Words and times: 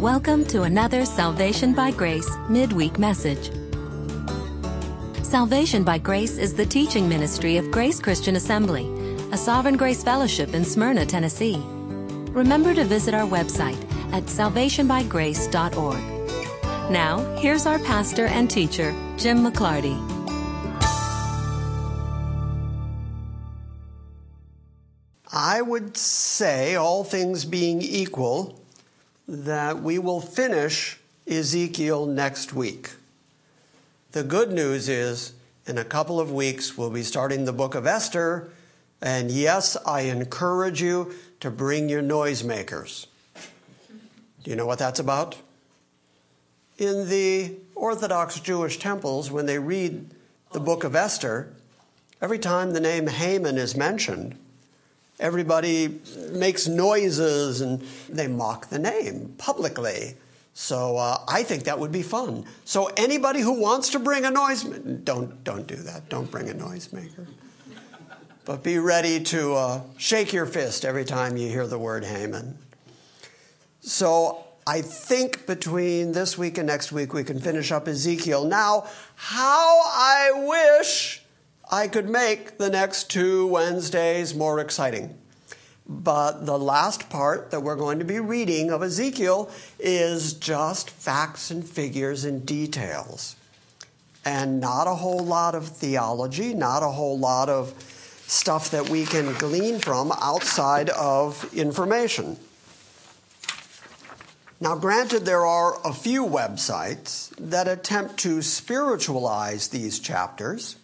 Welcome 0.00 0.44
to 0.46 0.62
another 0.62 1.04
Salvation 1.04 1.74
by 1.74 1.90
Grace 1.90 2.30
midweek 2.48 3.00
message. 3.00 3.50
Salvation 5.24 5.82
by 5.82 5.98
Grace 5.98 6.38
is 6.38 6.54
the 6.54 6.64
teaching 6.64 7.08
ministry 7.08 7.56
of 7.56 7.72
Grace 7.72 7.98
Christian 7.98 8.36
Assembly, 8.36 8.86
a 9.32 9.36
Sovereign 9.36 9.76
Grace 9.76 10.04
Fellowship 10.04 10.54
in 10.54 10.64
Smyrna, 10.64 11.04
Tennessee. 11.04 11.60
Remember 12.30 12.74
to 12.74 12.84
visit 12.84 13.12
our 13.12 13.26
website 13.26 13.82
at 14.12 14.22
salvationbygrace.org. 14.22 16.92
Now, 16.92 17.18
here's 17.38 17.66
our 17.66 17.80
pastor 17.80 18.26
and 18.26 18.48
teacher, 18.48 18.94
Jim 19.16 19.44
McClarty. 19.44 19.98
I 25.32 25.60
would 25.60 25.96
say, 25.96 26.76
all 26.76 27.02
things 27.02 27.44
being 27.44 27.82
equal, 27.82 28.64
that 29.28 29.82
we 29.82 29.98
will 29.98 30.22
finish 30.22 30.98
Ezekiel 31.26 32.06
next 32.06 32.54
week. 32.54 32.92
The 34.12 34.24
good 34.24 34.50
news 34.50 34.88
is, 34.88 35.34
in 35.66 35.76
a 35.76 35.84
couple 35.84 36.18
of 36.18 36.32
weeks, 36.32 36.78
we'll 36.78 36.88
be 36.88 37.02
starting 37.02 37.44
the 37.44 37.52
book 37.52 37.74
of 37.74 37.86
Esther. 37.86 38.48
And 39.02 39.30
yes, 39.30 39.76
I 39.86 40.02
encourage 40.02 40.80
you 40.80 41.12
to 41.40 41.50
bring 41.50 41.90
your 41.90 42.02
noisemakers. 42.02 43.06
Do 44.42 44.50
you 44.50 44.56
know 44.56 44.66
what 44.66 44.78
that's 44.78 44.98
about? 44.98 45.36
In 46.78 47.10
the 47.10 47.56
Orthodox 47.74 48.40
Jewish 48.40 48.78
temples, 48.78 49.30
when 49.30 49.44
they 49.44 49.58
read 49.58 50.08
the 50.52 50.60
book 50.60 50.84
of 50.84 50.96
Esther, 50.96 51.52
every 52.22 52.38
time 52.38 52.72
the 52.72 52.80
name 52.80 53.08
Haman 53.08 53.58
is 53.58 53.76
mentioned, 53.76 54.38
everybody 55.20 56.00
makes 56.32 56.66
noises 56.66 57.60
and 57.60 57.82
they 58.08 58.28
mock 58.28 58.68
the 58.68 58.78
name 58.78 59.34
publicly. 59.38 60.14
So 60.54 60.96
uh, 60.96 61.22
I 61.28 61.44
think 61.44 61.64
that 61.64 61.78
would 61.78 61.92
be 61.92 62.02
fun. 62.02 62.44
So 62.64 62.90
anybody 62.96 63.40
who 63.40 63.60
wants 63.60 63.90
to 63.90 63.98
bring 63.98 64.24
a 64.24 64.30
noise, 64.30 64.64
don't 64.64 65.44
don't 65.44 65.66
do 65.66 65.76
that. 65.76 66.08
Don't 66.08 66.30
bring 66.30 66.50
a 66.50 66.54
noisemaker. 66.54 67.26
But 68.44 68.62
be 68.62 68.78
ready 68.78 69.22
to 69.24 69.54
uh, 69.54 69.80
shake 69.98 70.32
your 70.32 70.46
fist 70.46 70.84
every 70.84 71.04
time 71.04 71.36
you 71.36 71.48
hear 71.48 71.66
the 71.66 71.78
word 71.78 72.04
Haman. 72.04 72.58
So 73.80 74.44
I 74.66 74.82
think 74.82 75.46
between 75.46 76.12
this 76.12 76.36
week 76.36 76.58
and 76.58 76.66
next 76.66 76.90
week 76.90 77.12
we 77.12 77.24
can 77.24 77.38
finish 77.40 77.70
up 77.70 77.86
Ezekiel. 77.86 78.44
Now, 78.44 78.86
how 79.14 79.80
I 79.84 80.30
wish 80.78 81.22
I 81.70 81.86
could 81.88 82.08
make 82.08 82.56
the 82.56 82.70
next 82.70 83.10
two 83.10 83.46
Wednesdays 83.46 84.34
more 84.34 84.58
exciting. 84.58 85.18
But 85.86 86.46
the 86.46 86.58
last 86.58 87.08
part 87.08 87.50
that 87.50 87.60
we're 87.60 87.76
going 87.76 87.98
to 87.98 88.04
be 88.04 88.20
reading 88.20 88.70
of 88.70 88.82
Ezekiel 88.82 89.50
is 89.78 90.34
just 90.34 90.90
facts 90.90 91.50
and 91.50 91.66
figures 91.66 92.24
and 92.24 92.44
details. 92.44 93.36
And 94.24 94.60
not 94.60 94.86
a 94.86 94.94
whole 94.94 95.24
lot 95.24 95.54
of 95.54 95.68
theology, 95.68 96.52
not 96.52 96.82
a 96.82 96.88
whole 96.88 97.18
lot 97.18 97.48
of 97.48 97.74
stuff 98.26 98.70
that 98.70 98.90
we 98.90 99.06
can 99.06 99.32
glean 99.34 99.78
from 99.78 100.12
outside 100.20 100.90
of 100.90 101.52
information. 101.54 102.38
Now, 104.60 104.74
granted, 104.74 105.24
there 105.24 105.46
are 105.46 105.78
a 105.86 105.92
few 105.92 106.24
websites 106.26 107.32
that 107.38 107.68
attempt 107.68 108.18
to 108.18 108.42
spiritualize 108.42 109.68
these 109.68 109.98
chapters, 110.00 110.76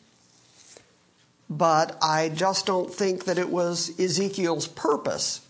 but 1.49 1.97
I 2.03 2.31
just 2.31 2.67
don't 2.67 2.93
think 2.93 3.25
that 3.25 3.39
it 3.39 3.49
was 3.49 3.99
Ezekiel's 3.99 4.67
purpose 4.67 5.41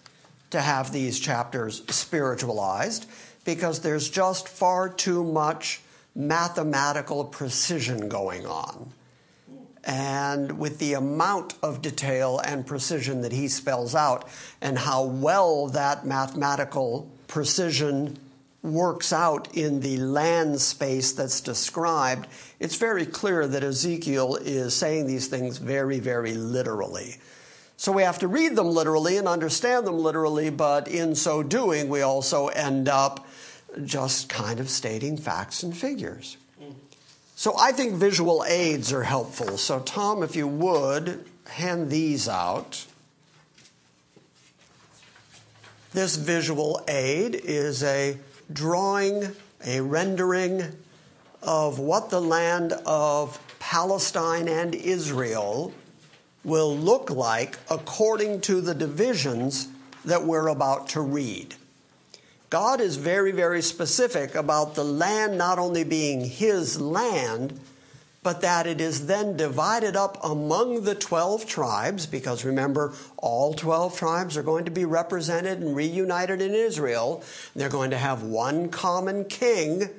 to 0.51 0.61
have 0.61 0.93
these 0.93 1.19
chapters 1.19 1.83
spiritualized 1.89 3.07
because 3.45 3.81
there's 3.81 4.09
just 4.09 4.49
far 4.49 4.89
too 4.89 5.25
much 5.25 5.81
mathematical 6.15 7.25
precision 7.25 8.09
going 8.09 8.47
on. 8.47 8.93
And 9.85 10.59
with 10.59 10.79
the 10.79 10.95
amount 10.95 11.55
of 11.63 11.83
detail 11.83 12.39
and 12.39 12.67
precision 12.67 13.21
that 13.21 13.33
he 13.33 13.49
spells 13.49 13.95
out, 13.95 14.29
and 14.63 14.79
how 14.79 15.05
well 15.05 15.67
that 15.69 16.07
mathematical 16.07 17.11
precision 17.27 18.19
works 18.65 19.13
out 19.13 19.55
in 19.55 19.81
the 19.81 19.99
land 19.99 20.61
space 20.61 21.13
that's 21.13 21.41
described, 21.41 22.27
it's 22.59 22.77
very 22.77 23.05
clear 23.05 23.47
that 23.47 23.63
Ezekiel 23.63 24.37
is 24.37 24.75
saying 24.75 25.07
these 25.07 25.29
things 25.29 25.59
very, 25.59 26.01
very 26.01 26.33
literally. 26.33 27.17
So 27.77 27.93
we 27.93 28.03
have 28.03 28.19
to 28.21 28.29
read 28.29 28.57
them 28.57 28.69
literally 28.69 29.19
and 29.19 29.29
understand 29.29 29.87
them 29.87 29.99
literally, 29.99 30.49
but 30.49 30.89
in 30.89 31.15
so 31.15 31.43
doing, 31.43 31.89
we 31.89 32.01
also 32.01 32.49
end 32.49 32.89
up 32.89 33.27
just 33.85 34.29
kind 34.29 34.61
of 34.61 34.71
stating 34.71 35.19
facts 35.19 35.63
and 35.63 35.77
figures. 35.77 36.39
So 37.37 37.55
I 37.59 37.73
think 37.73 37.95
visual 37.95 38.45
aids 38.47 38.93
are 38.93 39.03
helpful. 39.03 39.59
So, 39.59 39.81
Tom, 39.81 40.23
if 40.23 40.37
you 40.37 40.47
would, 40.47 41.27
hand 41.49 41.91
these 41.91 42.29
out. 42.29 42.87
This 45.93 46.17
visual 46.17 46.83
aid 46.89 47.35
is 47.35 47.83
a 47.83 48.17
drawing, 48.53 49.35
a 49.65 49.81
rendering 49.81 50.77
of 51.43 51.79
what 51.79 52.11
the 52.11 52.21
land 52.21 52.73
of 52.87 53.39
Palestine 53.59 54.49
and 54.49 54.75
Israel 54.75 55.73
will 56.45 56.77
look 56.77 57.11
like 57.11 57.59
according 57.71 58.41
to 58.43 58.61
the 58.61 58.75
divisions 58.75 59.69
that 60.05 60.25
we're 60.25 60.49
about 60.49 60.89
to 60.91 61.01
read. 61.01 61.55
God 62.51 62.81
is 62.81 62.97
very, 62.97 63.33
very 63.33 63.63
specific 63.63 64.35
about 64.35 64.75
the 64.75 64.85
land 64.85 65.37
not 65.37 65.59
only 65.59 65.83
being 65.83 66.25
His 66.25 66.81
land, 66.81 67.59
but 68.25 68.41
that 68.41 68.67
it 68.67 68.81
is 68.81 69.07
then 69.07 69.37
divided 69.37 69.95
up 69.95 70.19
among 70.25 70.83
the 70.83 70.95
12 70.95 71.47
tribes, 71.47 72.07
because 72.07 72.45
remember, 72.45 72.95
all 73.19 73.53
12 73.53 73.97
tribes 73.99 74.37
are 74.37 74.43
going 74.43 74.65
to 74.65 74.71
be 74.71 74.87
represented 74.87 75.61
and 75.61 75.77
reunited 75.77 76.41
in 76.41 76.55
Israel. 76.55 77.23
They're 77.55 77.69
going 77.69 77.91
to 77.91 77.99
have 77.99 78.23
one 78.23 78.71
common 78.71 79.27
king. 79.27 79.91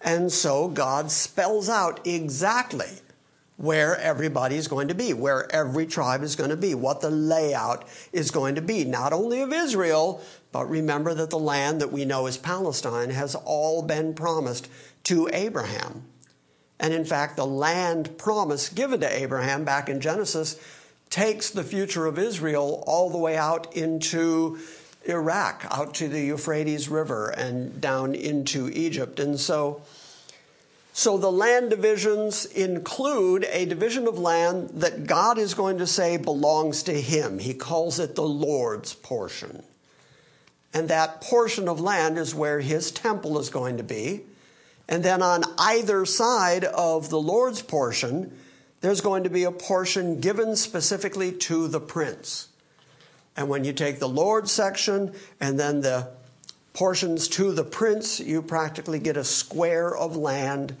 And 0.00 0.32
so 0.32 0.66
God 0.66 1.12
spells 1.12 1.68
out 1.68 2.04
exactly 2.04 2.98
where 3.56 3.96
everybody 3.98 4.56
is 4.56 4.66
going 4.66 4.88
to 4.88 4.94
be, 4.94 5.12
where 5.12 5.50
every 5.54 5.86
tribe 5.86 6.22
is 6.24 6.34
going 6.34 6.50
to 6.50 6.56
be, 6.56 6.74
what 6.74 7.00
the 7.02 7.10
layout 7.10 7.86
is 8.12 8.32
going 8.32 8.56
to 8.56 8.62
be, 8.62 8.84
not 8.84 9.12
only 9.12 9.42
of 9.42 9.52
Israel, 9.52 10.20
but 10.50 10.68
remember 10.68 11.14
that 11.14 11.30
the 11.30 11.38
land 11.38 11.80
that 11.80 11.92
we 11.92 12.04
know 12.04 12.26
as 12.26 12.36
Palestine 12.36 13.10
has 13.10 13.36
all 13.36 13.82
been 13.82 14.12
promised 14.12 14.68
to 15.04 15.28
Abraham. 15.32 16.02
And 16.80 16.94
in 16.94 17.04
fact, 17.04 17.36
the 17.36 17.46
land 17.46 18.16
promise 18.16 18.70
given 18.70 19.00
to 19.00 19.22
Abraham 19.22 19.64
back 19.64 19.90
in 19.90 20.00
Genesis 20.00 20.58
takes 21.10 21.50
the 21.50 21.62
future 21.62 22.06
of 22.06 22.18
Israel 22.18 22.82
all 22.86 23.10
the 23.10 23.18
way 23.18 23.36
out 23.36 23.76
into 23.76 24.58
Iraq, 25.04 25.66
out 25.70 25.94
to 25.96 26.08
the 26.08 26.22
Euphrates 26.22 26.88
River 26.88 27.28
and 27.28 27.80
down 27.82 28.14
into 28.14 28.70
Egypt. 28.70 29.20
And 29.20 29.38
so, 29.38 29.82
so 30.94 31.18
the 31.18 31.30
land 31.30 31.68
divisions 31.68 32.46
include 32.46 33.44
a 33.50 33.66
division 33.66 34.06
of 34.06 34.18
land 34.18 34.70
that 34.74 35.06
God 35.06 35.36
is 35.36 35.52
going 35.52 35.78
to 35.78 35.86
say 35.86 36.16
belongs 36.16 36.82
to 36.84 36.98
him. 36.98 37.40
He 37.40 37.52
calls 37.52 37.98
it 37.98 38.14
the 38.14 38.22
Lord's 38.22 38.94
portion. 38.94 39.62
And 40.72 40.88
that 40.88 41.20
portion 41.20 41.68
of 41.68 41.80
land 41.80 42.16
is 42.16 42.34
where 42.34 42.60
his 42.60 42.90
temple 42.90 43.38
is 43.38 43.50
going 43.50 43.76
to 43.76 43.82
be. 43.82 44.22
And 44.90 45.02
then 45.02 45.22
on 45.22 45.44
either 45.56 46.04
side 46.04 46.64
of 46.64 47.08
the 47.08 47.20
Lord's 47.20 47.62
portion, 47.62 48.36
there's 48.80 49.00
going 49.00 49.24
to 49.24 49.30
be 49.30 49.44
a 49.44 49.52
portion 49.52 50.20
given 50.20 50.56
specifically 50.56 51.32
to 51.32 51.68
the 51.68 51.80
prince. 51.80 52.48
And 53.36 53.48
when 53.48 53.64
you 53.64 53.72
take 53.72 54.00
the 54.00 54.08
Lord's 54.08 54.50
section 54.50 55.14
and 55.40 55.58
then 55.58 55.80
the 55.80 56.08
portions 56.74 57.28
to 57.28 57.52
the 57.52 57.64
prince, 57.64 58.20
you 58.20 58.42
practically 58.42 58.98
get 58.98 59.16
a 59.16 59.24
square 59.24 59.96
of 59.96 60.16
land 60.16 60.76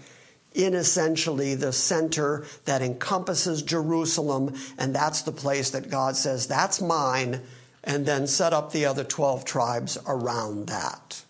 in 0.54 0.74
essentially 0.74 1.54
the 1.54 1.72
center 1.72 2.44
that 2.64 2.82
encompasses 2.82 3.62
Jerusalem. 3.62 4.54
And 4.76 4.94
that's 4.94 5.22
the 5.22 5.32
place 5.32 5.70
that 5.70 5.88
God 5.88 6.16
says, 6.16 6.48
that's 6.48 6.80
mine 6.80 7.40
and 7.84 8.04
then 8.04 8.26
set 8.26 8.52
up 8.52 8.72
the 8.72 8.86
other 8.86 9.04
12 9.04 9.44
tribes 9.44 9.96
around 10.06 10.66
that. 10.66 11.22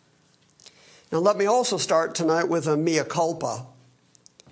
Now, 1.13 1.19
let 1.19 1.37
me 1.37 1.47
also 1.47 1.77
start 1.77 2.15
tonight 2.15 2.49
with 2.49 2.69
a 2.69 2.77
mea 2.77 3.03
culpa. 3.03 3.67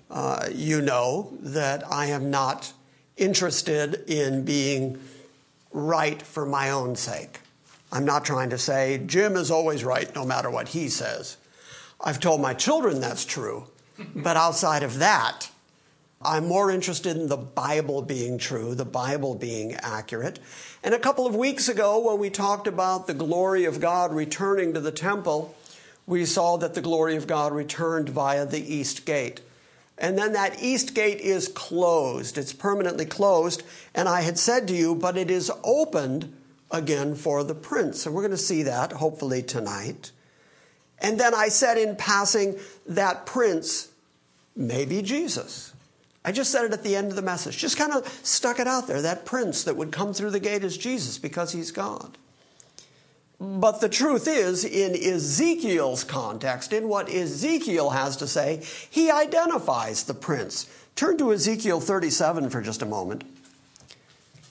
Uh, 0.09 0.49
you 0.51 0.81
know 0.81 1.31
that 1.39 1.89
I 1.89 2.07
am 2.07 2.29
not 2.29 2.73
interested 3.15 4.03
in 4.07 4.43
being 4.43 4.99
right 5.71 6.21
for 6.21 6.45
my 6.45 6.69
own 6.71 6.97
sake. 6.97 7.39
I'm 7.93 8.03
not 8.03 8.25
trying 8.25 8.49
to 8.49 8.57
say 8.57 9.01
Jim 9.05 9.37
is 9.37 9.49
always 9.49 9.85
right 9.85 10.13
no 10.13 10.25
matter 10.25 10.49
what 10.49 10.69
he 10.69 10.89
says. 10.89 11.37
I've 12.01 12.19
told 12.19 12.41
my 12.41 12.53
children 12.53 12.99
that's 12.99 13.23
true, 13.23 13.67
but 14.15 14.35
outside 14.35 14.83
of 14.83 14.99
that, 14.99 15.49
I'm 16.21 16.45
more 16.45 16.69
interested 16.69 17.15
in 17.15 17.29
the 17.29 17.37
Bible 17.37 18.01
being 18.01 18.37
true, 18.37 18.75
the 18.75 18.83
Bible 18.83 19.33
being 19.33 19.75
accurate. 19.75 20.39
And 20.83 20.93
a 20.93 20.99
couple 20.99 21.25
of 21.25 21.37
weeks 21.37 21.69
ago, 21.69 21.99
when 21.99 22.19
we 22.19 22.29
talked 22.29 22.67
about 22.67 23.07
the 23.07 23.13
glory 23.13 23.63
of 23.63 23.79
God 23.79 24.13
returning 24.13 24.73
to 24.73 24.81
the 24.81 24.91
temple, 24.91 25.55
we 26.09 26.25
saw 26.25 26.57
that 26.57 26.73
the 26.73 26.81
glory 26.81 27.15
of 27.15 27.27
God 27.27 27.53
returned 27.53 28.09
via 28.09 28.43
the 28.43 28.73
east 28.73 29.05
gate. 29.05 29.41
And 29.95 30.17
then 30.17 30.33
that 30.33 30.59
east 30.59 30.95
gate 30.95 31.19
is 31.19 31.47
closed. 31.47 32.35
It's 32.35 32.51
permanently 32.51 33.05
closed. 33.05 33.61
And 33.93 34.09
I 34.09 34.21
had 34.21 34.39
said 34.39 34.67
to 34.69 34.75
you, 34.75 34.95
but 34.95 35.17
it 35.17 35.29
is 35.29 35.51
opened 35.63 36.35
again 36.71 37.13
for 37.13 37.43
the 37.43 37.53
prince. 37.53 38.07
And 38.07 38.15
we're 38.15 38.23
going 38.23 38.31
to 38.31 38.37
see 38.37 38.63
that 38.63 38.93
hopefully 38.93 39.43
tonight. 39.43 40.11
And 40.97 41.19
then 41.19 41.35
I 41.35 41.49
said 41.49 41.77
in 41.77 41.95
passing 41.95 42.57
that 42.87 43.27
prince 43.27 43.89
may 44.55 44.85
be 44.85 45.03
Jesus. 45.03 45.73
I 46.25 46.31
just 46.31 46.51
said 46.51 46.65
it 46.65 46.73
at 46.73 46.83
the 46.83 46.95
end 46.95 47.11
of 47.11 47.17
the 47.17 47.21
message. 47.21 47.59
Just 47.59 47.77
kind 47.77 47.93
of 47.93 48.07
stuck 48.23 48.59
it 48.59 48.67
out 48.67 48.87
there. 48.87 49.03
That 49.03 49.25
prince 49.25 49.63
that 49.63 49.75
would 49.75 49.91
come 49.91 50.13
through 50.13 50.31
the 50.31 50.39
gate 50.39 50.63
is 50.63 50.75
Jesus 50.75 51.19
because 51.19 51.51
he's 51.51 51.71
God. 51.71 52.17
But 53.39 53.79
the 53.79 53.89
truth 53.89 54.27
is, 54.27 54.65
in 54.65 54.93
Ezekiel's 54.95 56.03
context, 56.03 56.73
in 56.73 56.89
what 56.89 57.09
Ezekiel 57.09 57.91
has 57.91 58.17
to 58.17 58.27
say, 58.27 58.63
he 58.89 59.09
identifies 59.09 60.03
the 60.03 60.13
prince. 60.13 60.67
Turn 60.95 61.17
to 61.19 61.31
Ezekiel 61.31 61.79
37 61.79 62.49
for 62.49 62.61
just 62.61 62.81
a 62.81 62.85
moment. 62.85 63.23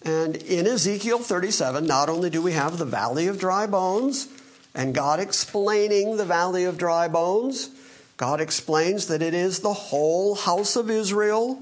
And 0.03 0.37
in 0.37 0.67
Ezekiel 0.67 1.19
37, 1.19 1.87
not 1.87 2.09
only 2.09 2.31
do 2.31 2.41
we 2.41 2.53
have 2.53 2.79
the 2.79 2.87
valley 2.87 3.27
of 3.27 3.39
dry 3.39 3.67
bones 3.67 4.29
and 4.75 4.95
God 4.95 5.21
explaining 5.21 6.17
the 6.17 6.25
valley 6.25 6.65
of 6.65 6.79
dry 6.79 7.09
bones, 7.09 7.71
God 8.17 8.41
explains 8.41 9.07
that 9.09 9.23
it 9.23 9.35
is 9.35 9.61
the 9.61 9.73
whole 9.73 10.35
house 10.35 10.77
of 10.77 10.91
Israel, 10.91 11.59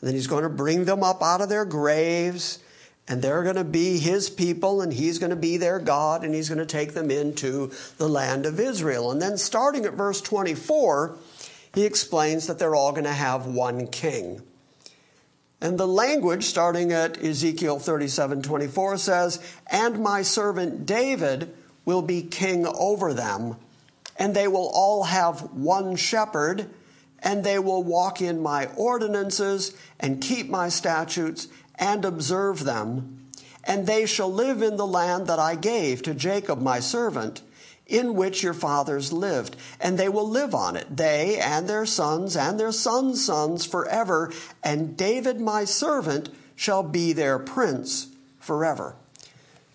and 0.00 0.08
that 0.08 0.12
He's 0.12 0.26
going 0.26 0.42
to 0.42 0.48
bring 0.48 0.84
them 0.84 1.02
up 1.02 1.22
out 1.22 1.40
of 1.40 1.48
their 1.48 1.64
graves, 1.64 2.58
and 3.08 3.22
they're 3.22 3.42
going 3.42 3.56
to 3.56 3.64
be 3.64 3.98
His 3.98 4.28
people, 4.28 4.80
and 4.80 4.92
He's 4.92 5.18
going 5.18 5.30
to 5.30 5.36
be 5.36 5.56
their 5.56 5.78
God, 5.78 6.24
and 6.24 6.34
He's 6.34 6.48
going 6.48 6.58
to 6.58 6.66
take 6.66 6.94
them 6.94 7.10
into 7.10 7.70
the 7.98 8.08
land 8.08 8.46
of 8.46 8.58
Israel. 8.58 9.10
And 9.10 9.22
then 9.22 9.38
starting 9.38 9.84
at 9.84 9.94
verse 9.94 10.20
24, 10.20 11.16
He 11.74 11.84
explains 11.84 12.46
that 12.46 12.58
they're 12.58 12.74
all 12.74 12.92
going 12.92 13.04
to 13.04 13.12
have 13.12 13.46
one 13.46 13.86
king. 13.86 14.42
And 15.60 15.78
the 15.78 15.88
language 15.88 16.44
starting 16.44 16.92
at 16.92 17.22
Ezekiel 17.22 17.78
37 17.78 18.42
24 18.42 18.98
says, 18.98 19.56
And 19.68 20.02
my 20.02 20.22
servant 20.22 20.84
David 20.84 21.54
will 21.84 22.02
be 22.02 22.22
king 22.22 22.66
over 22.66 23.14
them, 23.14 23.56
and 24.18 24.34
they 24.34 24.48
will 24.48 24.70
all 24.74 25.04
have 25.04 25.52
one 25.52 25.96
shepherd, 25.96 26.68
and 27.20 27.42
they 27.42 27.58
will 27.58 27.82
walk 27.82 28.20
in 28.20 28.42
my 28.42 28.66
ordinances 28.76 29.74
and 29.98 30.20
keep 30.20 30.48
my 30.48 30.68
statutes 30.68 31.48
and 31.78 32.04
observe 32.04 32.64
them. 32.64 33.26
And 33.64 33.86
they 33.86 34.06
shall 34.06 34.32
live 34.32 34.62
in 34.62 34.76
the 34.76 34.86
land 34.86 35.26
that 35.26 35.38
I 35.38 35.54
gave 35.54 36.02
to 36.02 36.14
Jacob 36.14 36.60
my 36.60 36.80
servant 36.80 37.42
in 37.86 38.14
which 38.14 38.42
your 38.42 38.54
fathers 38.54 39.12
lived, 39.12 39.56
and 39.80 39.96
they 39.96 40.08
will 40.08 40.28
live 40.28 40.54
on 40.54 40.76
it, 40.76 40.96
they 40.96 41.38
and 41.38 41.68
their 41.68 41.86
sons 41.86 42.36
and 42.36 42.58
their 42.58 42.72
sons' 42.72 43.24
sons 43.24 43.64
forever, 43.64 44.32
and 44.62 44.96
David 44.96 45.40
my 45.40 45.64
servant 45.64 46.28
shall 46.56 46.82
be 46.82 47.12
their 47.12 47.38
prince 47.38 48.08
forever. 48.40 48.96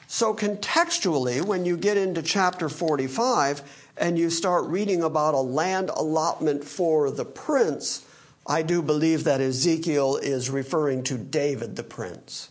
So, 0.08 0.34
contextually, 0.34 1.42
when 1.42 1.64
you 1.64 1.78
get 1.78 1.96
into 1.96 2.22
chapter 2.22 2.68
45 2.68 3.62
and 3.96 4.20
you 4.20 4.30
start 4.30 4.66
reading 4.66 5.02
about 5.02 5.34
a 5.34 5.40
land 5.40 5.90
allotment 5.90 6.66
for 6.66 7.10
the 7.10 7.24
prince, 7.24 8.06
I 8.48 8.64
do 8.64 8.82
believe 8.82 9.24
that 9.24 9.42
Ezekiel 9.42 10.18
is 10.18 10.50
referring 10.50 11.04
to 11.04 11.18
David 11.18 11.76
the 11.76 11.84
prince. 11.84 12.50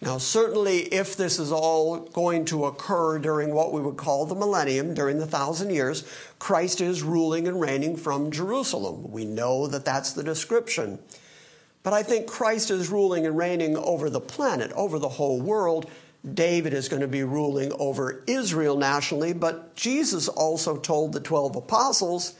Now, 0.00 0.18
certainly, 0.18 0.80
if 0.80 1.16
this 1.16 1.38
is 1.38 1.50
all 1.50 2.00
going 2.00 2.44
to 2.46 2.66
occur 2.66 3.18
during 3.18 3.54
what 3.54 3.72
we 3.72 3.80
would 3.80 3.96
call 3.96 4.26
the 4.26 4.34
millennium, 4.34 4.92
during 4.92 5.18
the 5.18 5.26
thousand 5.26 5.70
years, 5.70 6.06
Christ 6.38 6.82
is 6.82 7.02
ruling 7.02 7.48
and 7.48 7.58
reigning 7.58 7.96
from 7.96 8.30
Jerusalem. 8.30 9.10
We 9.10 9.24
know 9.24 9.66
that 9.66 9.86
that's 9.86 10.12
the 10.12 10.22
description. 10.22 10.98
But 11.82 11.94
I 11.94 12.02
think 12.02 12.26
Christ 12.26 12.70
is 12.70 12.90
ruling 12.90 13.24
and 13.24 13.36
reigning 13.36 13.78
over 13.78 14.10
the 14.10 14.20
planet, 14.20 14.72
over 14.72 14.98
the 14.98 15.08
whole 15.08 15.40
world. 15.40 15.88
David 16.34 16.74
is 16.74 16.88
going 16.88 17.02
to 17.02 17.08
be 17.08 17.24
ruling 17.24 17.72
over 17.78 18.24
Israel 18.26 18.76
nationally, 18.76 19.32
but 19.32 19.74
Jesus 19.74 20.28
also 20.28 20.76
told 20.76 21.12
the 21.12 21.20
12 21.20 21.56
apostles 21.56 22.34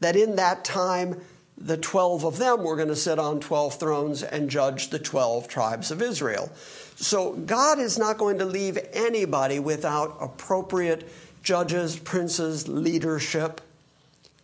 that 0.00 0.16
in 0.16 0.36
that 0.36 0.64
time, 0.64 1.20
the 1.56 1.76
12 1.76 2.24
of 2.24 2.38
them 2.38 2.64
were 2.64 2.76
going 2.76 2.88
to 2.88 2.96
sit 2.96 3.18
on 3.18 3.40
12 3.40 3.78
thrones 3.78 4.22
and 4.22 4.50
judge 4.50 4.88
the 4.88 4.98
12 4.98 5.48
tribes 5.48 5.90
of 5.90 6.02
Israel. 6.02 6.50
So 6.96 7.32
God 7.32 7.78
is 7.78 7.98
not 7.98 8.18
going 8.18 8.38
to 8.38 8.44
leave 8.44 8.78
anybody 8.92 9.58
without 9.60 10.16
appropriate 10.20 11.08
judges, 11.42 11.96
princes, 11.98 12.68
leadership. 12.68 13.60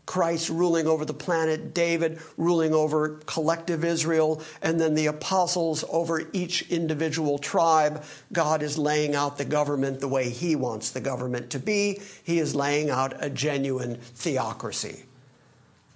Christ 0.06 0.50
ruling 0.50 0.88
over 0.88 1.04
the 1.04 1.14
planet, 1.14 1.72
David 1.72 2.20
ruling 2.36 2.74
over 2.74 3.20
collective 3.26 3.84
Israel, 3.84 4.42
and 4.60 4.80
then 4.80 4.94
the 4.96 5.06
apostles 5.06 5.84
over 5.88 6.22
each 6.32 6.68
individual 6.68 7.38
tribe. 7.38 8.02
God 8.32 8.60
is 8.60 8.76
laying 8.76 9.14
out 9.14 9.38
the 9.38 9.44
government 9.44 10.00
the 10.00 10.08
way 10.08 10.28
He 10.28 10.56
wants 10.56 10.90
the 10.90 11.00
government 11.00 11.50
to 11.50 11.60
be. 11.60 12.00
He 12.24 12.40
is 12.40 12.56
laying 12.56 12.90
out 12.90 13.14
a 13.20 13.30
genuine 13.30 13.98
theocracy 14.00 15.04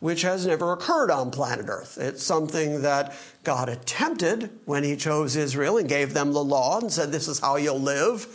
which 0.05 0.21
has 0.21 0.47
never 0.47 0.75
occurred 0.75 1.11
on 1.11 1.31
planet 1.31 1.65
Earth. 1.67 1.97
It's 1.97 2.23
something 2.23 2.83
that 2.83 3.17
God 3.43 3.71
attempted 3.71 4.51
when 4.67 4.85
He 4.85 4.97
chose 4.97 5.35
Israel 5.35 5.79
and 5.79 5.89
gave 5.89 6.13
them 6.13 6.35
the 6.35 6.45
law 6.45 6.79
and 6.79 6.93
said, 6.93 7.11
This 7.11 7.27
is 7.27 7.41
how 7.41 7.57
you'll 7.57 7.81
live. 7.81 8.27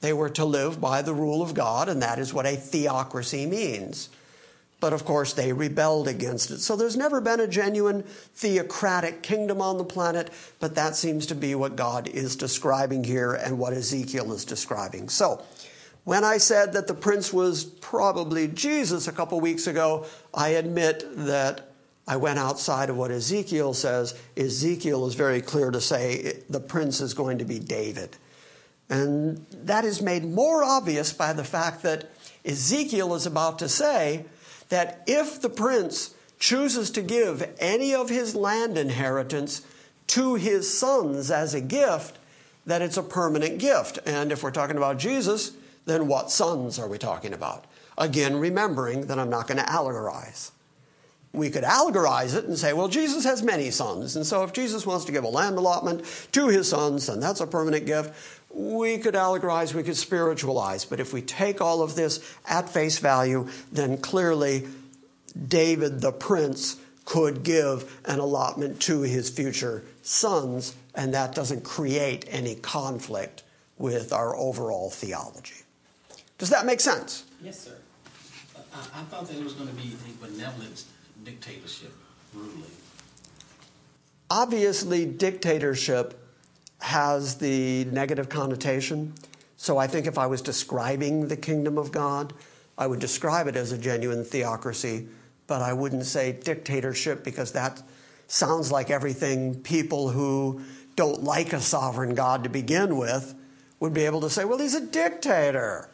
They 0.00 0.14
were 0.14 0.30
to 0.30 0.46
live 0.46 0.80
by 0.80 1.02
the 1.02 1.12
rule 1.12 1.42
of 1.42 1.52
God, 1.52 1.90
and 1.90 2.00
that 2.00 2.18
is 2.18 2.32
what 2.32 2.46
a 2.46 2.56
theocracy 2.56 3.44
means. 3.44 4.08
But 4.80 4.94
of 4.94 5.04
course, 5.04 5.34
they 5.34 5.52
rebelled 5.52 6.08
against 6.08 6.52
it. 6.52 6.60
So 6.60 6.74
there's 6.74 6.96
never 6.96 7.20
been 7.20 7.40
a 7.40 7.46
genuine 7.46 8.02
theocratic 8.34 9.22
kingdom 9.22 9.60
on 9.60 9.76
the 9.76 9.84
planet, 9.84 10.30
but 10.58 10.74
that 10.76 10.96
seems 10.96 11.26
to 11.26 11.34
be 11.34 11.54
what 11.54 11.76
God 11.76 12.08
is 12.08 12.34
describing 12.34 13.04
here 13.04 13.34
and 13.34 13.58
what 13.58 13.74
Ezekiel 13.74 14.32
is 14.32 14.46
describing. 14.46 15.10
So, 15.10 15.44
when 16.10 16.24
I 16.24 16.38
said 16.38 16.72
that 16.72 16.88
the 16.88 16.94
prince 16.94 17.32
was 17.32 17.62
probably 17.62 18.48
Jesus 18.48 19.06
a 19.06 19.12
couple 19.12 19.40
weeks 19.40 19.68
ago, 19.68 20.06
I 20.34 20.48
admit 20.48 21.04
that 21.24 21.70
I 22.04 22.16
went 22.16 22.40
outside 22.40 22.90
of 22.90 22.96
what 22.96 23.12
Ezekiel 23.12 23.74
says. 23.74 24.20
Ezekiel 24.36 25.06
is 25.06 25.14
very 25.14 25.40
clear 25.40 25.70
to 25.70 25.80
say 25.80 26.42
the 26.50 26.58
prince 26.58 27.00
is 27.00 27.14
going 27.14 27.38
to 27.38 27.44
be 27.44 27.60
David. 27.60 28.16
And 28.88 29.46
that 29.52 29.84
is 29.84 30.02
made 30.02 30.24
more 30.24 30.64
obvious 30.64 31.12
by 31.12 31.32
the 31.32 31.44
fact 31.44 31.84
that 31.84 32.10
Ezekiel 32.44 33.14
is 33.14 33.24
about 33.24 33.60
to 33.60 33.68
say 33.68 34.24
that 34.68 35.04
if 35.06 35.40
the 35.40 35.48
prince 35.48 36.12
chooses 36.40 36.90
to 36.90 37.02
give 37.02 37.48
any 37.60 37.94
of 37.94 38.08
his 38.08 38.34
land 38.34 38.76
inheritance 38.76 39.64
to 40.08 40.34
his 40.34 40.76
sons 40.76 41.30
as 41.30 41.54
a 41.54 41.60
gift, 41.60 42.18
that 42.66 42.82
it's 42.82 42.96
a 42.96 43.02
permanent 43.04 43.58
gift. 43.58 44.00
And 44.04 44.32
if 44.32 44.42
we're 44.42 44.50
talking 44.50 44.76
about 44.76 44.98
Jesus, 44.98 45.52
then 45.86 46.06
what 46.06 46.30
sons 46.30 46.78
are 46.78 46.88
we 46.88 46.98
talking 46.98 47.32
about? 47.32 47.64
Again, 47.98 48.36
remembering 48.36 49.06
that 49.06 49.18
I'm 49.18 49.30
not 49.30 49.46
going 49.46 49.58
to 49.58 49.64
allegorize. 49.64 50.50
We 51.32 51.50
could 51.50 51.64
allegorize 51.64 52.34
it 52.34 52.44
and 52.44 52.58
say, 52.58 52.72
well, 52.72 52.88
Jesus 52.88 53.24
has 53.24 53.42
many 53.42 53.70
sons. 53.70 54.16
And 54.16 54.26
so 54.26 54.42
if 54.42 54.52
Jesus 54.52 54.86
wants 54.86 55.04
to 55.04 55.12
give 55.12 55.22
a 55.22 55.28
land 55.28 55.58
allotment 55.58 56.04
to 56.32 56.48
his 56.48 56.68
sons, 56.68 57.06
then 57.06 57.20
that's 57.20 57.40
a 57.40 57.46
permanent 57.46 57.86
gift. 57.86 58.12
We 58.52 58.98
could 58.98 59.14
allegorize, 59.14 59.74
we 59.74 59.84
could 59.84 59.96
spiritualize. 59.96 60.84
But 60.84 60.98
if 60.98 61.12
we 61.12 61.22
take 61.22 61.60
all 61.60 61.82
of 61.82 61.94
this 61.94 62.36
at 62.46 62.68
face 62.68 62.98
value, 62.98 63.48
then 63.70 63.98
clearly 63.98 64.66
David 65.46 66.00
the 66.00 66.12
prince 66.12 66.76
could 67.04 67.42
give 67.42 68.00
an 68.04 68.18
allotment 68.18 68.80
to 68.82 69.02
his 69.02 69.30
future 69.30 69.84
sons, 70.02 70.74
and 70.94 71.14
that 71.14 71.34
doesn't 71.34 71.64
create 71.64 72.24
any 72.28 72.54
conflict 72.56 73.42
with 73.78 74.12
our 74.12 74.36
overall 74.36 74.90
theology. 74.90 75.62
Does 76.40 76.48
that 76.48 76.64
make 76.64 76.80
sense? 76.80 77.26
Yes, 77.42 77.60
sir. 77.60 77.76
I, 78.74 78.78
I 78.78 79.02
thought 79.04 79.28
that 79.28 79.36
it 79.36 79.44
was 79.44 79.52
going 79.52 79.68
to 79.68 79.74
be 79.74 79.92
a 79.92 80.26
benevolent 80.26 80.84
dictatorship 81.22 81.92
ruling. 82.32 82.64
Obviously, 84.30 85.04
dictatorship 85.04 86.18
has 86.78 87.34
the 87.34 87.84
negative 87.84 88.30
connotation. 88.30 89.12
So 89.58 89.76
I 89.76 89.86
think 89.86 90.06
if 90.06 90.16
I 90.16 90.26
was 90.26 90.40
describing 90.40 91.28
the 91.28 91.36
kingdom 91.36 91.76
of 91.76 91.92
God, 91.92 92.32
I 92.78 92.86
would 92.86 93.00
describe 93.00 93.46
it 93.46 93.54
as 93.54 93.72
a 93.72 93.76
genuine 93.76 94.24
theocracy, 94.24 95.08
but 95.46 95.60
I 95.60 95.74
wouldn't 95.74 96.06
say 96.06 96.32
dictatorship 96.32 97.22
because 97.22 97.52
that 97.52 97.82
sounds 98.28 98.72
like 98.72 98.88
everything 98.88 99.60
people 99.60 100.08
who 100.08 100.62
don't 100.96 101.22
like 101.22 101.52
a 101.52 101.60
sovereign 101.60 102.14
God 102.14 102.44
to 102.44 102.48
begin 102.48 102.96
with 102.96 103.34
would 103.78 103.92
be 103.92 104.06
able 104.06 104.22
to 104.22 104.30
say, 104.30 104.46
well, 104.46 104.58
he's 104.58 104.74
a 104.74 104.86
dictator 104.86 105.90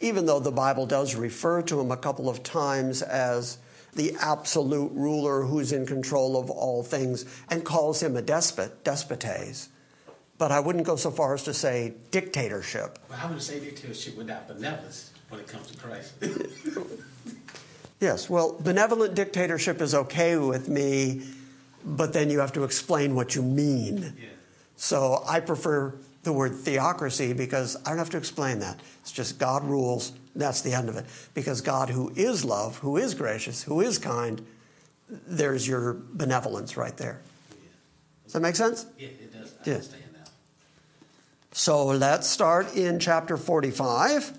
even 0.00 0.26
though 0.26 0.40
the 0.40 0.50
Bible 0.50 0.86
does 0.86 1.14
refer 1.14 1.62
to 1.62 1.80
him 1.80 1.90
a 1.90 1.96
couple 1.96 2.28
of 2.28 2.42
times 2.42 3.02
as 3.02 3.58
the 3.94 4.14
absolute 4.20 4.92
ruler 4.94 5.42
who's 5.42 5.72
in 5.72 5.86
control 5.86 6.36
of 6.36 6.50
all 6.50 6.82
things 6.82 7.24
and 7.48 7.64
calls 7.64 8.02
him 8.02 8.16
a 8.16 8.22
despot, 8.22 8.84
despotes. 8.84 9.68
But 10.38 10.52
I 10.52 10.60
wouldn't 10.60 10.84
go 10.84 10.96
so 10.96 11.10
far 11.10 11.34
as 11.34 11.42
to 11.44 11.54
say 11.54 11.94
dictatorship. 12.10 12.98
Well, 13.08 13.18
I 13.22 13.26
would 13.26 13.36
I 13.36 13.40
say 13.40 13.60
dictatorship 13.60 14.16
without 14.16 14.48
benevolence 14.48 15.10
when 15.28 15.40
it 15.40 15.48
comes 15.48 15.70
to 15.70 15.76
Christ. 15.76 16.14
Yes, 18.00 18.30
well, 18.30 18.56
benevolent 18.58 19.14
dictatorship 19.14 19.82
is 19.82 19.94
okay 19.94 20.36
with 20.38 20.70
me, 20.70 21.22
but 21.84 22.14
then 22.14 22.30
you 22.30 22.38
have 22.38 22.54
to 22.54 22.64
explain 22.64 23.14
what 23.14 23.34
you 23.34 23.42
mean. 23.42 24.14
Yeah. 24.18 24.28
So 24.76 25.22
I 25.26 25.40
prefer 25.40 25.94
the 26.22 26.32
word 26.32 26.54
theocracy 26.54 27.32
because 27.32 27.76
I 27.84 27.90
don't 27.90 27.98
have 27.98 28.10
to 28.10 28.18
explain 28.18 28.58
that. 28.60 28.80
It's 29.02 29.12
just 29.12 29.38
God 29.38 29.64
rules, 29.64 30.12
that's 30.36 30.60
the 30.60 30.74
end 30.74 30.88
of 30.88 30.96
it. 30.96 31.06
Because 31.34 31.60
God, 31.60 31.88
who 31.88 32.12
is 32.14 32.44
love, 32.44 32.78
who 32.78 32.96
is 32.96 33.14
gracious, 33.14 33.62
who 33.62 33.80
is 33.80 33.98
kind, 33.98 34.44
there's 35.08 35.66
your 35.66 35.94
benevolence 36.12 36.76
right 36.76 36.96
there. 36.96 37.20
Does 38.24 38.34
that 38.34 38.40
make 38.40 38.56
sense? 38.56 38.86
Yeah, 38.98 39.08
it 39.08 39.32
does. 39.32 39.52
I 39.52 39.68
Yeah. 39.70 39.74
understand 39.74 40.04
now. 40.12 40.30
So 41.52 41.86
let's 41.86 42.28
start 42.28 42.76
in 42.76 42.98
chapter 43.00 43.36
45. 43.36 44.38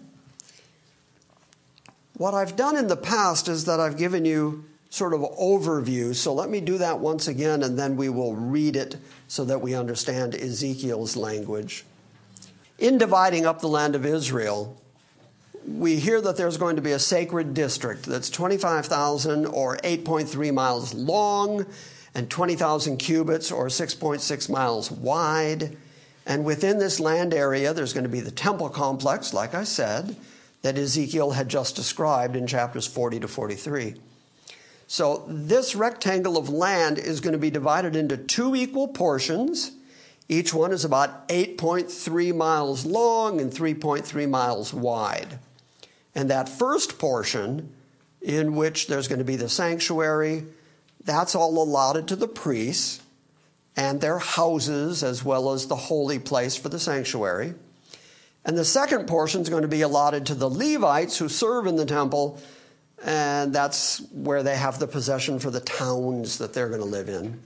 What 2.14 2.34
I've 2.34 2.56
done 2.56 2.78
in 2.78 2.88
the 2.88 2.96
past 2.96 3.48
is 3.48 3.66
that 3.66 3.80
I've 3.80 3.98
given 3.98 4.24
you 4.26 4.66
sort 4.92 5.14
of 5.14 5.22
overview. 5.22 6.14
So 6.14 6.34
let 6.34 6.50
me 6.50 6.60
do 6.60 6.78
that 6.78 7.00
once 7.00 7.28
again 7.28 7.64
and 7.64 7.80
then 7.80 7.96
we 7.96 8.10
will 8.10 8.36
read 8.36 8.76
it 8.76 8.98
so 9.28 9.46
that 9.46 9.62
we 9.62 9.74
understand 9.74 10.36
Ezekiel's 10.36 11.16
language. 11.16 11.86
In 12.78 12.98
dividing 12.98 13.46
up 13.46 13.62
the 13.62 13.70
land 13.70 13.96
of 13.96 14.06
Israel, 14.06 14.78
we 15.66 15.96
hear 15.96 16.20
that 16.20 16.36
there's 16.36 16.58
going 16.58 16.76
to 16.76 16.82
be 16.82 16.92
a 16.92 17.00
sacred 17.00 17.54
district 17.54 18.04
that's 18.04 18.30
25,000 18.30 19.46
or 19.46 19.78
8.3 19.78 20.54
miles 20.54 20.94
long 20.94 21.66
and 22.14 22.30
20,000 22.30 22.98
cubits 22.98 23.50
or 23.50 23.68
6.6 23.68 24.50
miles 24.50 24.92
wide. 24.92 25.78
And 26.26 26.44
within 26.44 26.80
this 26.80 27.00
land 27.00 27.34
area, 27.34 27.74
there's 27.74 27.94
going 27.94 28.04
to 28.04 28.10
be 28.10 28.20
the 28.20 28.30
temple 28.30 28.68
complex, 28.68 29.34
like 29.34 29.56
I 29.56 29.64
said, 29.64 30.18
that 30.64 30.78
Ezekiel 30.78 31.32
had 31.32 31.48
just 31.48 31.78
described 31.78 32.36
in 32.36 32.46
chapters 32.46 32.86
40 32.86 33.22
to 33.22 33.28
43. 33.30 33.96
So, 34.92 35.24
this 35.26 35.74
rectangle 35.74 36.36
of 36.36 36.50
land 36.50 36.98
is 36.98 37.22
going 37.22 37.32
to 37.32 37.40
be 37.40 37.50
divided 37.50 37.96
into 37.96 38.18
two 38.18 38.58
equal 38.58 38.90
portions. 38.90 39.72
Each 40.28 40.54
one 40.54 40.74
is 40.74 40.84
about 40.84 41.30
8.3 41.30 42.36
miles 42.36 42.86
long 42.86 43.40
and 43.40 43.54
3.3 43.54 44.30
miles 44.30 44.74
wide. 44.74 45.40
And 46.14 46.30
that 46.30 46.50
first 46.50 47.00
portion, 47.00 47.72
in 48.22 48.58
which 48.58 48.88
there's 48.88 49.08
going 49.08 49.20
to 49.20 49.24
be 49.24 49.38
the 49.38 49.48
sanctuary, 49.48 50.44
that's 51.06 51.36
all 51.36 51.64
allotted 51.64 52.10
to 52.10 52.18
the 52.18 52.28
priests 52.28 53.00
and 53.78 54.02
their 54.02 54.20
houses, 54.20 55.04
as 55.04 55.24
well 55.24 55.54
as 55.54 55.68
the 55.68 55.76
holy 55.78 56.20
place 56.20 56.58
for 56.58 56.68
the 56.68 56.82
sanctuary. 56.82 57.54
And 58.44 58.58
the 58.58 58.66
second 58.66 59.08
portion 59.08 59.40
is 59.40 59.48
going 59.48 59.62
to 59.62 59.70
be 59.70 59.84
allotted 59.84 60.26
to 60.26 60.36
the 60.36 60.50
Levites 60.50 61.18
who 61.18 61.30
serve 61.30 61.66
in 61.66 61.78
the 61.78 61.86
temple, 61.86 62.42
and 63.04 63.54
that's 63.54 64.00
where 64.12 64.44
they 64.44 64.56
have 64.56 64.80
the 64.80 64.88
possession 64.88 65.40
for 65.40 65.50
the 65.50 65.60
towns 65.60 66.38
that 66.38 66.54
they're 66.54 66.70
going 66.70 66.82
to 66.82 66.88
live 66.88 67.10
in. 67.10 67.42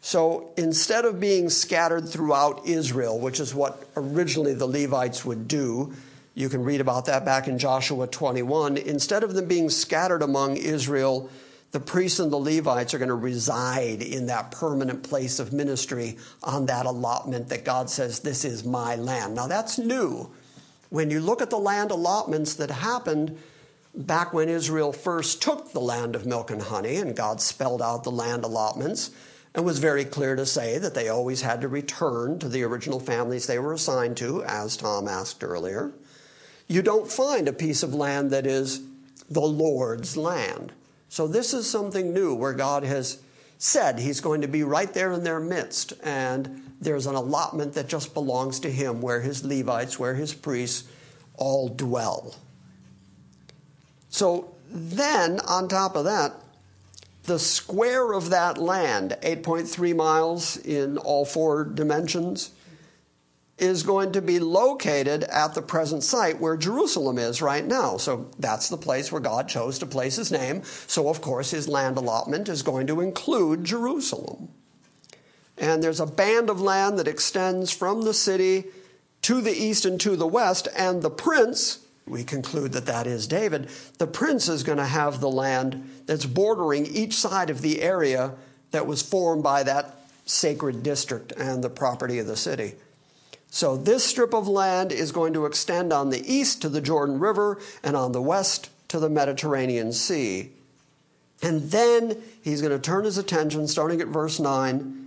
So 0.00 0.50
instead 0.56 1.04
of 1.04 1.20
being 1.20 1.48
scattered 1.48 2.08
throughout 2.08 2.66
Israel, 2.66 3.20
which 3.20 3.38
is 3.38 3.54
what 3.54 3.88
originally 3.96 4.52
the 4.52 4.66
Levites 4.66 5.24
would 5.24 5.46
do, 5.46 5.92
you 6.34 6.48
can 6.48 6.64
read 6.64 6.80
about 6.80 7.06
that 7.06 7.24
back 7.24 7.46
in 7.46 7.56
Joshua 7.56 8.08
21. 8.08 8.78
Instead 8.78 9.22
of 9.22 9.34
them 9.34 9.46
being 9.46 9.70
scattered 9.70 10.22
among 10.22 10.56
Israel, 10.56 11.30
the 11.70 11.78
priests 11.78 12.18
and 12.18 12.32
the 12.32 12.36
Levites 12.36 12.94
are 12.94 12.98
going 12.98 13.10
to 13.10 13.14
reside 13.14 14.02
in 14.02 14.26
that 14.26 14.50
permanent 14.50 15.04
place 15.04 15.38
of 15.38 15.52
ministry 15.52 16.18
on 16.42 16.66
that 16.66 16.84
allotment 16.84 17.48
that 17.50 17.64
God 17.64 17.88
says, 17.88 18.20
This 18.20 18.44
is 18.44 18.64
my 18.64 18.96
land. 18.96 19.36
Now 19.36 19.46
that's 19.46 19.78
new. 19.78 20.30
When 20.90 21.10
you 21.10 21.20
look 21.20 21.40
at 21.40 21.50
the 21.50 21.58
land 21.58 21.90
allotments 21.92 22.54
that 22.54 22.70
happened 22.70 23.38
back 23.94 24.32
when 24.32 24.48
Israel 24.48 24.92
first 24.92 25.42
took 25.42 25.72
the 25.72 25.80
land 25.80 26.14
of 26.14 26.26
milk 26.26 26.50
and 26.50 26.62
honey, 26.62 26.96
and 26.96 27.16
God 27.16 27.40
spelled 27.40 27.82
out 27.82 28.04
the 28.04 28.10
land 28.10 28.44
allotments 28.44 29.10
and 29.54 29.64
was 29.64 29.78
very 29.78 30.04
clear 30.04 30.34
to 30.34 30.46
say 30.46 30.78
that 30.78 30.94
they 30.94 31.08
always 31.08 31.42
had 31.42 31.60
to 31.60 31.68
return 31.68 32.38
to 32.38 32.48
the 32.48 32.62
original 32.62 33.00
families 33.00 33.46
they 33.46 33.58
were 33.58 33.74
assigned 33.74 34.16
to, 34.16 34.42
as 34.44 34.76
Tom 34.76 35.08
asked 35.08 35.44
earlier. 35.44 35.92
You 36.68 36.80
don't 36.80 37.10
find 37.10 37.48
a 37.48 37.52
piece 37.52 37.82
of 37.82 37.92
land 37.92 38.30
that 38.30 38.46
is 38.46 38.80
the 39.28 39.40
Lord's 39.40 40.16
land. 40.16 40.72
So, 41.08 41.26
this 41.26 41.52
is 41.52 41.68
something 41.68 42.14
new 42.14 42.34
where 42.34 42.54
God 42.54 42.84
has 42.84 43.20
said 43.58 43.98
He's 43.98 44.20
going 44.20 44.40
to 44.40 44.48
be 44.48 44.62
right 44.62 44.92
there 44.94 45.12
in 45.12 45.22
their 45.22 45.40
midst, 45.40 45.92
and 46.02 46.62
there's 46.80 47.06
an 47.06 47.14
allotment 47.14 47.74
that 47.74 47.88
just 47.88 48.14
belongs 48.14 48.58
to 48.60 48.70
Him 48.70 49.02
where 49.02 49.20
His 49.20 49.44
Levites, 49.44 49.98
where 49.98 50.14
His 50.14 50.32
priests 50.32 50.88
all 51.36 51.68
dwell. 51.68 52.34
So, 54.12 54.54
then 54.70 55.40
on 55.40 55.68
top 55.68 55.96
of 55.96 56.04
that, 56.04 56.34
the 57.24 57.38
square 57.38 58.12
of 58.12 58.30
that 58.30 58.58
land, 58.58 59.16
8.3 59.22 59.96
miles 59.96 60.58
in 60.58 60.98
all 60.98 61.24
four 61.24 61.64
dimensions, 61.64 62.50
is 63.58 63.82
going 63.82 64.12
to 64.12 64.20
be 64.20 64.38
located 64.38 65.24
at 65.24 65.54
the 65.54 65.62
present 65.62 66.02
site 66.02 66.40
where 66.40 66.56
Jerusalem 66.56 67.16
is 67.16 67.40
right 67.40 67.64
now. 67.64 67.96
So 67.96 68.30
that's 68.38 68.68
the 68.68 68.76
place 68.76 69.10
where 69.10 69.20
God 69.20 69.48
chose 69.48 69.78
to 69.78 69.86
place 69.86 70.16
his 70.16 70.30
name. 70.30 70.62
So, 70.64 71.08
of 71.08 71.20
course, 71.22 71.52
his 71.52 71.68
land 71.68 71.96
allotment 71.96 72.48
is 72.48 72.62
going 72.62 72.86
to 72.88 73.00
include 73.00 73.64
Jerusalem. 73.64 74.48
And 75.56 75.82
there's 75.82 76.00
a 76.00 76.06
band 76.06 76.50
of 76.50 76.60
land 76.60 76.98
that 76.98 77.08
extends 77.08 77.70
from 77.70 78.02
the 78.02 78.14
city 78.14 78.64
to 79.22 79.40
the 79.40 79.52
east 79.52 79.84
and 79.84 80.00
to 80.00 80.16
the 80.16 80.26
west, 80.26 80.68
and 80.76 81.00
the 81.00 81.10
prince, 81.10 81.81
we 82.06 82.24
conclude 82.24 82.72
that 82.72 82.86
that 82.86 83.06
is 83.06 83.26
David, 83.26 83.68
the 83.98 84.06
prince 84.06 84.48
is 84.48 84.62
going 84.62 84.78
to 84.78 84.84
have 84.84 85.20
the 85.20 85.30
land 85.30 85.88
that's 86.06 86.26
bordering 86.26 86.86
each 86.86 87.14
side 87.14 87.50
of 87.50 87.62
the 87.62 87.80
area 87.82 88.32
that 88.72 88.86
was 88.86 89.02
formed 89.02 89.42
by 89.42 89.62
that 89.62 89.96
sacred 90.24 90.82
district 90.82 91.32
and 91.32 91.62
the 91.62 91.70
property 91.70 92.18
of 92.18 92.26
the 92.26 92.36
city. 92.36 92.74
So, 93.50 93.76
this 93.76 94.02
strip 94.04 94.32
of 94.32 94.48
land 94.48 94.92
is 94.92 95.12
going 95.12 95.34
to 95.34 95.44
extend 95.44 95.92
on 95.92 96.08
the 96.08 96.24
east 96.26 96.62
to 96.62 96.70
the 96.70 96.80
Jordan 96.80 97.18
River 97.18 97.60
and 97.82 97.96
on 97.96 98.12
the 98.12 98.22
west 98.22 98.70
to 98.88 98.98
the 98.98 99.10
Mediterranean 99.10 99.92
Sea. 99.92 100.52
And 101.42 101.70
then 101.70 102.22
he's 102.40 102.62
going 102.62 102.72
to 102.72 102.78
turn 102.78 103.04
his 103.04 103.18
attention, 103.18 103.68
starting 103.68 104.00
at 104.00 104.06
verse 104.06 104.40
9, 104.40 105.01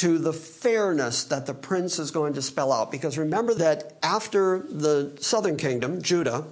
to 0.00 0.16
the 0.16 0.32
fairness 0.32 1.24
that 1.24 1.44
the 1.44 1.52
prince 1.52 1.98
is 1.98 2.10
going 2.10 2.32
to 2.32 2.40
spell 2.40 2.72
out. 2.72 2.90
Because 2.90 3.18
remember 3.18 3.52
that 3.52 3.98
after 4.02 4.60
the 4.60 5.14
southern 5.20 5.58
kingdom, 5.58 6.00
Judah, 6.00 6.46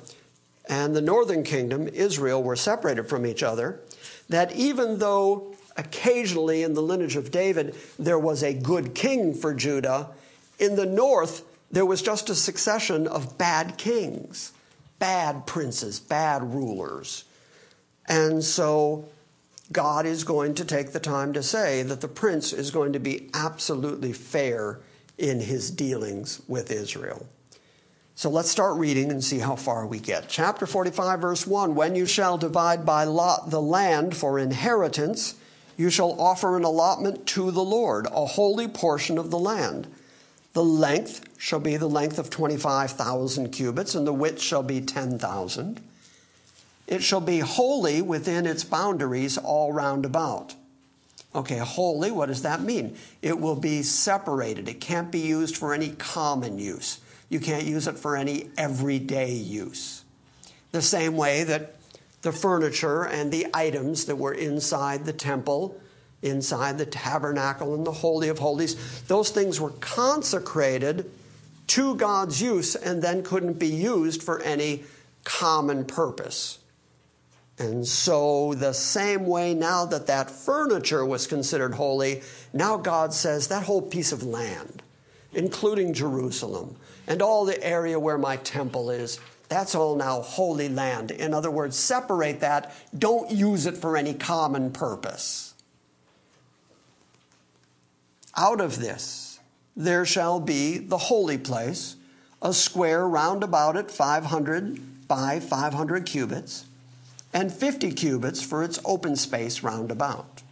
and 0.68 0.94
the 0.94 1.00
northern 1.00 1.42
kingdom, 1.42 1.88
Israel, 1.88 2.42
were 2.42 2.56
separated 2.56 3.08
from 3.08 3.24
each 3.24 3.42
other, 3.42 3.80
that 4.28 4.54
even 4.54 4.98
though 4.98 5.54
occasionally 5.78 6.62
in 6.62 6.74
the 6.74 6.82
lineage 6.82 7.16
of 7.16 7.30
David 7.30 7.74
there 7.98 8.18
was 8.18 8.42
a 8.42 8.52
good 8.52 8.94
king 8.94 9.32
for 9.32 9.54
Judah, 9.54 10.10
in 10.58 10.76
the 10.76 10.84
north 10.84 11.42
there 11.70 11.86
was 11.86 12.02
just 12.02 12.28
a 12.28 12.34
succession 12.34 13.06
of 13.06 13.38
bad 13.38 13.78
kings, 13.78 14.52
bad 14.98 15.46
princes, 15.46 15.98
bad 15.98 16.42
rulers. 16.42 17.24
And 18.04 18.44
so 18.44 19.08
God 19.70 20.06
is 20.06 20.24
going 20.24 20.54
to 20.54 20.64
take 20.64 20.92
the 20.92 21.00
time 21.00 21.32
to 21.34 21.42
say 21.42 21.82
that 21.82 22.00
the 22.00 22.08
prince 22.08 22.52
is 22.52 22.70
going 22.70 22.94
to 22.94 23.00
be 23.00 23.28
absolutely 23.34 24.12
fair 24.12 24.80
in 25.18 25.40
his 25.40 25.70
dealings 25.70 26.40
with 26.48 26.70
Israel. 26.70 27.26
So 28.14 28.30
let's 28.30 28.50
start 28.50 28.78
reading 28.78 29.10
and 29.10 29.22
see 29.22 29.38
how 29.38 29.54
far 29.56 29.86
we 29.86 30.00
get. 30.00 30.28
Chapter 30.28 30.66
45, 30.66 31.20
verse 31.20 31.46
1 31.46 31.74
When 31.74 31.94
you 31.94 32.06
shall 32.06 32.38
divide 32.38 32.84
by 32.84 33.04
lot 33.04 33.50
the 33.50 33.62
land 33.62 34.16
for 34.16 34.38
inheritance, 34.38 35.34
you 35.76 35.90
shall 35.90 36.20
offer 36.20 36.56
an 36.56 36.64
allotment 36.64 37.26
to 37.28 37.50
the 37.52 37.62
Lord, 37.62 38.06
a 38.06 38.26
holy 38.26 38.66
portion 38.66 39.18
of 39.18 39.30
the 39.30 39.38
land. 39.38 39.86
The 40.52 40.64
length 40.64 41.28
shall 41.38 41.60
be 41.60 41.76
the 41.76 41.88
length 41.88 42.18
of 42.18 42.30
25,000 42.30 43.50
cubits, 43.50 43.94
and 43.94 44.04
the 44.04 44.12
width 44.12 44.42
shall 44.42 44.64
be 44.64 44.80
10,000. 44.80 45.80
It 46.88 47.02
shall 47.02 47.20
be 47.20 47.40
holy 47.40 48.00
within 48.00 48.46
its 48.46 48.64
boundaries 48.64 49.36
all 49.36 49.72
round 49.72 50.06
about. 50.06 50.54
Okay, 51.34 51.58
holy, 51.58 52.10
what 52.10 52.26
does 52.26 52.42
that 52.42 52.62
mean? 52.62 52.96
It 53.20 53.38
will 53.38 53.54
be 53.54 53.82
separated. 53.82 54.68
It 54.68 54.80
can't 54.80 55.12
be 55.12 55.20
used 55.20 55.58
for 55.58 55.74
any 55.74 55.90
common 55.90 56.58
use. 56.58 57.00
You 57.28 57.40
can't 57.40 57.64
use 57.64 57.86
it 57.86 57.98
for 57.98 58.16
any 58.16 58.48
everyday 58.56 59.32
use. 59.32 60.02
The 60.72 60.80
same 60.80 61.14
way 61.14 61.44
that 61.44 61.76
the 62.22 62.32
furniture 62.32 63.04
and 63.04 63.30
the 63.30 63.48
items 63.52 64.06
that 64.06 64.16
were 64.16 64.32
inside 64.32 65.04
the 65.04 65.12
temple, 65.12 65.78
inside 66.22 66.78
the 66.78 66.86
tabernacle 66.86 67.74
and 67.74 67.86
the 67.86 67.92
Holy 67.92 68.30
of 68.30 68.38
Holies, 68.38 69.02
those 69.02 69.28
things 69.28 69.60
were 69.60 69.72
consecrated 69.72 71.10
to 71.66 71.94
God's 71.96 72.40
use 72.40 72.74
and 72.74 73.02
then 73.02 73.22
couldn't 73.22 73.58
be 73.58 73.68
used 73.68 74.22
for 74.22 74.40
any 74.40 74.84
common 75.24 75.84
purpose. 75.84 76.57
And 77.58 77.86
so, 77.86 78.54
the 78.54 78.72
same 78.72 79.26
way 79.26 79.52
now 79.52 79.84
that 79.86 80.06
that 80.06 80.30
furniture 80.30 81.04
was 81.04 81.26
considered 81.26 81.74
holy, 81.74 82.22
now 82.52 82.76
God 82.76 83.12
says 83.12 83.48
that 83.48 83.64
whole 83.64 83.82
piece 83.82 84.12
of 84.12 84.22
land, 84.22 84.82
including 85.32 85.92
Jerusalem 85.92 86.76
and 87.08 87.20
all 87.20 87.44
the 87.44 87.60
area 87.64 87.98
where 87.98 88.18
my 88.18 88.36
temple 88.36 88.90
is, 88.90 89.18
That's 89.48 89.74
all 89.74 89.96
now 89.96 90.20
holy 90.20 90.68
land. 90.68 91.10
In 91.10 91.32
other 91.32 91.50
words, 91.50 91.76
separate 91.76 92.40
that. 92.40 92.70
Don't 92.96 93.30
use 93.30 93.64
it 93.64 93.78
for 93.78 93.96
any 93.96 94.12
common 94.12 94.70
purpose. 94.70 95.54
Out 98.36 98.60
of 98.60 98.78
this, 98.78 99.40
there 99.74 100.04
shall 100.04 100.38
be 100.38 100.76
the 100.78 100.98
holy 100.98 101.38
place, 101.38 101.96
a 102.42 102.52
square 102.52 103.08
round 103.08 103.42
about 103.42 103.76
it, 103.76 103.90
500 103.90 105.08
by 105.08 105.40
500 105.40 106.04
cubits, 106.04 106.66
and 107.32 107.52
50 107.52 107.92
cubits 107.92 108.42
for 108.42 108.62
its 108.62 108.80
open 108.84 109.16
space 109.16 109.62
round 109.62 109.90
about. 109.90 110.42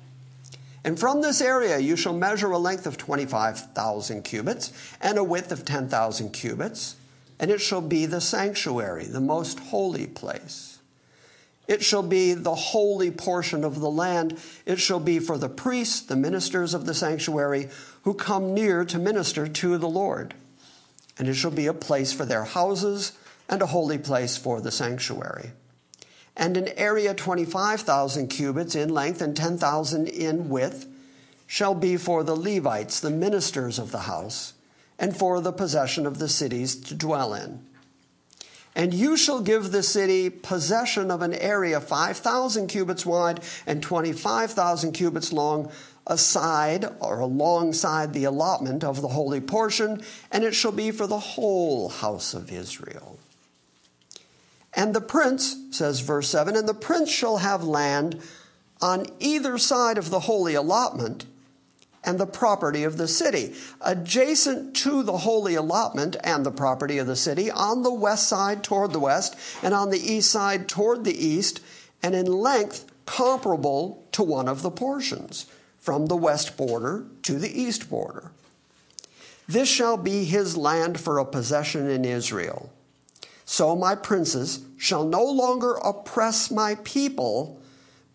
And 0.84 0.98
from 0.98 1.20
this 1.20 1.40
area 1.40 1.78
you 1.78 1.96
shall 1.96 2.16
measure 2.16 2.50
a 2.50 2.58
length 2.58 2.86
of 2.86 2.96
25,000 2.96 4.22
cubits 4.22 4.72
and 5.00 5.18
a 5.18 5.24
width 5.24 5.50
of 5.50 5.64
10,000 5.64 6.30
cubits 6.30 6.96
and 7.38 7.50
it 7.50 7.60
shall 7.60 7.80
be 7.80 8.06
the 8.06 8.20
sanctuary, 8.20 9.04
the 9.04 9.20
most 9.20 9.58
holy 9.60 10.06
place. 10.06 10.78
It 11.68 11.82
shall 11.82 12.02
be 12.02 12.32
the 12.32 12.54
holy 12.54 13.10
portion 13.10 13.64
of 13.64 13.80
the 13.80 13.90
land. 13.90 14.38
It 14.64 14.78
shall 14.78 15.00
be 15.00 15.18
for 15.18 15.36
the 15.36 15.48
priests, 15.48 16.00
the 16.00 16.16
ministers 16.16 16.74
of 16.74 16.86
the 16.86 16.94
sanctuary, 16.94 17.68
who 18.02 18.14
come 18.14 18.54
near 18.54 18.84
to 18.84 18.98
minister 18.98 19.48
to 19.48 19.76
the 19.76 19.88
Lord. 19.88 20.34
And 21.18 21.28
it 21.28 21.34
shall 21.34 21.50
be 21.50 21.66
a 21.66 21.74
place 21.74 22.12
for 22.12 22.24
their 22.24 22.44
houses 22.44 23.12
and 23.48 23.60
a 23.62 23.66
holy 23.66 23.98
place 23.98 24.36
for 24.36 24.60
the 24.60 24.70
sanctuary. 24.70 25.50
And 26.36 26.56
an 26.56 26.68
area 26.76 27.14
25,000 27.14 28.28
cubits 28.28 28.74
in 28.74 28.90
length 28.90 29.22
and 29.22 29.36
10,000 29.36 30.08
in 30.08 30.48
width 30.48 30.86
shall 31.46 31.74
be 31.74 31.96
for 31.96 32.22
the 32.22 32.36
Levites, 32.36 33.00
the 33.00 33.10
ministers 33.10 33.78
of 33.78 33.90
the 33.92 34.00
house 34.00 34.52
and 34.98 35.16
for 35.16 35.40
the 35.40 35.52
possession 35.52 36.06
of 36.06 36.18
the 36.18 36.28
cities 36.28 36.76
to 36.76 36.94
dwell 36.94 37.34
in. 37.34 37.64
And 38.74 38.92
you 38.92 39.16
shall 39.16 39.40
give 39.40 39.72
the 39.72 39.82
city 39.82 40.28
possession 40.28 41.10
of 41.10 41.22
an 41.22 41.32
area 41.32 41.80
5,000 41.80 42.66
cubits 42.66 43.06
wide 43.06 43.40
and 43.66 43.82
25,000 43.82 44.92
cubits 44.92 45.32
long, 45.32 45.72
aside 46.06 46.84
or 47.00 47.20
alongside 47.20 48.12
the 48.12 48.24
allotment 48.24 48.84
of 48.84 49.00
the 49.00 49.08
holy 49.08 49.40
portion, 49.40 50.02
and 50.30 50.44
it 50.44 50.54
shall 50.54 50.72
be 50.72 50.90
for 50.90 51.06
the 51.06 51.18
whole 51.18 51.88
house 51.88 52.34
of 52.34 52.52
Israel. 52.52 53.15
And 54.76 54.94
the 54.94 55.00
prince, 55.00 55.56
says 55.70 56.00
verse 56.00 56.28
7, 56.28 56.54
and 56.54 56.68
the 56.68 56.74
prince 56.74 57.10
shall 57.10 57.38
have 57.38 57.64
land 57.64 58.20
on 58.82 59.06
either 59.18 59.56
side 59.56 59.96
of 59.96 60.10
the 60.10 60.20
holy 60.20 60.54
allotment 60.54 61.24
and 62.04 62.20
the 62.20 62.26
property 62.26 62.84
of 62.84 62.98
the 62.98 63.08
city. 63.08 63.54
Adjacent 63.80 64.76
to 64.76 65.02
the 65.02 65.18
holy 65.18 65.54
allotment 65.54 66.14
and 66.22 66.44
the 66.44 66.52
property 66.52 66.98
of 66.98 67.06
the 67.06 67.16
city, 67.16 67.50
on 67.50 67.82
the 67.82 67.92
west 67.92 68.28
side 68.28 68.62
toward 68.62 68.92
the 68.92 69.00
west, 69.00 69.34
and 69.62 69.72
on 69.72 69.90
the 69.90 70.12
east 70.12 70.30
side 70.30 70.68
toward 70.68 71.04
the 71.04 71.26
east, 71.26 71.60
and 72.02 72.14
in 72.14 72.26
length 72.26 72.84
comparable 73.06 74.06
to 74.12 74.22
one 74.22 74.46
of 74.46 74.62
the 74.62 74.70
portions, 74.70 75.46
from 75.78 76.06
the 76.06 76.16
west 76.16 76.56
border 76.56 77.06
to 77.22 77.38
the 77.38 77.60
east 77.60 77.88
border. 77.88 78.30
This 79.48 79.68
shall 79.68 79.96
be 79.96 80.24
his 80.24 80.56
land 80.56 81.00
for 81.00 81.18
a 81.18 81.24
possession 81.24 81.88
in 81.88 82.04
Israel. 82.04 82.70
So 83.46 83.74
my 83.74 83.94
princes 83.94 84.66
shall 84.76 85.04
no 85.06 85.24
longer 85.24 85.76
oppress 85.82 86.50
my 86.50 86.74
people 86.84 87.58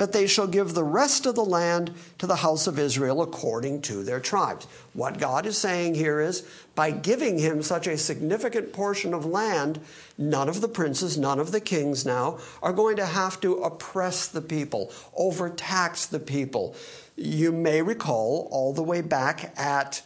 but 0.01 0.13
they 0.13 0.25
shall 0.25 0.47
give 0.47 0.73
the 0.73 0.83
rest 0.83 1.27
of 1.27 1.35
the 1.35 1.45
land 1.45 1.93
to 2.17 2.25
the 2.25 2.38
house 2.38 2.65
of 2.65 2.79
Israel 2.79 3.21
according 3.21 3.79
to 3.79 4.01
their 4.01 4.19
tribes. 4.19 4.65
What 4.93 5.19
God 5.19 5.45
is 5.45 5.59
saying 5.59 5.93
here 5.93 6.19
is 6.19 6.43
by 6.73 6.89
giving 6.89 7.38
him 7.38 7.61
such 7.61 7.85
a 7.85 8.00
significant 8.00 8.73
portion 8.73 9.13
of 9.13 9.27
land, 9.27 9.79
none 10.17 10.50
of 10.50 10.59
the 10.59 10.67
princes, 10.67 11.19
none 11.19 11.38
of 11.38 11.51
the 11.51 11.61
kings 11.61 12.03
now 12.03 12.39
are 12.63 12.73
going 12.73 12.95
to 12.95 13.05
have 13.05 13.39
to 13.41 13.57
oppress 13.61 14.25
the 14.25 14.41
people, 14.41 14.91
overtax 15.15 16.08
the 16.08 16.19
people. 16.19 16.75
You 17.15 17.51
may 17.51 17.84
recall 17.84 18.49
all 18.49 18.73
the 18.73 18.82
way 18.82 19.01
back 19.01 19.53
at 19.56 20.01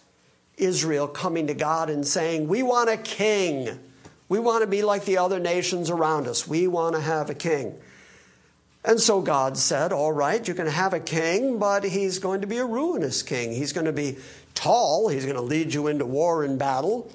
Israel 0.58 1.08
coming 1.08 1.48
to 1.48 1.54
God 1.54 1.90
and 1.90 2.06
saying, 2.06 2.50
We 2.50 2.64
want 2.64 2.90
a 2.90 2.98
king. 2.98 3.80
We 4.28 4.40
want 4.40 4.62
to 4.62 4.68
be 4.68 4.82
like 4.82 5.06
the 5.06 5.18
other 5.18 5.40
nations 5.40 5.90
around 5.90 6.28
us. 6.28 6.48
We 6.48 6.68
want 6.68 6.96
to 6.96 7.02
have 7.02 7.30
a 7.30 7.36
king. 7.36 7.76
And 8.84 9.00
so 9.00 9.22
God 9.22 9.58
said, 9.58 9.92
All 9.92 10.12
right, 10.12 10.48
you 10.48 10.54
can 10.54 10.68
have 10.68 10.94
a 10.94 11.00
king, 11.00 11.58
but 11.58 11.84
he's 11.84 12.20
going 12.20 12.42
to 12.42 12.48
be 12.48 12.58
a 12.58 12.66
ruinous 12.66 13.24
king. 13.24 13.52
He's 13.52 13.74
going 13.74 13.86
to 13.86 13.94
be 13.94 14.18
tall, 14.54 15.10
he's 15.10 15.26
going 15.26 15.36
to 15.36 15.42
lead 15.42 15.74
you 15.74 15.88
into 15.88 16.06
war 16.06 16.44
and 16.44 16.58
battle, 16.58 17.12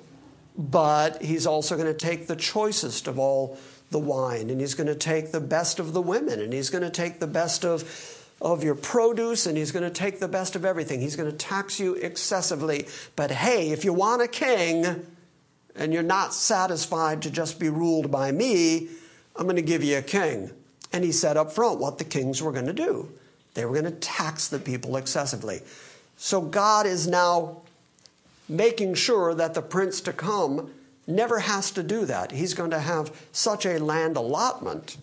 but 0.56 1.22
he's 1.22 1.46
also 1.46 1.76
going 1.76 1.86
to 1.86 1.94
take 1.94 2.26
the 2.26 2.36
choicest 2.36 3.06
of 3.06 3.18
all 3.18 3.56
the 3.90 3.98
wine, 3.98 4.50
and 4.50 4.60
he's 4.60 4.74
going 4.74 4.86
to 4.86 4.94
take 4.94 5.32
the 5.32 5.40
best 5.40 5.80
of 5.80 5.92
the 5.92 6.02
women, 6.02 6.40
and 6.40 6.52
he's 6.52 6.70
going 6.70 6.84
to 6.84 6.90
take 6.90 7.18
the 7.18 7.26
best 7.26 7.64
of 7.64 8.16
of 8.42 8.64
your 8.64 8.74
produce 8.74 9.44
and 9.44 9.58
he's 9.58 9.70
going 9.70 9.82
to 9.82 9.90
take 9.90 10.18
the 10.18 10.26
best 10.26 10.56
of 10.56 10.64
everything. 10.64 10.98
He's 11.02 11.14
going 11.14 11.30
to 11.30 11.36
tax 11.36 11.78
you 11.78 11.94
excessively. 11.96 12.86
But 13.14 13.30
hey, 13.30 13.70
if 13.70 13.84
you 13.84 13.92
want 13.92 14.22
a 14.22 14.28
king 14.28 15.06
and 15.80 15.94
you're 15.94 16.02
not 16.02 16.34
satisfied 16.34 17.22
to 17.22 17.30
just 17.30 17.58
be 17.58 17.70
ruled 17.70 18.10
by 18.10 18.30
me, 18.30 18.88
I'm 19.34 19.46
going 19.46 19.56
to 19.56 19.62
give 19.62 19.82
you 19.82 19.96
a 19.98 20.02
king. 20.02 20.50
And 20.92 21.02
he 21.02 21.10
said 21.10 21.38
up 21.38 21.50
front 21.50 21.80
what 21.80 21.96
the 21.96 22.04
kings 22.04 22.42
were 22.42 22.52
going 22.52 22.66
to 22.66 22.72
do. 22.72 23.08
They 23.54 23.64
were 23.64 23.72
going 23.72 23.86
to 23.86 23.98
tax 23.98 24.46
the 24.46 24.58
people 24.58 24.96
excessively. 24.96 25.62
So 26.18 26.42
God 26.42 26.86
is 26.86 27.08
now 27.08 27.62
making 28.46 28.94
sure 28.94 29.32
that 29.34 29.54
the 29.54 29.62
prince 29.62 30.02
to 30.02 30.12
come 30.12 30.70
never 31.06 31.38
has 31.38 31.70
to 31.72 31.82
do 31.82 32.04
that. 32.04 32.30
He's 32.30 32.52
going 32.52 32.72
to 32.72 32.78
have 32.78 33.16
such 33.32 33.64
a 33.64 33.78
land 33.78 34.16
allotment, 34.16 34.98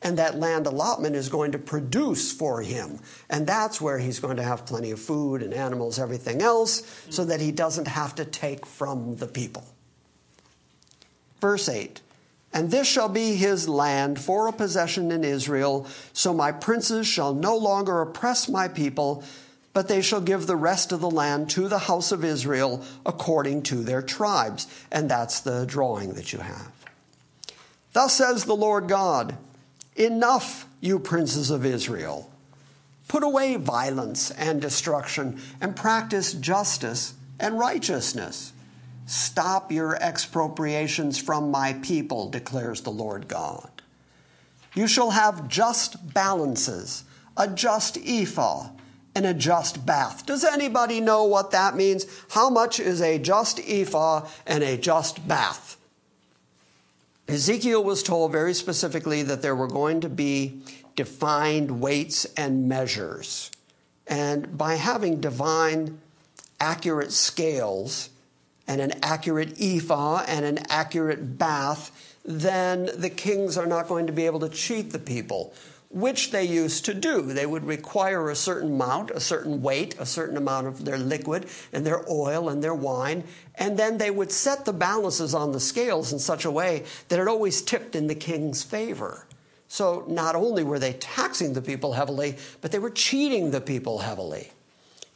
and 0.00 0.16
that 0.18 0.38
land 0.38 0.66
allotment 0.66 1.16
is 1.16 1.28
going 1.28 1.52
to 1.52 1.58
produce 1.58 2.32
for 2.32 2.62
him. 2.62 2.98
And 3.28 3.46
that's 3.46 3.80
where 3.80 3.98
he's 3.98 4.20
going 4.20 4.38
to 4.38 4.42
have 4.42 4.64
plenty 4.64 4.90
of 4.90 5.00
food 5.00 5.42
and 5.42 5.52
animals, 5.52 5.98
everything 5.98 6.40
else, 6.40 6.82
so 7.10 7.24
that 7.26 7.40
he 7.40 7.52
doesn't 7.52 7.88
have 7.88 8.14
to 8.14 8.24
take 8.24 8.64
from 8.64 9.16
the 9.16 9.26
people. 9.26 9.64
Verse 11.44 11.68
8 11.68 12.00
and 12.54 12.70
this 12.70 12.86
shall 12.86 13.10
be 13.10 13.34
his 13.34 13.68
land 13.68 14.18
for 14.18 14.48
a 14.48 14.52
possession 14.52 15.12
in 15.12 15.24
Israel. 15.24 15.86
So 16.14 16.32
my 16.32 16.52
princes 16.52 17.06
shall 17.06 17.34
no 17.34 17.54
longer 17.54 18.00
oppress 18.00 18.48
my 18.48 18.66
people, 18.66 19.22
but 19.74 19.88
they 19.88 20.00
shall 20.00 20.22
give 20.22 20.46
the 20.46 20.56
rest 20.56 20.90
of 20.90 21.02
the 21.02 21.10
land 21.10 21.50
to 21.50 21.68
the 21.68 21.80
house 21.80 22.12
of 22.12 22.24
Israel 22.24 22.82
according 23.04 23.64
to 23.64 23.82
their 23.82 24.00
tribes. 24.00 24.68
And 24.90 25.10
that's 25.10 25.40
the 25.40 25.66
drawing 25.66 26.14
that 26.14 26.32
you 26.32 26.38
have. 26.38 26.72
Thus 27.92 28.14
says 28.14 28.44
the 28.44 28.56
Lord 28.56 28.88
God 28.88 29.36
Enough, 29.96 30.66
you 30.80 30.98
princes 30.98 31.50
of 31.50 31.66
Israel. 31.66 32.30
Put 33.06 33.22
away 33.22 33.56
violence 33.56 34.30
and 34.30 34.62
destruction, 34.62 35.42
and 35.60 35.76
practice 35.76 36.32
justice 36.32 37.12
and 37.38 37.58
righteousness. 37.58 38.53
Stop 39.06 39.70
your 39.70 39.96
expropriations 40.02 41.18
from 41.18 41.50
my 41.50 41.74
people, 41.74 42.30
declares 42.30 42.80
the 42.80 42.90
Lord 42.90 43.28
God. 43.28 43.70
You 44.74 44.86
shall 44.86 45.10
have 45.10 45.48
just 45.48 46.14
balances, 46.14 47.04
a 47.36 47.48
just 47.48 47.98
ephah, 47.98 48.70
and 49.14 49.26
a 49.26 49.34
just 49.34 49.86
bath. 49.86 50.26
Does 50.26 50.44
anybody 50.44 51.00
know 51.00 51.24
what 51.24 51.52
that 51.52 51.76
means? 51.76 52.06
How 52.30 52.50
much 52.50 52.80
is 52.80 53.00
a 53.00 53.18
just 53.18 53.60
ephah 53.60 54.26
and 54.46 54.64
a 54.64 54.76
just 54.76 55.26
bath? 55.28 55.76
Ezekiel 57.28 57.82
was 57.82 58.02
told 58.02 58.32
very 58.32 58.52
specifically 58.52 59.22
that 59.22 59.40
there 59.40 59.54
were 59.54 59.68
going 59.68 60.00
to 60.00 60.08
be 60.08 60.60
defined 60.96 61.80
weights 61.80 62.24
and 62.36 62.68
measures. 62.68 63.50
And 64.06 64.58
by 64.58 64.74
having 64.74 65.20
divine, 65.20 66.00
accurate 66.60 67.12
scales, 67.12 68.10
and 68.66 68.80
an 68.80 68.92
accurate 69.02 69.60
ephah 69.60 70.24
and 70.26 70.44
an 70.44 70.58
accurate 70.68 71.38
bath, 71.38 72.16
then 72.24 72.88
the 72.96 73.10
kings 73.10 73.56
are 73.58 73.66
not 73.66 73.88
going 73.88 74.06
to 74.06 74.12
be 74.12 74.26
able 74.26 74.40
to 74.40 74.48
cheat 74.48 74.90
the 74.90 74.98
people, 74.98 75.52
which 75.90 76.30
they 76.30 76.44
used 76.44 76.84
to 76.86 76.94
do. 76.94 77.22
They 77.22 77.46
would 77.46 77.64
require 77.64 78.30
a 78.30 78.36
certain 78.36 78.72
amount, 78.72 79.10
a 79.10 79.20
certain 79.20 79.60
weight, 79.60 79.94
a 79.98 80.06
certain 80.06 80.36
amount 80.36 80.66
of 80.66 80.84
their 80.84 80.98
liquid 80.98 81.46
and 81.72 81.86
their 81.86 82.04
oil 82.10 82.48
and 82.48 82.64
their 82.64 82.74
wine, 82.74 83.24
and 83.56 83.78
then 83.78 83.98
they 83.98 84.10
would 84.10 84.32
set 84.32 84.64
the 84.64 84.72
balances 84.72 85.34
on 85.34 85.52
the 85.52 85.60
scales 85.60 86.12
in 86.12 86.18
such 86.18 86.44
a 86.44 86.50
way 86.50 86.84
that 87.08 87.20
it 87.20 87.28
always 87.28 87.62
tipped 87.62 87.94
in 87.94 88.06
the 88.06 88.14
king's 88.14 88.62
favor. 88.62 89.26
So 89.68 90.04
not 90.08 90.34
only 90.34 90.62
were 90.62 90.78
they 90.78 90.94
taxing 90.94 91.52
the 91.52 91.62
people 91.62 91.92
heavily, 91.92 92.36
but 92.60 92.72
they 92.72 92.78
were 92.78 92.90
cheating 92.90 93.50
the 93.50 93.60
people 93.60 93.98
heavily. 93.98 94.50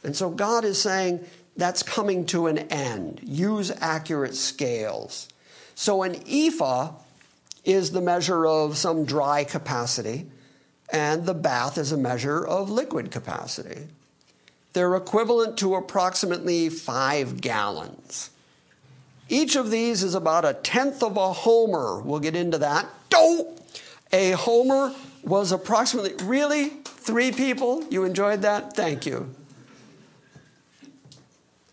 And 0.03 0.15
so 0.15 0.29
God 0.29 0.63
is 0.63 0.81
saying, 0.81 1.25
that's 1.59 1.83
coming 1.83 2.25
to 2.27 2.47
an 2.47 2.57
end. 2.57 3.19
Use 3.23 3.71
accurate 3.79 4.35
scales. 4.35 5.29
So 5.75 6.03
an 6.03 6.15
ephah 6.27 6.93
is 7.65 7.91
the 7.91 8.01
measure 8.01 8.45
of 8.47 8.77
some 8.77 9.05
dry 9.05 9.43
capacity, 9.43 10.27
and 10.91 11.25
the 11.25 11.33
bath 11.33 11.77
is 11.77 11.91
a 11.91 11.97
measure 11.97 12.45
of 12.45 12.69
liquid 12.69 13.11
capacity. 13.11 13.87
They're 14.73 14.95
equivalent 14.95 15.57
to 15.59 15.75
approximately 15.75 16.69
five 16.69 17.41
gallons. 17.41 18.29
Each 19.27 19.55
of 19.55 19.69
these 19.69 20.01
is 20.03 20.15
about 20.15 20.45
a 20.45 20.53
tenth 20.53 21.03
of 21.03 21.17
a 21.17 21.33
homer. 21.33 22.01
We'll 22.01 22.19
get 22.19 22.35
into 22.35 22.57
that. 22.59 22.87
Oh! 23.13 23.55
A 24.11 24.31
homer 24.31 24.93
was 25.23 25.51
approximately, 25.51 26.13
really? 26.25 26.69
Three 26.83 27.31
people? 27.31 27.85
You 27.89 28.05
enjoyed 28.05 28.41
that? 28.41 28.75
Thank 28.75 29.05
you. 29.05 29.35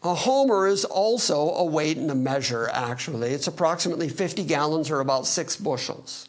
A 0.03 0.15
homer 0.15 0.67
is 0.67 0.85
also 0.85 1.51
a 1.51 1.65
weight 1.65 1.97
and 1.97 2.11
a 2.11 2.15
measure, 2.15 2.69
actually. 2.73 3.31
It's 3.31 3.47
approximately 3.47 4.09
50 4.09 4.45
gallons 4.45 4.91
or 4.91 5.01
about 5.01 5.27
six 5.27 5.57
bushels, 5.57 6.29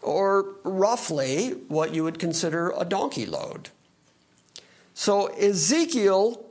or 0.00 0.56
roughly 0.62 1.50
what 1.68 1.94
you 1.94 2.04
would 2.04 2.18
consider 2.18 2.72
a 2.76 2.84
donkey 2.84 3.26
load. 3.26 3.70
So 4.94 5.26
Ezekiel 5.28 6.44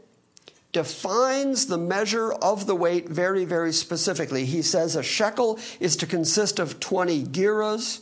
defines 0.71 1.67
the 1.67 1.77
measure 1.77 2.31
of 2.31 2.65
the 2.65 2.75
weight 2.75 3.09
very, 3.09 3.45
very 3.45 3.73
specifically. 3.73 4.45
He 4.45 4.61
says 4.61 4.95
a 4.95 5.03
shekel 5.03 5.59
is 5.79 5.97
to 5.97 6.07
consist 6.07 6.59
of 6.59 6.79
20 6.79 7.25
gerahs. 7.25 8.01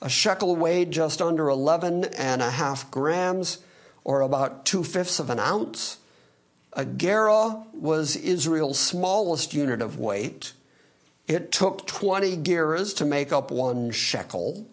A 0.00 0.08
shekel 0.08 0.56
weighed 0.56 0.90
just 0.90 1.20
under 1.20 1.48
11 1.48 2.04
and 2.16 2.42
a 2.42 2.50
half 2.50 2.90
grams, 2.90 3.58
or 4.04 4.20
about 4.20 4.64
two 4.64 4.82
fifths 4.82 5.18
of 5.18 5.30
an 5.30 5.38
ounce. 5.38 5.98
A 6.76 6.84
gerah 6.84 7.64
was 7.72 8.16
Israel's 8.16 8.78
smallest 8.78 9.54
unit 9.54 9.80
of 9.80 9.98
weight. 9.98 10.52
It 11.26 11.50
took 11.50 11.86
20 11.86 12.36
gerahs 12.36 12.94
to 12.98 13.06
make 13.06 13.32
up 13.32 13.50
one 13.50 13.90
shekel. 13.90 14.66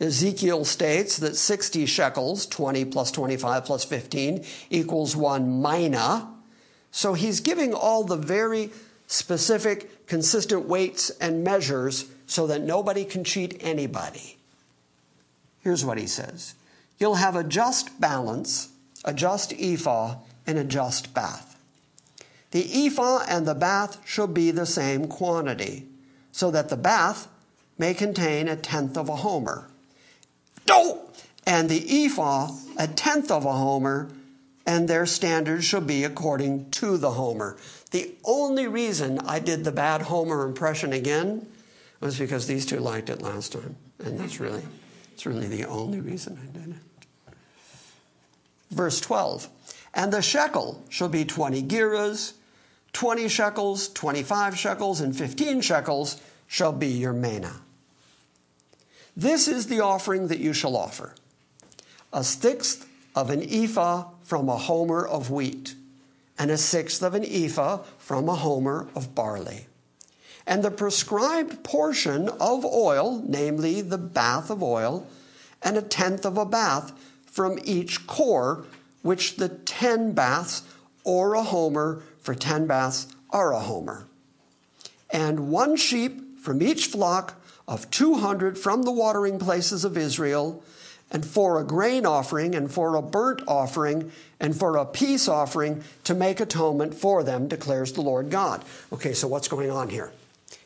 Ezekiel 0.00 0.64
states 0.64 1.18
that 1.18 1.34
60 1.34 1.86
shekels, 1.86 2.46
20 2.46 2.84
plus 2.84 3.10
25 3.10 3.64
plus 3.64 3.84
15, 3.84 4.44
equals 4.70 5.16
one 5.16 5.60
mina. 5.60 6.32
So 6.92 7.14
he's 7.14 7.40
giving 7.40 7.74
all 7.74 8.04
the 8.04 8.16
very 8.16 8.70
specific, 9.08 10.06
consistent 10.06 10.66
weights 10.66 11.10
and 11.20 11.42
measures 11.42 12.06
so 12.26 12.46
that 12.46 12.62
nobody 12.62 13.04
can 13.04 13.24
cheat 13.24 13.56
anybody. 13.60 14.36
Here's 15.60 15.84
what 15.84 15.98
he 15.98 16.06
says 16.06 16.54
You'll 16.98 17.16
have 17.16 17.34
a 17.34 17.42
just 17.42 18.00
balance, 18.00 18.68
a 19.04 19.12
just 19.12 19.52
ephah, 19.52 20.16
and 20.46 20.58
a 20.58 20.64
just 20.64 21.14
bath. 21.14 21.58
The 22.50 22.86
ephah 22.86 23.24
and 23.28 23.46
the 23.46 23.54
bath 23.54 23.98
shall 24.04 24.28
be 24.28 24.50
the 24.50 24.66
same 24.66 25.08
quantity, 25.08 25.86
so 26.30 26.50
that 26.50 26.68
the 26.68 26.76
bath 26.76 27.28
may 27.78 27.94
contain 27.94 28.48
a 28.48 28.56
tenth 28.56 28.96
of 28.96 29.08
a 29.08 29.16
homer. 29.16 29.68
Oh! 30.70 31.10
And 31.46 31.68
the 31.68 32.04
ephah 32.04 32.50
a 32.76 32.86
tenth 32.86 33.30
of 33.30 33.44
a 33.44 33.52
homer, 33.52 34.08
and 34.66 34.88
their 34.88 35.06
standards 35.06 35.64
shall 35.64 35.80
be 35.80 36.04
according 36.04 36.70
to 36.70 36.96
the 36.96 37.12
homer. 37.12 37.56
The 37.90 38.12
only 38.24 38.66
reason 38.66 39.18
I 39.20 39.38
did 39.38 39.64
the 39.64 39.72
bad 39.72 40.02
homer 40.02 40.46
impression 40.46 40.92
again 40.92 41.46
was 42.00 42.18
because 42.18 42.46
these 42.46 42.66
two 42.66 42.78
liked 42.78 43.10
it 43.10 43.22
last 43.22 43.52
time, 43.52 43.76
and 43.98 44.18
that's 44.18 44.40
really, 44.40 44.62
that's 45.10 45.26
really 45.26 45.46
the 45.46 45.64
only 45.64 46.00
reason 46.00 46.38
I 46.42 46.58
did 46.58 46.70
it. 46.70 47.34
Verse 48.70 49.00
12. 49.00 49.48
And 49.94 50.12
the 50.12 50.20
shekel 50.20 50.82
shall 50.88 51.08
be 51.08 51.24
20 51.24 51.62
gerahs, 51.62 52.32
20 52.92 53.28
shekels, 53.28 53.88
25 53.88 54.58
shekels, 54.58 55.00
and 55.00 55.16
15 55.16 55.60
shekels 55.60 56.20
shall 56.46 56.72
be 56.72 56.88
your 56.88 57.12
mina. 57.12 57.60
This 59.16 59.46
is 59.46 59.68
the 59.68 59.80
offering 59.80 60.28
that 60.28 60.40
you 60.40 60.52
shall 60.52 60.76
offer 60.76 61.14
a 62.12 62.22
sixth 62.22 62.88
of 63.16 63.30
an 63.30 63.42
ephah 63.42 64.04
from 64.22 64.48
a 64.48 64.56
homer 64.56 65.04
of 65.04 65.30
wheat, 65.30 65.74
and 66.38 66.50
a 66.50 66.56
sixth 66.56 67.02
of 67.02 67.14
an 67.14 67.24
ephah 67.24 67.78
from 67.98 68.28
a 68.28 68.34
homer 68.36 68.88
of 68.94 69.14
barley. 69.14 69.66
And 70.46 70.62
the 70.62 70.70
prescribed 70.70 71.64
portion 71.64 72.28
of 72.40 72.64
oil, 72.64 73.22
namely 73.26 73.80
the 73.80 73.98
bath 73.98 74.48
of 74.48 74.62
oil, 74.62 75.06
and 75.62 75.76
a 75.76 75.82
tenth 75.82 76.24
of 76.24 76.38
a 76.38 76.44
bath 76.44 76.92
from 77.26 77.58
each 77.64 78.06
cor 78.06 78.64
which 79.04 79.36
the 79.36 79.50
ten 79.50 80.12
baths 80.12 80.62
or 81.04 81.34
a 81.34 81.42
homer 81.42 82.02
for 82.18 82.34
ten 82.34 82.66
baths 82.66 83.06
are 83.30 83.52
a 83.52 83.60
homer. 83.60 84.06
And 85.10 85.50
one 85.50 85.76
sheep 85.76 86.40
from 86.40 86.62
each 86.62 86.86
flock 86.86 87.40
of 87.68 87.90
200 87.90 88.58
from 88.58 88.82
the 88.82 88.90
watering 88.90 89.38
places 89.38 89.84
of 89.84 89.96
Israel, 89.96 90.62
and 91.10 91.24
for 91.24 91.60
a 91.60 91.64
grain 91.64 92.06
offering, 92.06 92.54
and 92.54 92.70
for 92.70 92.96
a 92.96 93.02
burnt 93.02 93.42
offering, 93.46 94.10
and 94.40 94.58
for 94.58 94.76
a 94.76 94.86
peace 94.86 95.28
offering 95.28 95.84
to 96.02 96.14
make 96.14 96.40
atonement 96.40 96.94
for 96.94 97.22
them, 97.22 97.46
declares 97.46 97.92
the 97.92 98.00
Lord 98.00 98.30
God. 98.30 98.64
Okay, 98.92 99.12
so 99.12 99.28
what's 99.28 99.48
going 99.48 99.70
on 99.70 99.90
here? 99.90 100.12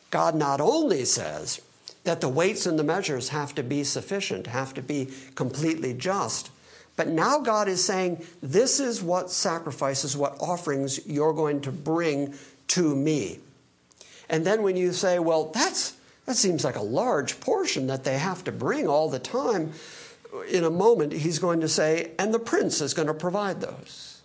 God 0.09 0.35
not 0.35 0.59
only 0.59 1.05
says 1.05 1.61
that 2.03 2.21
the 2.21 2.29
weights 2.29 2.65
and 2.65 2.79
the 2.79 2.83
measures 2.83 3.29
have 3.29 3.53
to 3.55 3.63
be 3.63 3.83
sufficient, 3.83 4.47
have 4.47 4.73
to 4.73 4.81
be 4.81 5.09
completely 5.35 5.93
just, 5.93 6.49
but 6.99 7.07
now 7.07 7.39
God 7.39 7.69
is 7.69 7.81
saying, 7.81 8.25
This 8.41 8.81
is 8.81 9.01
what 9.01 9.31
sacrifices, 9.31 10.17
what 10.17 10.35
offerings 10.41 11.07
you're 11.07 11.31
going 11.31 11.61
to 11.61 11.71
bring 11.71 12.33
to 12.67 12.93
me. 12.93 13.39
And 14.29 14.45
then 14.45 14.63
when 14.63 14.75
you 14.75 14.91
say, 14.91 15.17
Well, 15.17 15.45
that's, 15.45 15.95
that 16.25 16.35
seems 16.35 16.65
like 16.65 16.75
a 16.75 16.81
large 16.81 17.39
portion 17.39 17.87
that 17.87 18.03
they 18.03 18.17
have 18.17 18.43
to 18.43 18.51
bring 18.51 18.85
all 18.85 19.09
the 19.09 19.17
time, 19.17 19.71
in 20.51 20.65
a 20.65 20.69
moment, 20.69 21.13
he's 21.13 21.39
going 21.39 21.61
to 21.61 21.69
say, 21.69 22.11
And 22.19 22.33
the 22.33 22.37
prince 22.37 22.81
is 22.81 22.93
going 22.93 23.07
to 23.07 23.13
provide 23.13 23.61
those. 23.61 24.19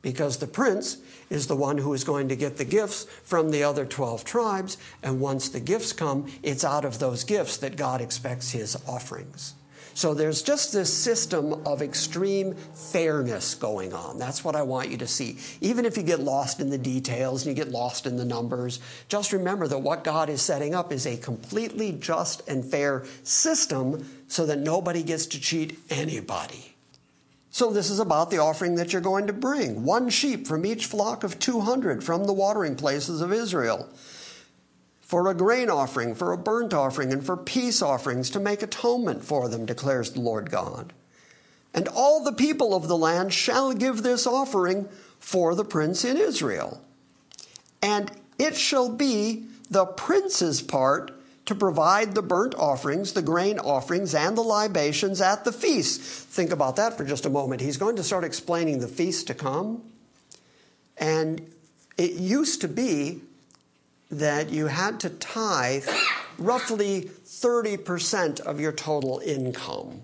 Because 0.00 0.36
the 0.36 0.46
prince 0.46 0.98
is 1.28 1.48
the 1.48 1.56
one 1.56 1.78
who 1.78 1.92
is 1.92 2.04
going 2.04 2.28
to 2.28 2.36
get 2.36 2.56
the 2.56 2.64
gifts 2.64 3.02
from 3.24 3.50
the 3.50 3.64
other 3.64 3.84
12 3.84 4.22
tribes. 4.24 4.78
And 5.02 5.18
once 5.18 5.48
the 5.48 5.58
gifts 5.58 5.92
come, 5.92 6.30
it's 6.44 6.62
out 6.62 6.84
of 6.84 7.00
those 7.00 7.24
gifts 7.24 7.56
that 7.56 7.76
God 7.76 8.00
expects 8.00 8.52
his 8.52 8.76
offerings. 8.86 9.54
So 9.94 10.14
there's 10.14 10.42
just 10.42 10.72
this 10.72 10.92
system 10.92 11.66
of 11.66 11.82
extreme 11.82 12.54
fairness 12.54 13.54
going 13.54 13.92
on. 13.92 14.18
That's 14.18 14.44
what 14.44 14.56
I 14.56 14.62
want 14.62 14.90
you 14.90 14.96
to 14.98 15.06
see. 15.06 15.38
Even 15.60 15.84
if 15.84 15.96
you 15.96 16.02
get 16.02 16.20
lost 16.20 16.60
in 16.60 16.70
the 16.70 16.78
details 16.78 17.44
and 17.44 17.56
you 17.56 17.64
get 17.64 17.72
lost 17.72 18.06
in 18.06 18.16
the 18.16 18.24
numbers, 18.24 18.80
just 19.08 19.32
remember 19.32 19.66
that 19.68 19.78
what 19.78 20.04
God 20.04 20.28
is 20.28 20.42
setting 20.42 20.74
up 20.74 20.92
is 20.92 21.06
a 21.06 21.16
completely 21.16 21.92
just 21.92 22.46
and 22.48 22.64
fair 22.64 23.04
system 23.22 24.08
so 24.28 24.46
that 24.46 24.58
nobody 24.58 25.02
gets 25.02 25.26
to 25.26 25.40
cheat 25.40 25.78
anybody. 25.90 26.74
So, 27.52 27.72
this 27.72 27.90
is 27.90 27.98
about 27.98 28.30
the 28.30 28.38
offering 28.38 28.76
that 28.76 28.92
you're 28.92 29.02
going 29.02 29.26
to 29.26 29.32
bring 29.32 29.84
one 29.84 30.08
sheep 30.08 30.46
from 30.46 30.64
each 30.64 30.86
flock 30.86 31.24
of 31.24 31.40
200 31.40 32.04
from 32.04 32.24
the 32.24 32.32
watering 32.32 32.76
places 32.76 33.20
of 33.20 33.32
Israel 33.32 33.88
for 35.10 35.26
a 35.26 35.34
grain 35.34 35.68
offering, 35.68 36.14
for 36.14 36.30
a 36.30 36.38
burnt 36.38 36.72
offering, 36.72 37.12
and 37.12 37.26
for 37.26 37.36
peace 37.36 37.82
offerings 37.82 38.30
to 38.30 38.38
make 38.38 38.62
atonement 38.62 39.24
for 39.24 39.48
them, 39.48 39.66
declares 39.66 40.12
the 40.12 40.20
Lord 40.20 40.52
God. 40.52 40.92
And 41.74 41.88
all 41.88 42.22
the 42.22 42.32
people 42.32 42.72
of 42.72 42.86
the 42.86 42.96
land 42.96 43.32
shall 43.32 43.72
give 43.72 44.04
this 44.04 44.24
offering 44.24 44.88
for 45.18 45.56
the 45.56 45.64
prince 45.64 46.04
in 46.04 46.16
Israel. 46.16 46.80
And 47.82 48.12
it 48.38 48.54
shall 48.54 48.88
be 48.88 49.46
the 49.68 49.84
prince's 49.84 50.62
part 50.62 51.10
to 51.46 51.56
provide 51.56 52.14
the 52.14 52.22
burnt 52.22 52.54
offerings, 52.54 53.12
the 53.12 53.20
grain 53.20 53.58
offerings, 53.58 54.14
and 54.14 54.38
the 54.38 54.42
libations 54.42 55.20
at 55.20 55.42
the 55.44 55.50
feast. 55.50 56.00
Think 56.00 56.52
about 56.52 56.76
that 56.76 56.96
for 56.96 57.04
just 57.04 57.26
a 57.26 57.30
moment. 57.30 57.62
He's 57.62 57.78
going 57.78 57.96
to 57.96 58.04
start 58.04 58.22
explaining 58.22 58.78
the 58.78 58.86
feast 58.86 59.26
to 59.26 59.34
come. 59.34 59.82
And 60.96 61.50
it 61.98 62.12
used 62.12 62.60
to 62.60 62.68
be 62.68 63.22
that 64.10 64.50
you 64.50 64.66
had 64.66 65.00
to 65.00 65.10
tithe 65.10 65.86
roughly 66.38 67.10
30% 67.24 68.40
of 68.40 68.60
your 68.60 68.72
total 68.72 69.20
income 69.24 70.02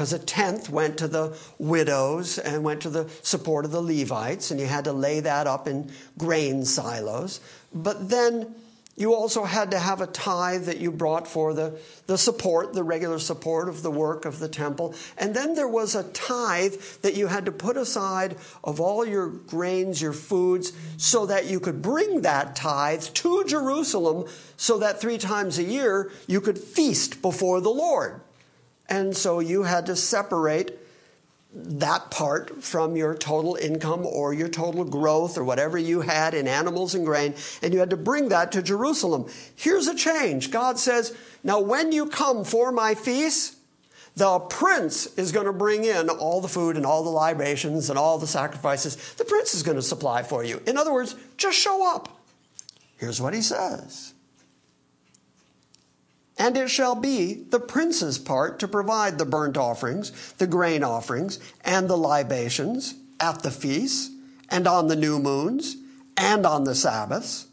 because 0.00 0.12
a 0.12 0.18
tenth 0.18 0.70
went 0.70 0.96
to 0.96 1.08
the 1.08 1.36
widows 1.58 2.38
and 2.38 2.64
went 2.64 2.80
to 2.80 2.88
the 2.88 3.06
support 3.22 3.64
of 3.64 3.70
the 3.70 3.82
Levites, 3.82 4.50
and 4.50 4.58
you 4.58 4.66
had 4.66 4.84
to 4.84 4.92
lay 4.92 5.20
that 5.20 5.46
up 5.46 5.68
in 5.68 5.90
grain 6.16 6.64
silos. 6.64 7.40
But 7.74 8.08
then 8.08 8.54
you 9.00 9.14
also 9.14 9.44
had 9.44 9.70
to 9.70 9.78
have 9.78 10.02
a 10.02 10.06
tithe 10.06 10.66
that 10.66 10.76
you 10.76 10.92
brought 10.92 11.26
for 11.26 11.54
the, 11.54 11.80
the 12.06 12.18
support, 12.18 12.74
the 12.74 12.82
regular 12.82 13.18
support 13.18 13.66
of 13.70 13.82
the 13.82 13.90
work 13.90 14.26
of 14.26 14.38
the 14.38 14.48
temple. 14.48 14.94
And 15.16 15.34
then 15.34 15.54
there 15.54 15.66
was 15.66 15.94
a 15.94 16.02
tithe 16.02 16.74
that 17.00 17.14
you 17.16 17.26
had 17.28 17.46
to 17.46 17.52
put 17.52 17.78
aside 17.78 18.36
of 18.62 18.78
all 18.78 19.06
your 19.06 19.28
grains, 19.28 20.02
your 20.02 20.12
foods, 20.12 20.74
so 20.98 21.24
that 21.24 21.46
you 21.46 21.60
could 21.60 21.80
bring 21.80 22.20
that 22.20 22.54
tithe 22.54 23.02
to 23.02 23.42
Jerusalem 23.44 24.28
so 24.58 24.76
that 24.80 25.00
three 25.00 25.16
times 25.16 25.58
a 25.58 25.64
year 25.64 26.12
you 26.26 26.42
could 26.42 26.58
feast 26.58 27.22
before 27.22 27.62
the 27.62 27.70
Lord. 27.70 28.20
And 28.86 29.16
so 29.16 29.40
you 29.40 29.62
had 29.62 29.86
to 29.86 29.96
separate 29.96 30.76
that 31.52 32.10
part 32.10 32.62
from 32.62 32.96
your 32.96 33.14
total 33.14 33.56
income 33.56 34.06
or 34.06 34.32
your 34.32 34.48
total 34.48 34.84
growth 34.84 35.36
or 35.36 35.42
whatever 35.42 35.76
you 35.76 36.00
had 36.00 36.32
in 36.32 36.46
animals 36.46 36.94
and 36.94 37.04
grain, 37.04 37.34
and 37.62 37.72
you 37.72 37.80
had 37.80 37.90
to 37.90 37.96
bring 37.96 38.28
that 38.28 38.52
to 38.52 38.62
Jerusalem. 38.62 39.26
Here's 39.56 39.88
a 39.88 39.94
change. 39.94 40.50
God 40.50 40.78
says, 40.78 41.16
Now, 41.42 41.60
when 41.60 41.90
you 41.90 42.06
come 42.06 42.44
for 42.44 42.70
my 42.70 42.94
feast, 42.94 43.56
the 44.16 44.38
prince 44.38 45.06
is 45.18 45.32
going 45.32 45.46
to 45.46 45.52
bring 45.52 45.84
in 45.84 46.08
all 46.08 46.40
the 46.40 46.48
food 46.48 46.76
and 46.76 46.84
all 46.84 47.02
the 47.02 47.10
libations 47.10 47.90
and 47.90 47.98
all 47.98 48.18
the 48.18 48.26
sacrifices. 48.26 49.14
The 49.14 49.24
prince 49.24 49.54
is 49.54 49.62
going 49.62 49.76
to 49.76 49.82
supply 49.82 50.22
for 50.22 50.44
you. 50.44 50.62
In 50.66 50.76
other 50.76 50.92
words, 50.92 51.16
just 51.36 51.58
show 51.58 51.94
up. 51.94 52.20
Here's 52.96 53.20
what 53.20 53.34
he 53.34 53.40
says. 53.40 54.14
And 56.40 56.56
it 56.56 56.70
shall 56.70 56.94
be 56.94 57.34
the 57.34 57.60
prince's 57.60 58.18
part 58.18 58.60
to 58.60 58.66
provide 58.66 59.18
the 59.18 59.26
burnt 59.26 59.58
offerings, 59.58 60.32
the 60.38 60.46
grain 60.46 60.82
offerings, 60.82 61.38
and 61.66 61.86
the 61.86 61.98
libations 61.98 62.94
at 63.20 63.42
the 63.42 63.50
feasts, 63.50 64.10
and 64.48 64.66
on 64.66 64.88
the 64.88 64.96
new 64.96 65.18
moons, 65.18 65.76
and 66.16 66.46
on 66.46 66.64
the 66.64 66.74
Sabbaths, 66.74 67.46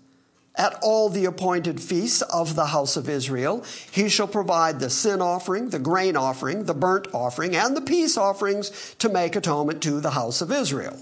at 0.55 0.79
all 0.81 1.09
the 1.09 1.25
appointed 1.25 1.81
feasts 1.81 2.21
of 2.21 2.55
the 2.55 2.67
house 2.67 2.95
of 2.95 3.09
Israel. 3.09 3.61
He 3.91 4.07
shall 4.07 4.25
provide 4.25 4.79
the 4.79 4.89
sin 4.89 5.21
offering, 5.21 5.71
the 5.71 5.79
grain 5.79 6.15
offering, 6.15 6.63
the 6.63 6.73
burnt 6.73 7.09
offering, 7.13 7.57
and 7.57 7.75
the 7.75 7.81
peace 7.81 8.15
offerings 8.15 8.95
to 8.99 9.09
make 9.09 9.35
atonement 9.35 9.83
to 9.83 9.99
the 9.99 10.11
house 10.11 10.39
of 10.39 10.49
Israel. 10.49 10.97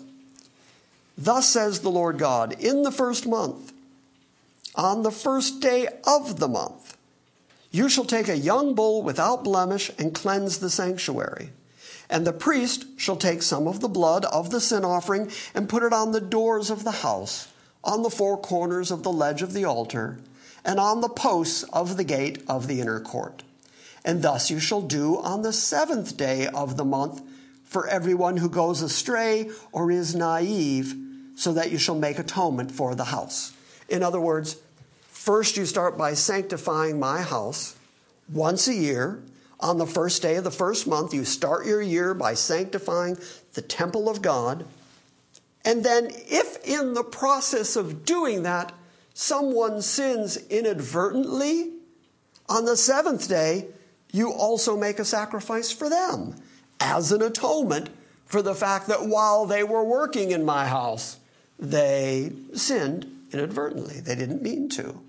Thus 1.15 1.47
says 1.47 1.81
the 1.81 1.91
Lord 1.91 2.17
God, 2.17 2.59
in 2.59 2.81
the 2.81 2.91
first 2.91 3.27
month, 3.27 3.73
on 4.73 5.03
the 5.03 5.11
first 5.11 5.61
day 5.61 5.87
of 6.03 6.39
the 6.39 6.47
month, 6.47 6.94
you 7.75 7.89
shall 7.89 8.05
take 8.05 8.29
a 8.29 8.37
young 8.37 8.73
bull 8.73 9.03
without 9.03 9.43
blemish 9.43 9.91
and 9.99 10.15
cleanse 10.15 10.59
the 10.59 10.69
sanctuary. 10.69 11.49
And 12.09 12.25
the 12.25 12.31
priest 12.31 12.85
shall 12.95 13.17
take 13.17 13.41
some 13.41 13.67
of 13.67 13.81
the 13.81 13.89
blood 13.89 14.23
of 14.25 14.49
the 14.49 14.61
sin 14.61 14.85
offering 14.85 15.29
and 15.53 15.67
put 15.67 15.83
it 15.83 15.91
on 15.91 16.13
the 16.13 16.21
doors 16.21 16.69
of 16.69 16.85
the 16.85 16.91
house, 16.91 17.49
on 17.83 18.01
the 18.01 18.09
four 18.09 18.37
corners 18.37 18.91
of 18.91 19.03
the 19.03 19.11
ledge 19.11 19.41
of 19.41 19.51
the 19.51 19.65
altar, 19.65 20.19
and 20.63 20.79
on 20.79 21.01
the 21.01 21.09
posts 21.09 21.63
of 21.73 21.97
the 21.97 22.05
gate 22.05 22.41
of 22.47 22.67
the 22.67 22.79
inner 22.79 23.01
court. 23.01 23.43
And 24.05 24.21
thus 24.21 24.49
you 24.49 24.61
shall 24.61 24.81
do 24.81 25.17
on 25.17 25.41
the 25.41 25.51
seventh 25.51 26.15
day 26.15 26.47
of 26.47 26.77
the 26.77 26.85
month 26.85 27.21
for 27.65 27.87
everyone 27.87 28.37
who 28.37 28.49
goes 28.49 28.81
astray 28.81 29.49
or 29.73 29.91
is 29.91 30.15
naive, 30.15 30.95
so 31.35 31.51
that 31.51 31.71
you 31.71 31.77
shall 31.77 31.95
make 31.95 32.19
atonement 32.19 32.71
for 32.71 32.95
the 32.95 33.05
house. 33.05 33.51
In 33.89 34.01
other 34.01 34.21
words, 34.21 34.55
first 35.25 35.57
you 35.57 35.65
start 35.65 35.97
by 35.97 36.13
sanctifying 36.13 36.99
my 36.99 37.23
house 37.23 37.75
once 38.31 38.67
a 38.67 38.75
year 38.75 39.23
on 39.59 39.79
the 39.79 39.87
first 39.87 40.21
day 40.21 40.35
of 40.35 40.43
the 40.43 40.51
first 40.51 40.85
month, 40.85 41.15
you 41.15 41.25
start 41.25 41.65
your 41.65 41.81
year 41.81 42.13
by 42.13 42.35
sanctifying 42.35 43.17
the 43.53 43.61
temple 43.63 44.07
of 44.07 44.21
God. 44.21 44.65
And 45.63 45.83
then, 45.83 46.11
if 46.13 46.63
in 46.63 46.93
the 46.93 47.03
process 47.03 47.75
of 47.75 48.05
doing 48.05 48.43
that, 48.43 48.71
someone 49.15 49.81
sins 49.81 50.37
inadvertently, 50.51 51.71
on 52.47 52.65
the 52.65 52.77
seventh 52.77 53.27
day, 53.27 53.65
you 54.11 54.31
also 54.31 54.77
make 54.77 54.99
a 54.99 55.05
sacrifice 55.05 55.71
for 55.71 55.89
them 55.89 56.35
as 56.79 57.11
an 57.11 57.23
atonement 57.23 57.89
for 58.27 58.43
the 58.43 58.53
fact 58.53 58.85
that 58.87 59.07
while 59.07 59.47
they 59.47 59.63
were 59.63 59.83
working 59.83 60.29
in 60.29 60.45
my 60.45 60.67
house, 60.67 61.17
they 61.57 62.31
sinned 62.53 63.07
inadvertently. 63.31 64.01
They 64.01 64.13
didn't 64.13 64.43
mean 64.43 64.69
to. 64.69 65.01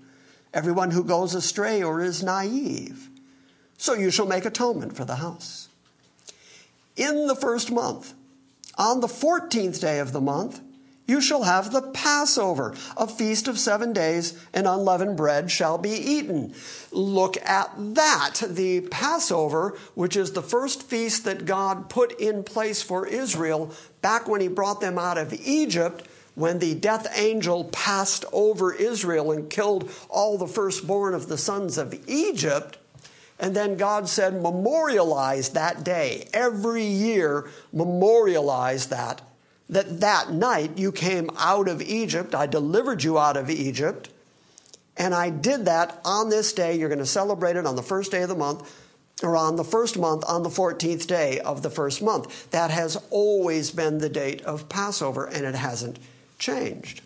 Everyone 0.53 0.91
who 0.91 1.03
goes 1.03 1.35
astray 1.35 1.83
or 1.83 2.01
is 2.01 2.23
naive 2.23 3.09
so 3.77 3.93
you 3.93 4.11
shall 4.11 4.25
make 4.25 4.45
atonement 4.45 4.95
for 4.95 5.05
the 5.05 5.17
house. 5.17 5.69
In 6.95 7.27
the 7.27 7.35
first 7.35 7.71
month, 7.71 8.13
on 8.77 8.99
the 8.99 9.07
14th 9.07 9.79
day 9.79 9.99
of 9.99 10.11
the 10.11 10.21
month, 10.21 10.61
you 11.05 11.21
shall 11.21 11.43
have 11.43 11.71
the 11.71 11.83
Passover, 11.83 12.75
a 12.97 13.07
feast 13.07 13.47
of 13.47 13.57
seven 13.57 13.93
days, 13.93 14.37
and 14.53 14.67
unleavened 14.67 15.15
bread 15.15 15.49
shall 15.49 15.77
be 15.77 15.91
eaten. 15.91 16.53
Look 16.91 17.37
at 17.47 17.71
that. 17.77 18.41
The 18.45 18.81
Passover, 18.81 19.77
which 19.95 20.17
is 20.17 20.33
the 20.33 20.41
first 20.41 20.83
feast 20.83 21.23
that 21.23 21.45
God 21.45 21.89
put 21.89 22.19
in 22.19 22.43
place 22.43 22.81
for 22.81 23.07
Israel 23.07 23.71
back 24.01 24.27
when 24.27 24.41
he 24.41 24.49
brought 24.49 24.81
them 24.81 24.97
out 24.97 25.17
of 25.17 25.33
Egypt, 25.33 26.05
when 26.37 26.59
the 26.59 26.75
death 26.75 27.07
angel 27.17 27.63
passed 27.63 28.23
over 28.31 28.71
Israel 28.71 29.31
and 29.31 29.49
killed 29.49 29.89
all 30.07 30.37
the 30.37 30.45
firstborn 30.45 31.15
of 31.15 31.27
the 31.27 31.37
sons 31.37 31.79
of 31.79 31.99
Egypt. 32.07 32.77
And 33.39 33.55
then 33.55 33.75
God 33.75 34.07
said, 34.07 34.39
memorialize 34.39 35.49
that 35.49 35.83
day. 35.83 36.29
Every 36.35 36.85
year, 36.85 37.49
memorialize 37.73 38.85
that. 38.89 39.19
That 39.67 39.99
that 40.01 40.31
night 40.31 40.77
you 40.77 40.91
came 40.91 41.31
out 41.39 41.67
of 41.67 41.81
Egypt. 41.81 42.35
I 42.35 42.45
delivered 42.45 43.03
you 43.03 43.17
out 43.17 43.35
of 43.35 43.49
Egypt. 43.49 44.09
And 44.95 45.15
I 45.15 45.31
did 45.31 45.65
that 45.65 45.99
on 46.05 46.29
this 46.29 46.53
day. 46.53 46.77
You're 46.77 46.87
going 46.87 46.99
to 46.99 47.05
celebrate 47.07 47.55
it 47.55 47.65
on 47.65 47.75
the 47.75 47.81
first 47.81 48.11
day 48.11 48.21
of 48.21 48.29
the 48.29 48.35
month, 48.35 48.71
or 49.23 49.35
on 49.35 49.55
the 49.55 49.63
first 49.63 49.97
month, 49.97 50.23
on 50.27 50.43
the 50.43 50.49
14th 50.49 51.07
day 51.07 51.39
of 51.39 51.63
the 51.63 51.71
first 51.71 52.03
month. 52.03 52.51
That 52.51 52.69
has 52.69 52.95
always 53.09 53.71
been 53.71 53.97
the 53.97 54.07
date 54.07 54.43
of 54.43 54.69
Passover, 54.69 55.25
and 55.25 55.43
it 55.43 55.55
hasn't 55.55 55.97
changed. 56.37 57.01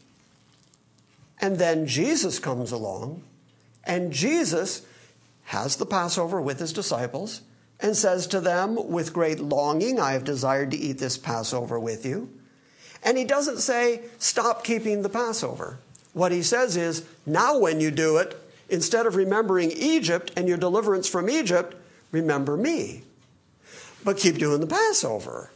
And 1.39 1.57
then 1.57 1.87
Jesus 1.87 2.39
comes 2.39 2.71
along, 2.71 3.23
and 3.83 4.13
Jesus 4.13 4.85
has 5.45 5.75
the 5.75 5.85
Passover 5.85 6.39
with 6.39 6.59
his 6.59 6.71
disciples 6.71 7.41
and 7.79 7.97
says 7.97 8.27
to 8.27 8.39
them, 8.39 8.89
With 8.89 9.13
great 9.13 9.39
longing, 9.39 9.99
I 9.99 10.13
have 10.13 10.23
desired 10.23 10.71
to 10.71 10.77
eat 10.77 10.99
this 10.99 11.17
Passover 11.17 11.79
with 11.79 12.05
you. 12.05 12.29
And 13.03 13.17
he 13.17 13.25
doesn't 13.25 13.57
say, 13.57 14.03
Stop 14.19 14.63
keeping 14.63 15.01
the 15.01 15.09
Passover. 15.09 15.79
What 16.13 16.31
he 16.31 16.43
says 16.43 16.77
is, 16.77 17.05
Now 17.25 17.57
when 17.57 17.79
you 17.79 17.91
do 17.91 18.17
it, 18.17 18.37
instead 18.69 19.05
of 19.05 19.15
remembering 19.15 19.71
Egypt 19.71 20.31
and 20.37 20.47
your 20.47 20.57
deliverance 20.57 21.09
from 21.09 21.29
Egypt, 21.29 21.75
remember 22.11 22.55
me. 22.55 23.03
But 24.03 24.17
keep 24.17 24.37
doing 24.37 24.61
the 24.61 24.67
Passover. 24.67 25.50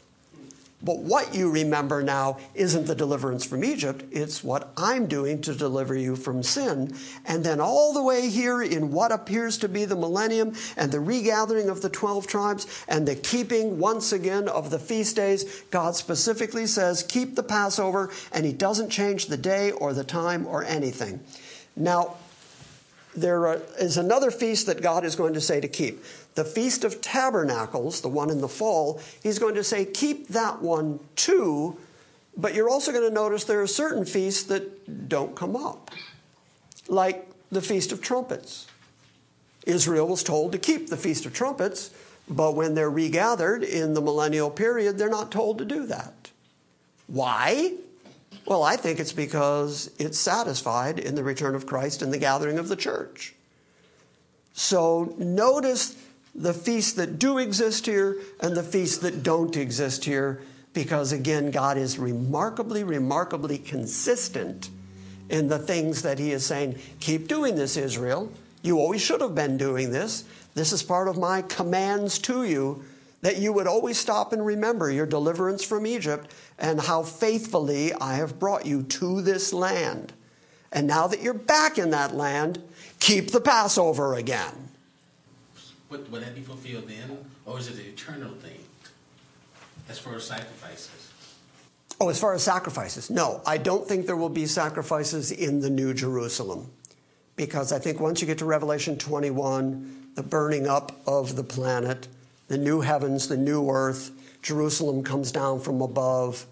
But 0.83 0.99
what 0.99 1.33
you 1.33 1.49
remember 1.49 2.03
now 2.03 2.38
isn't 2.53 2.85
the 2.85 2.95
deliverance 2.95 3.45
from 3.45 3.63
Egypt, 3.63 4.03
it's 4.11 4.43
what 4.43 4.71
I'm 4.77 5.07
doing 5.07 5.41
to 5.41 5.55
deliver 5.55 5.95
you 5.95 6.15
from 6.15 6.43
sin. 6.43 6.95
And 7.25 7.43
then 7.43 7.59
all 7.59 7.93
the 7.93 8.03
way 8.03 8.29
here 8.29 8.61
in 8.61 8.91
what 8.91 9.11
appears 9.11 9.57
to 9.59 9.69
be 9.69 9.85
the 9.85 9.95
millennium 9.95 10.53
and 10.77 10.91
the 10.91 10.99
regathering 10.99 11.69
of 11.69 11.81
the 11.81 11.89
12 11.89 12.27
tribes 12.27 12.85
and 12.88 13.07
the 13.07 13.15
keeping 13.15 13.79
once 13.79 14.11
again 14.11 14.47
of 14.47 14.69
the 14.69 14.79
feast 14.79 15.15
days, 15.15 15.63
God 15.71 15.95
specifically 15.95 16.67
says, 16.67 17.03
keep 17.03 17.35
the 17.35 17.43
Passover, 17.43 18.11
and 18.31 18.45
He 18.45 18.53
doesn't 18.53 18.89
change 18.89 19.27
the 19.27 19.38
day 19.38 19.71
or 19.71 19.93
the 19.93 20.03
time 20.03 20.45
or 20.45 20.63
anything. 20.63 21.21
Now, 21.75 22.17
there 23.15 23.61
is 23.79 23.97
another 23.97 24.29
feast 24.29 24.67
that 24.67 24.81
God 24.81 25.05
is 25.05 25.15
going 25.15 25.33
to 25.33 25.41
say 25.41 25.61
to 25.61 25.67
keep. 25.67 26.03
The 26.36 26.45
Feast 26.45 26.84
of 26.84 27.02
Tabernacles, 27.02 28.02
the 28.02 28.10
one 28.10 28.30
in 28.30 28.41
the 28.41 28.48
fall, 28.48 29.02
he's 29.24 29.39
going 29.39 29.56
to 29.56 29.63
say, 29.63 29.86
keep 29.86 30.28
that 30.30 30.62
one 30.62 31.00
too, 31.15 31.78
but 32.38 32.54
you're 32.54 32.69
also 32.69 32.91
going 32.91 33.08
to 33.08 33.13
notice 33.13 33.45
there 33.45 33.62
are 33.62 33.67
certain 33.67 34.06
feasts 34.06 34.43
that 34.43 35.08
don't 35.08 35.36
come 35.36 35.56
up, 35.56 35.91
like 36.88 37.30
the 37.52 37.62
Feast 37.62 37.91
of 37.91 38.02
Trumpets. 38.02 38.67
Israel 39.65 40.08
was 40.08 40.24
told 40.24 40.52
to 40.52 40.58
keep 40.58 40.89
the 40.89 40.98
Feast 40.98 41.26
of 41.26 41.34
Trumpets, 41.34 41.91
but 42.28 42.56
when 42.56 42.76
they're 42.76 42.89
regathered 42.89 43.63
in 43.63 43.93
the 43.93 44.02
millennial 44.02 44.50
period, 44.50 44.98
they're 44.98 45.10
not 45.10 45.32
told 45.32 45.58
to 45.60 45.65
do 45.65 45.86
that. 45.86 46.32
Why? 47.08 47.74
Well, 48.45 48.63
I 48.63 48.76
think 48.76 49.00
it's 49.00 49.13
because 49.13 49.89
it's 49.98 50.19
satisfied 50.19 51.00
in 51.00 51.15
the 51.15 51.24
return 51.24 51.56
of 51.56 51.65
Christ 51.65 52.02
and 52.02 52.12
the 52.12 52.17
gathering 52.17 52.60
of 52.60 52.67
the 52.67 52.76
church. 52.76 53.34
So 54.54 55.15
notice 55.17 55.95
the 56.36 56.54
feasts 56.54 56.93
that 56.93 57.17
do 57.17 57.38
exist 57.38 57.86
here 57.86 58.17
and 58.41 58.56
the 58.56 58.63
feasts 58.63 58.98
that 59.00 59.24
don't 59.24 59.56
exist 59.56 60.04
here, 60.04 60.41
because 60.74 61.13
again, 61.13 61.50
God 61.50 61.78
is 61.78 61.98
remarkably, 61.98 62.84
remarkably 62.84 63.58
consistent 63.58 64.69
in 65.30 65.48
the 65.48 65.58
things 65.58 66.02
that 66.02 66.19
He 66.19 66.32
is 66.32 66.45
saying. 66.45 66.78
Keep 67.00 67.28
doing 67.30 67.56
this, 67.56 67.78
Israel. 67.78 68.32
You 68.62 68.80
always 68.80 69.02
should 69.02 69.21
have 69.21 69.34
been 69.34 69.58
doing 69.58 69.91
this. 69.91 70.26
This 70.54 70.74
is 70.74 70.84
part 70.84 71.08
of 71.08 71.17
my 71.17 71.41
commands 71.43 72.19
to 72.19 72.43
you 72.43 72.84
that 73.21 73.38
you 73.38 73.54
would 73.54 73.67
always 73.67 73.98
stop 73.98 74.34
and 74.34 74.45
remember 74.45 74.91
your 74.91 75.06
deliverance 75.06 75.63
from 75.63 75.88
Egypt 75.88 76.32
and 76.60 76.80
how 76.82 77.02
faithfully 77.02 77.93
I 77.93 78.15
have 78.15 78.39
brought 78.39 78.65
you 78.65 78.84
to 78.84 79.21
this 79.21 79.52
land. 79.54 80.13
And 80.71 80.86
now 80.86 81.08
that 81.08 81.21
you're 81.21 81.34
back 81.34 81.78
in 81.78 81.91
that 81.91 82.13
land, 82.13 82.62
keep 83.00 83.32
the 83.32 83.41
Passover 83.41 84.13
again. 84.13 84.69
Would, 85.89 86.12
that 86.12 86.36
be 86.36 86.41
fulfilled 86.41 86.88
then, 86.88 87.26
or 87.45 87.60
is 87.60 87.67
it 87.67 87.76
an 87.76 87.86
eternal 87.86 88.32
thing 88.36 88.60
as 89.88 90.00
far 90.00 90.15
as 90.15 90.26
sacrifices? 90.26 91.12
Oh, 92.00 92.10
as 92.10 92.19
far 92.19 92.34
as 92.34 92.43
sacrifices, 92.43 93.10
no, 93.10 93.41
I 93.45 93.58
don't 93.58 93.88
think 93.88 94.06
there 94.06 94.17
will 94.17 94.30
be 94.30 94.48
sacrifices 94.48 95.32
in 95.32 95.62
the 95.62 95.69
New 95.69 95.93
Jerusalem. 95.93 96.69
Because 97.36 97.71
I 97.71 97.80
think 97.80 98.00
once 98.00 98.21
you 98.21 98.28
get 98.28 98.38
to 98.39 98.45
Revelation 98.45 98.98
21, 98.98 100.12
the 100.15 100.24
burning 100.24 100.67
up 100.67 100.93
of 101.06 101.36
the 101.36 101.43
planet, 101.43 102.08
the 102.48 102.58
new 102.58 102.82
heavens, 102.82 103.28
the 103.28 103.38
new 103.38 103.69
earth, 103.69 104.12
Jerusalem 104.41 105.04
comes 105.04 105.32
down 105.32 105.60
from 105.60 105.82
above. 105.82 106.45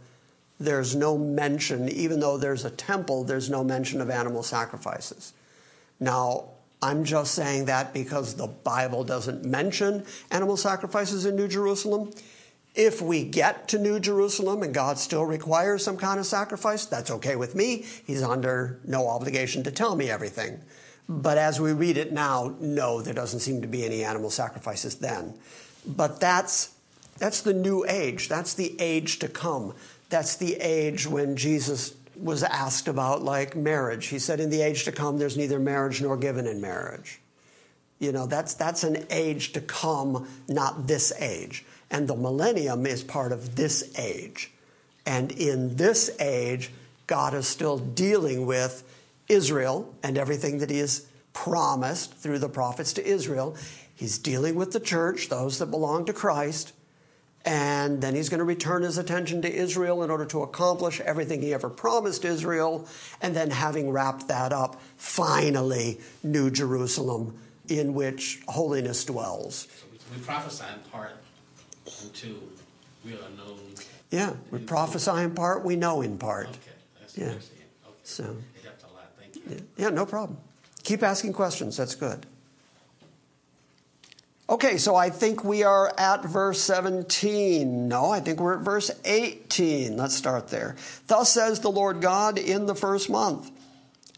There's 0.60 0.96
no 0.96 1.18
mention, 1.18 1.90
even 1.90 2.20
though 2.20 2.38
there's 2.38 2.66
a 2.66 2.70
temple, 2.70 3.24
there's 3.24 3.50
no 3.50 3.64
mention 3.64 4.02
of 4.02 4.10
animal 4.10 4.44
sacrifices. 4.44 5.34
Now, 6.00 6.50
I'm 6.84 7.06
just 7.06 7.34
saying 7.34 7.66
that 7.66 7.94
because 7.94 8.36
the 8.36 8.48
Bible 8.48 9.06
doesn't 9.06 9.46
mention 9.46 10.06
animal 10.32 10.58
sacrifices 10.58 11.26
in 11.26 11.38
New 11.38 11.48
Jerusalem. 11.48 12.12
If 12.76 13.02
we 13.02 13.24
get 13.24 13.70
to 13.70 13.80
New 13.80 14.02
Jerusalem 14.02 14.64
and 14.64 14.74
God 14.74 15.00
still 15.00 15.24
requires 15.24 15.82
some 15.82 15.96
kind 15.96 16.20
of 16.20 16.26
sacrifice, 16.26 16.86
that's 16.86 17.10
okay 17.10 17.38
with 17.38 17.56
me. 17.56 17.86
He's 18.06 18.22
under 18.22 18.82
no 18.84 19.08
obligation 19.08 19.64
to 19.64 19.72
tell 19.72 19.96
me 19.96 20.10
everything. 20.10 20.60
But 21.08 21.38
as 21.38 21.62
we 21.62 21.72
read 21.72 21.96
it 21.96 22.12
now, 22.12 22.54
no, 22.60 23.02
there 23.02 23.14
doesn't 23.14 23.40
seem 23.40 23.62
to 23.62 23.68
be 23.68 23.86
any 23.86 24.04
animal 24.04 24.30
sacrifices 24.30 24.96
then. 24.96 25.36
But 25.88 26.20
that's, 26.20 26.76
that's 27.18 27.40
the 27.40 27.54
new 27.54 27.86
age. 27.88 28.28
That's 28.28 28.56
the 28.56 28.76
age 28.82 29.20
to 29.20 29.30
come. 29.30 29.74
That's 30.10 30.36
the 30.36 30.56
age 30.56 31.08
when 31.08 31.38
Jesus 31.38 31.94
was 32.16 32.44
asked 32.44 32.88
about, 32.88 33.24
like 33.24 33.56
marriage. 33.56 34.08
He 34.08 34.20
said, 34.20 34.40
In 34.40 34.50
the 34.50 34.62
age 34.62 34.84
to 34.86 34.92
come, 34.92 35.18
there's 35.18 35.38
neither 35.38 35.60
marriage 35.60 36.02
nor 36.02 36.18
given 36.18 36.48
in 36.48 36.62
marriage. 36.62 37.20
You 38.00 38.12
know, 38.12 38.26
that's, 38.26 38.54
that's 38.54 38.84
an 38.84 39.06
age 39.10 39.54
to 39.54 39.62
come, 39.62 40.28
not 40.48 40.88
this 40.88 41.14
age. 41.20 41.66
And 41.90 42.08
the 42.08 42.16
millennium 42.16 42.86
is 42.86 43.04
part 43.04 43.32
of 43.32 43.56
this 43.56 43.98
age. 43.98 44.52
And 45.06 45.32
in 45.32 45.76
this 45.76 46.10
age, 46.20 46.72
God 47.08 47.34
is 47.34 47.48
still 47.48 47.78
dealing 47.78 48.46
with 48.46 48.84
Israel 49.28 49.94
and 50.04 50.18
everything 50.18 50.60
that 50.60 50.70
He 50.70 50.80
has 50.80 51.06
promised 51.34 52.14
through 52.14 52.40
the 52.40 52.50
prophets 52.50 52.94
to 52.94 53.06
Israel. 53.06 53.56
He's 53.96 54.18
dealing 54.18 54.56
with 54.56 54.72
the 54.72 54.80
church, 54.80 55.30
those 55.30 55.60
that 55.60 55.68
belong 55.68 56.06
to 56.06 56.14
Christ. 56.14 56.74
And 57.46 58.00
then 58.02 58.16
he's 58.16 58.30
going 58.30 58.40
to 58.40 58.46
return 58.46 58.84
his 58.84 58.98
attention 58.98 59.42
to 59.42 59.54
Israel 59.54 60.02
in 60.04 60.10
order 60.10 60.26
to 60.28 60.44
accomplish 60.44 61.02
everything 61.02 61.42
he 61.42 61.54
ever 61.54 61.70
promised 61.70 62.24
Israel. 62.24 62.88
And 63.22 63.36
then, 63.36 63.52
having 63.52 63.92
wrapped 63.92 64.30
that 64.30 64.54
up, 64.54 64.82
finally, 64.96 66.00
New 66.24 66.50
Jerusalem, 66.50 67.38
in 67.68 67.94
which 67.94 68.42
holiness 68.48 69.04
dwells. 69.04 69.68
So 69.78 69.86
we, 69.92 70.18
we 70.18 70.24
prophesy 70.24 70.64
in 70.74 70.90
part 70.90 71.18
until 72.04 72.36
we 73.04 73.14
are 73.14 73.30
known. 73.38 73.60
Yeah, 74.10 74.34
we 74.52 74.60
prophesy 74.60 75.12
in 75.22 75.36
part, 75.36 75.66
we 75.66 75.76
know 75.76 76.02
in 76.02 76.18
part. 76.18 76.48
Okay, 76.48 76.58
that's 77.02 77.18
Yeah. 77.18 77.26
what 77.26 77.34
I'm 77.36 77.42
saying. 77.42 77.60
Okay. 77.88 77.98
So- 78.04 78.38
It 78.56 78.64
helped 78.64 78.84
a 78.84 78.94
lot. 78.96 79.12
Thank 79.20 79.36
you. 79.36 79.68
Yeah, 79.76 79.90
no 79.90 80.06
problem. 80.06 80.38
Keep 80.84 81.04
asking 81.04 81.34
questions, 81.34 81.76
that's 81.78 81.96
good. 81.96 82.26
Okay, 84.50 84.78
so 84.78 84.94
I 84.94 85.10
think 85.10 85.46
we 85.46 85.64
are 85.64 85.94
at 85.98 86.26
verse 86.26 86.60
17. 86.60 87.88
No, 87.88 88.12
I 88.12 88.20
think 88.20 88.42
we're 88.42 88.58
at 88.58 88.66
verse 88.66 88.92
18. 89.06 89.96
Let's 89.96 90.16
start 90.16 90.50
there. 90.50 90.76
Thus 91.08 91.34
says 91.34 91.62
the 91.62 91.72
Lord 91.72 92.02
God 92.02 92.38
in 92.38 92.66
the 92.66 92.76
first 92.76 93.10
month. 93.10 93.52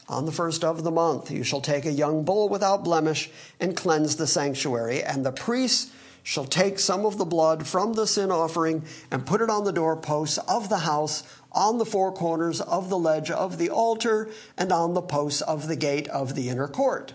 On 0.10 0.26
the 0.26 0.32
first 0.32 0.64
of 0.64 0.84
the 0.84 0.90
month, 0.92 1.30
you 1.30 1.44
shall 1.44 1.62
take 1.62 1.86
a 1.86 1.92
young 1.92 2.26
bull 2.26 2.50
without 2.50 2.84
blemish 2.84 3.30
and 3.60 3.78
cleanse 3.78 4.16
the 4.16 4.26
sanctuary, 4.26 5.04
and 5.04 5.24
the 5.24 5.32
priests 5.32 5.92
shall 6.24 6.46
take 6.46 6.80
some 6.80 7.06
of 7.06 7.20
the 7.20 7.26
blood 7.26 7.68
from 7.68 7.94
the 7.94 8.08
sin 8.08 8.32
offering 8.32 8.84
and 9.12 9.28
put 9.28 9.42
it 9.42 9.50
on 9.52 9.64
the 9.64 9.72
doorposts 9.72 10.40
of 10.48 10.70
the 10.70 10.80
house, 10.80 11.22
on 11.52 11.78
the 11.78 11.86
four 11.86 12.12
corners 12.12 12.62
of 12.62 12.90
the 12.90 12.98
ledge 12.98 13.30
of 13.30 13.60
the 13.60 13.70
altar, 13.70 14.30
and 14.58 14.72
on 14.72 14.96
the 14.96 15.02
posts 15.04 15.42
of 15.42 15.68
the 15.68 15.76
gate 15.76 16.08
of 16.08 16.34
the 16.34 16.50
inner 16.50 16.68
court. 16.68 17.14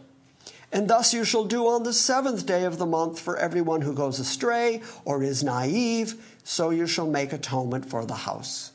And 0.72 0.88
thus 0.88 1.12
you 1.12 1.24
shall 1.24 1.44
do 1.44 1.66
on 1.66 1.82
the 1.82 1.92
seventh 1.92 2.46
day 2.46 2.64
of 2.64 2.78
the 2.78 2.86
month 2.86 3.18
for 3.18 3.36
everyone 3.36 3.82
who 3.82 3.92
goes 3.92 4.20
astray 4.20 4.82
or 5.04 5.22
is 5.22 5.42
naive, 5.42 6.14
so 6.44 6.70
you 6.70 6.86
shall 6.86 7.08
make 7.08 7.32
atonement 7.32 7.86
for 7.86 8.04
the 8.04 8.14
house. 8.14 8.72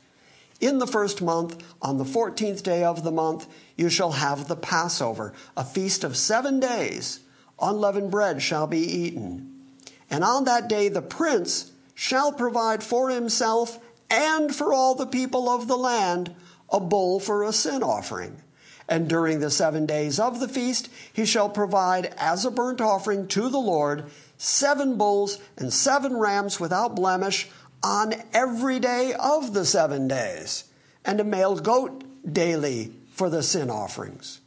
In 0.60 0.80
the 0.80 0.88
first 0.88 1.22
month, 1.22 1.64
on 1.82 1.98
the 1.98 2.06
fourteenth 2.06 2.64
day 2.64 2.84
of 2.84 3.04
the 3.04 3.12
month, 3.12 3.48
you 3.78 3.90
shall 3.90 4.14
have 4.14 4.48
the 4.48 4.56
Passover, 4.56 5.34
a 5.56 5.64
feast 5.64 6.04
of 6.04 6.18
seven 6.18 6.60
days. 6.60 7.22
Unleavened 7.62 8.12
bread 8.12 8.42
shall 8.42 8.68
be 8.68 8.80
eaten. 8.80 9.52
And 10.10 10.24
on 10.24 10.44
that 10.46 10.68
day 10.68 10.90
the 10.90 11.02
prince 11.02 11.72
shall 11.94 12.32
provide 12.32 12.84
for 12.84 13.10
himself 13.10 13.80
and 14.10 14.54
for 14.54 14.74
all 14.74 14.96
the 14.96 15.06
people 15.06 15.50
of 15.50 15.68
the 15.68 15.78
land 15.78 16.36
a 16.70 16.80
bull 16.80 17.20
for 17.20 17.44
a 17.44 17.54
sin 17.54 17.84
offering. 17.84 18.42
And 18.88 19.10
during 19.10 19.40
the 19.40 19.50
seven 19.50 19.86
days 19.86 20.20
of 20.20 20.40
the 20.40 20.48
feast, 20.48 20.90
he 21.12 21.26
shall 21.26 21.50
provide 21.50 22.14
as 22.18 22.46
a 22.46 22.52
burnt 22.52 22.82
offering 22.82 23.28
to 23.30 23.50
the 23.50 23.60
Lord 23.60 24.06
seven 24.38 24.98
bulls 24.98 25.40
and 25.58 25.74
seven 25.74 26.18
rams 26.18 26.60
without 26.60 26.96
blemish 26.96 27.50
on 27.82 28.14
every 28.34 28.80
day 28.80 29.14
of 29.14 29.54
the 29.54 29.66
seven 29.66 30.08
days, 30.08 30.66
and 31.04 31.20
a 31.20 31.24
male 31.24 31.56
goat 31.56 32.04
daily 32.32 32.92
for 33.12 33.30
the 33.30 33.44
sin 33.44 33.70
offerings. 33.70 34.42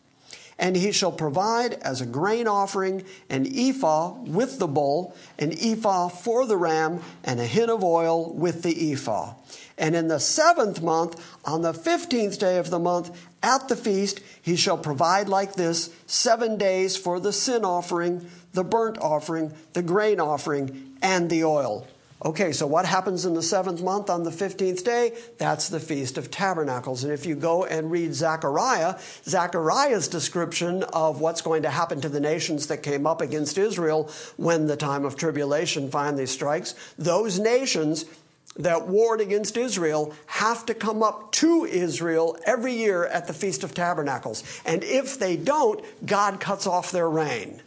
And 0.58 0.74
he 0.74 0.90
shall 0.90 1.12
provide 1.12 1.74
as 1.74 2.00
a 2.00 2.06
grain 2.06 2.48
offering 2.48 3.04
an 3.30 3.46
ephah 3.46 4.14
with 4.22 4.58
the 4.58 4.66
bull, 4.66 5.14
an 5.38 5.52
ephah 5.52 6.08
for 6.08 6.46
the 6.46 6.56
ram, 6.56 7.00
and 7.22 7.38
a 7.38 7.46
hin 7.46 7.70
of 7.70 7.84
oil 7.84 8.32
with 8.32 8.62
the 8.62 8.92
ephah. 8.92 9.34
And 9.76 9.94
in 9.94 10.08
the 10.08 10.18
seventh 10.18 10.82
month, 10.82 11.24
on 11.44 11.62
the 11.62 11.72
fifteenth 11.72 12.40
day 12.40 12.58
of 12.58 12.70
the 12.70 12.80
month, 12.80 13.16
at 13.40 13.68
the 13.68 13.76
feast, 13.76 14.20
he 14.42 14.56
shall 14.56 14.78
provide 14.78 15.28
like 15.28 15.54
this 15.54 15.90
seven 16.08 16.58
days 16.58 16.96
for 16.96 17.20
the 17.20 17.32
sin 17.32 17.64
offering, 17.64 18.28
the 18.52 18.64
burnt 18.64 18.98
offering, 18.98 19.52
the 19.74 19.82
grain 19.82 20.18
offering, 20.18 20.96
and 21.00 21.30
the 21.30 21.44
oil. 21.44 21.86
Okay, 22.24 22.50
so 22.50 22.66
what 22.66 22.84
happens 22.84 23.24
in 23.24 23.34
the 23.34 23.42
seventh 23.42 23.80
month 23.80 24.10
on 24.10 24.24
the 24.24 24.30
15th 24.30 24.82
day? 24.82 25.12
That's 25.38 25.68
the 25.68 25.78
Feast 25.78 26.18
of 26.18 26.32
Tabernacles. 26.32 27.04
And 27.04 27.12
if 27.12 27.24
you 27.24 27.36
go 27.36 27.64
and 27.64 27.92
read 27.92 28.12
Zechariah, 28.12 28.96
Zechariah's 29.24 30.08
description 30.08 30.82
of 30.82 31.20
what's 31.20 31.42
going 31.42 31.62
to 31.62 31.70
happen 31.70 32.00
to 32.00 32.08
the 32.08 32.18
nations 32.18 32.66
that 32.66 32.82
came 32.82 33.06
up 33.06 33.20
against 33.20 33.56
Israel 33.56 34.10
when 34.36 34.66
the 34.66 34.76
time 34.76 35.04
of 35.04 35.14
tribulation 35.14 35.92
finally 35.92 36.26
strikes, 36.26 36.74
those 36.98 37.38
nations 37.38 38.04
that 38.56 38.88
warred 38.88 39.20
against 39.20 39.56
Israel 39.56 40.12
have 40.26 40.66
to 40.66 40.74
come 40.74 41.04
up 41.04 41.30
to 41.30 41.66
Israel 41.66 42.36
every 42.44 42.72
year 42.72 43.06
at 43.06 43.28
the 43.28 43.32
Feast 43.32 43.62
of 43.62 43.74
Tabernacles. 43.74 44.42
And 44.66 44.82
if 44.82 45.20
they 45.20 45.36
don't, 45.36 45.84
God 46.04 46.40
cuts 46.40 46.66
off 46.66 46.90
their 46.90 47.08
rain. 47.08 47.62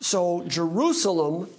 So 0.00 0.44
Jerusalem 0.46 1.50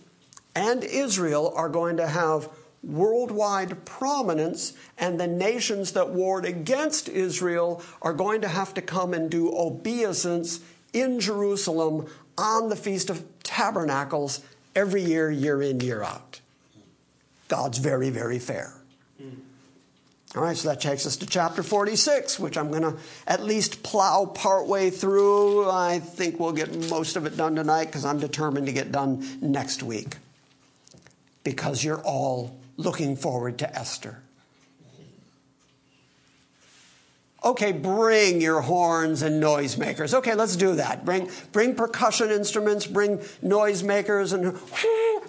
and 0.57 0.83
Israel 0.83 1.53
are 1.55 1.69
going 1.69 1.97
to 1.97 2.07
have 2.07 2.49
worldwide 2.81 3.85
prominence, 3.85 4.73
and 4.97 5.19
the 5.19 5.27
nations 5.27 5.91
that 5.91 6.09
warred 6.09 6.45
against 6.45 7.07
Israel 7.07 7.83
are 8.01 8.13
going 8.13 8.41
to 8.41 8.47
have 8.47 8.73
to 8.73 8.81
come 8.81 9.13
and 9.13 9.29
do 9.29 9.55
obeisance 9.55 10.61
in 10.93 11.19
Jerusalem 11.19 12.07
on 12.39 12.69
the 12.69 12.75
Feast 12.75 13.11
of 13.11 13.23
Tabernacles 13.43 14.41
every 14.75 15.03
year, 15.03 15.29
year 15.29 15.61
in, 15.61 15.79
year 15.79 16.01
out. 16.01 16.41
God's 17.49 17.77
very, 17.77 18.09
very 18.09 18.39
fair. 18.39 18.73
All 20.35 20.41
right, 20.41 20.57
so 20.57 20.69
that 20.69 20.81
takes 20.81 21.05
us 21.05 21.17
to 21.17 21.27
chapter 21.27 21.61
46, 21.61 22.39
which 22.39 22.57
I'm 22.57 22.69
going 22.69 22.81
to 22.81 22.95
at 23.27 23.43
least 23.43 23.83
plow 23.83 24.25
partway 24.25 24.89
through. 24.89 25.69
I 25.69 25.99
think 25.99 26.39
we'll 26.39 26.51
get 26.51 26.89
most 26.89 27.15
of 27.15 27.27
it 27.27 27.37
done 27.37 27.55
tonight 27.55 27.85
because 27.85 28.05
I'm 28.05 28.19
determined 28.19 28.65
to 28.65 28.73
get 28.73 28.91
done 28.91 29.25
next 29.39 29.83
week 29.83 30.17
because 31.47 31.81
you're 31.81 32.01
all 32.01 32.59
looking 32.75 33.15
forward 33.15 33.59
to 33.59 33.73
Esther. 33.73 34.19
Okay, 37.41 37.71
bring 37.71 38.41
your 38.41 38.59
horns 38.59 39.21
and 39.21 39.41
noisemakers. 39.41 40.13
Okay, 40.13 40.35
let's 40.35 40.57
do 40.57 40.75
that. 40.75 41.05
Bring, 41.05 41.31
bring 41.53 41.73
percussion 41.73 42.31
instruments, 42.31 42.85
bring 42.85 43.19
noisemakers, 43.41 44.33
and 44.33 44.59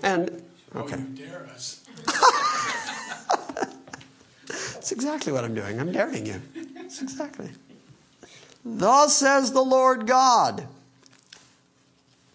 and 0.02 0.42
okay. 0.74 0.96
Oh, 0.96 0.98
you 0.98 1.24
dare 1.24 1.46
us. 1.54 1.84
That's 4.74 4.90
exactly 4.90 5.32
what 5.32 5.44
I'm 5.44 5.54
doing. 5.54 5.78
I'm 5.78 5.92
daring 5.92 6.26
you. 6.26 6.42
That's 6.74 7.00
exactly. 7.00 7.50
Thus 8.64 9.16
says 9.16 9.52
the 9.52 9.62
Lord 9.62 10.08
God 10.08 10.66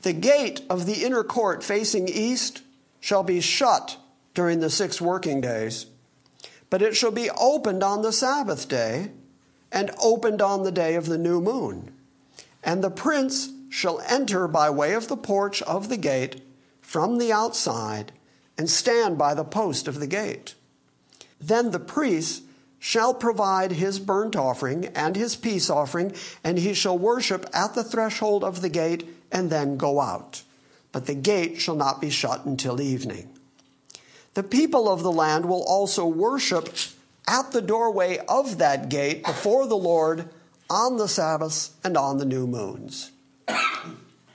The 0.04 0.14
gate 0.14 0.62
of 0.70 0.86
the 0.86 1.04
inner 1.04 1.26
court 1.26 1.66
facing 1.66 2.08
east 2.08 2.63
shall 3.04 3.22
be 3.22 3.42
shut 3.42 3.98
during 4.34 4.62
the 4.62 4.70
six 4.70 5.02
working 5.02 5.42
days, 5.42 5.88
but 6.70 6.82
it 6.82 6.96
shall 6.96 7.12
be 7.12 7.30
opened 7.32 7.84
on 7.84 8.02
the 8.02 8.14
Sabbath 8.14 8.70
day 8.70 9.12
and 9.74 9.92
opened 10.02 10.42
on 10.42 10.64
the 10.64 10.72
day 10.72 10.96
of 10.96 11.08
the 11.08 11.18
new 11.18 11.42
moon. 11.42 11.92
And 12.64 12.82
the 12.82 12.90
prince 12.90 13.50
shall 13.70 14.00
enter 14.08 14.48
by 14.48 14.70
way 14.70 14.94
of 14.94 15.10
the 15.10 15.18
porch 15.18 15.62
of 15.64 15.90
the 15.90 15.98
gate 15.98 16.44
from 16.80 17.18
the 17.18 17.30
outside 17.30 18.14
and 18.58 18.70
stand 18.70 19.18
by 19.18 19.34
the 19.34 19.44
post 19.44 19.90
of 19.90 20.00
the 20.00 20.08
gate. 20.08 20.56
Then 21.42 21.72
the 21.72 21.82
priest 21.82 22.44
shall 22.80 23.14
provide 23.14 23.74
his 23.74 24.00
burnt 24.00 24.38
offering 24.38 24.86
and 24.96 25.18
his 25.18 25.36
peace 25.36 25.70
offering, 25.70 26.14
and 26.42 26.58
he 26.58 26.74
shall 26.74 26.98
worship 26.98 27.46
at 27.54 27.76
the 27.76 27.84
threshold 27.84 28.46
of 28.46 28.62
the 28.62 28.70
gate 28.70 29.06
and 29.30 29.50
then 29.50 29.76
go 29.76 30.00
out. 30.00 30.44
But 30.94 31.08
the 31.08 31.16
gate 31.16 31.60
shall 31.60 31.76
not 31.76 32.00
be 32.00 32.10
shut 32.10 32.46
until 32.46 32.80
evening. 32.80 33.28
The 34.36 34.44
people 34.44 34.88
of 34.88 35.04
the 35.04 35.12
land 35.12 35.46
will 35.46 35.64
also 35.64 36.06
worship 36.06 36.74
at 37.28 37.52
the 37.52 37.62
doorway 37.62 38.20
of 38.30 38.60
that 38.60 38.88
gate 38.88 39.26
before 39.26 39.68
the 39.68 39.76
Lord 39.76 40.30
on 40.70 40.98
the 40.98 41.08
Sabbaths 41.08 41.72
and 41.84 41.98
on 41.98 42.18
the 42.18 42.26
new 42.26 42.48
moons. 42.48 43.12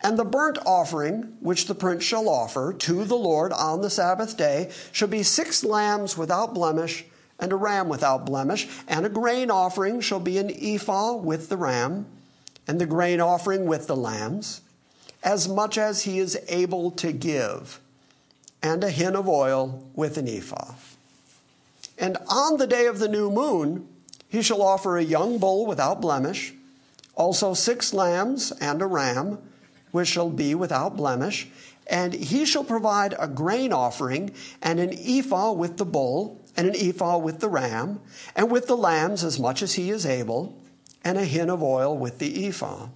And 0.00 0.18
the 0.18 0.24
burnt 0.24 0.58
offering 0.64 1.36
which 1.40 1.66
the 1.66 1.74
prince 1.74 2.04
shall 2.04 2.28
offer 2.28 2.72
to 2.72 3.04
the 3.04 3.16
Lord 3.16 3.52
on 3.52 3.80
the 3.80 3.90
Sabbath 3.90 4.36
day 4.36 4.70
shall 4.92 5.08
be 5.08 5.22
six 5.22 5.64
lambs 5.64 6.16
without 6.16 6.54
blemish, 6.54 7.04
and 7.40 7.52
a 7.52 7.56
ram 7.56 7.88
without 7.88 8.24
blemish, 8.24 8.68
and 8.86 9.04
a 9.04 9.08
grain 9.08 9.50
offering 9.50 10.00
shall 10.00 10.20
be 10.20 10.38
an 10.38 10.50
ephah 10.50 11.14
with 11.14 11.48
the 11.48 11.56
ram, 11.56 12.06
and 12.66 12.80
the 12.80 12.86
grain 12.86 13.20
offering 13.20 13.66
with 13.66 13.86
the 13.86 13.96
lambs, 13.96 14.60
as 15.22 15.48
much 15.48 15.76
as 15.76 16.02
he 16.02 16.18
is 16.18 16.38
able 16.48 16.90
to 16.92 17.12
give, 17.12 17.80
and 18.62 18.82
a 18.84 18.90
hin 18.90 19.16
of 19.16 19.28
oil 19.28 19.84
with 19.94 20.16
an 20.16 20.28
ephah. 20.28 20.74
And 21.98 22.16
on 22.28 22.58
the 22.58 22.66
day 22.66 22.86
of 22.86 22.98
the 22.98 23.08
new 23.08 23.30
moon, 23.30 23.88
he 24.28 24.42
shall 24.42 24.62
offer 24.62 24.96
a 24.96 25.04
young 25.04 25.38
bull 25.38 25.66
without 25.66 26.00
blemish, 26.00 26.54
also 27.14 27.54
six 27.54 27.92
lambs 27.92 28.52
and 28.60 28.80
a 28.80 28.86
ram, 28.86 29.38
which 29.90 30.08
shall 30.08 30.30
be 30.30 30.54
without 30.54 30.96
blemish. 30.96 31.48
And 31.86 32.12
he 32.12 32.44
shall 32.44 32.64
provide 32.64 33.14
a 33.18 33.26
grain 33.26 33.72
offering 33.72 34.32
and 34.62 34.78
an 34.78 34.92
ephah 34.92 35.52
with 35.52 35.78
the 35.78 35.86
bull, 35.86 36.38
and 36.56 36.66
an 36.66 36.76
ephah 36.76 37.16
with 37.16 37.40
the 37.40 37.48
ram, 37.48 38.00
and 38.36 38.50
with 38.50 38.66
the 38.66 38.76
lambs 38.76 39.24
as 39.24 39.40
much 39.40 39.62
as 39.62 39.74
he 39.74 39.90
is 39.90 40.04
able, 40.04 40.54
and 41.02 41.16
a 41.16 41.24
hin 41.24 41.48
of 41.48 41.62
oil 41.62 41.96
with 41.96 42.18
the 42.18 42.46
ephah. 42.46 42.88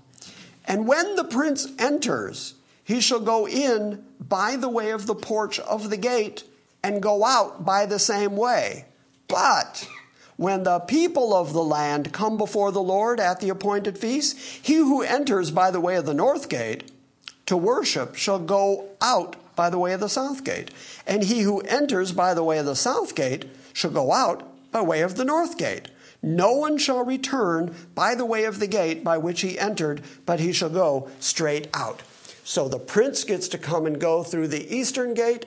And 0.65 0.87
when 0.87 1.17
the 1.17 1.25
prince 1.25 1.69
enters, 1.79 2.55
he 2.85 3.01
shall 3.01 3.21
go 3.21 3.47
in 3.47 4.05
by 4.21 4.57
the 4.57 4.69
way 4.69 4.91
of 4.91 5.07
the 5.07 5.15
porch 5.15 5.59
of 5.61 5.91
the 5.91 5.97
gate 5.97 6.45
and 6.83 7.03
go 7.03 7.25
out 7.25 7.65
by 7.65 7.87
the 7.87 7.99
same 7.99 8.37
way. 8.37 8.87
But 9.29 9.89
when 10.37 10.65
the 10.65 10.81
people 10.81 11.35
of 11.35 11.53
the 11.53 11.63
land 11.63 12.13
come 12.13 12.37
before 12.37 12.73
the 12.73 12.83
Lord 12.83 13.21
at 13.21 13.41
the 13.41 13.49
appointed 13.49 13.99
feast, 13.99 14.39
he 14.39 14.77
who 14.77 15.03
enters 15.03 15.51
by 15.51 15.71
the 15.71 15.81
way 15.81 15.97
of 15.97 16.07
the 16.07 16.15
north 16.15 16.49
gate 16.49 16.91
to 17.47 17.57
worship 17.57 18.15
shall 18.15 18.39
go 18.39 18.89
out 19.01 19.37
by 19.55 19.71
the 19.71 19.79
way 19.79 19.93
of 19.93 20.01
the 20.01 20.09
south 20.09 20.45
gate. 20.45 20.71
And 21.07 21.25
he 21.25 21.43
who 21.43 21.61
enters 21.61 22.13
by 22.13 22.35
the 22.35 22.45
way 22.45 22.59
of 22.59 22.67
the 22.67 22.77
south 22.77 23.15
gate 23.15 23.47
shall 23.73 23.91
go 23.91 24.13
out 24.13 24.49
by 24.73 24.81
way 24.81 25.03
of 25.03 25.17
the 25.17 25.25
north 25.25 25.59
gate. 25.59 25.89
No 26.23 26.53
one 26.53 26.79
shall 26.79 27.05
return 27.05 27.75
by 27.95 28.15
the 28.15 28.25
way 28.25 28.45
of 28.45 28.61
the 28.61 28.69
gate 28.69 29.03
by 29.03 29.19
which 29.19 29.41
he 29.41 29.59
entered, 29.59 30.03
but 30.25 30.41
he 30.41 30.53
shall 30.53 30.71
go 30.71 31.11
straight 31.19 31.69
out. 31.75 32.03
So 32.45 32.69
the 32.69 32.79
prince 32.79 33.25
gets 33.25 33.49
to 33.49 33.59
come 33.59 33.87
and 33.87 34.01
go 34.01 34.23
through 34.23 34.49
the 34.49 34.75
eastern 34.75 35.15
gate. 35.15 35.47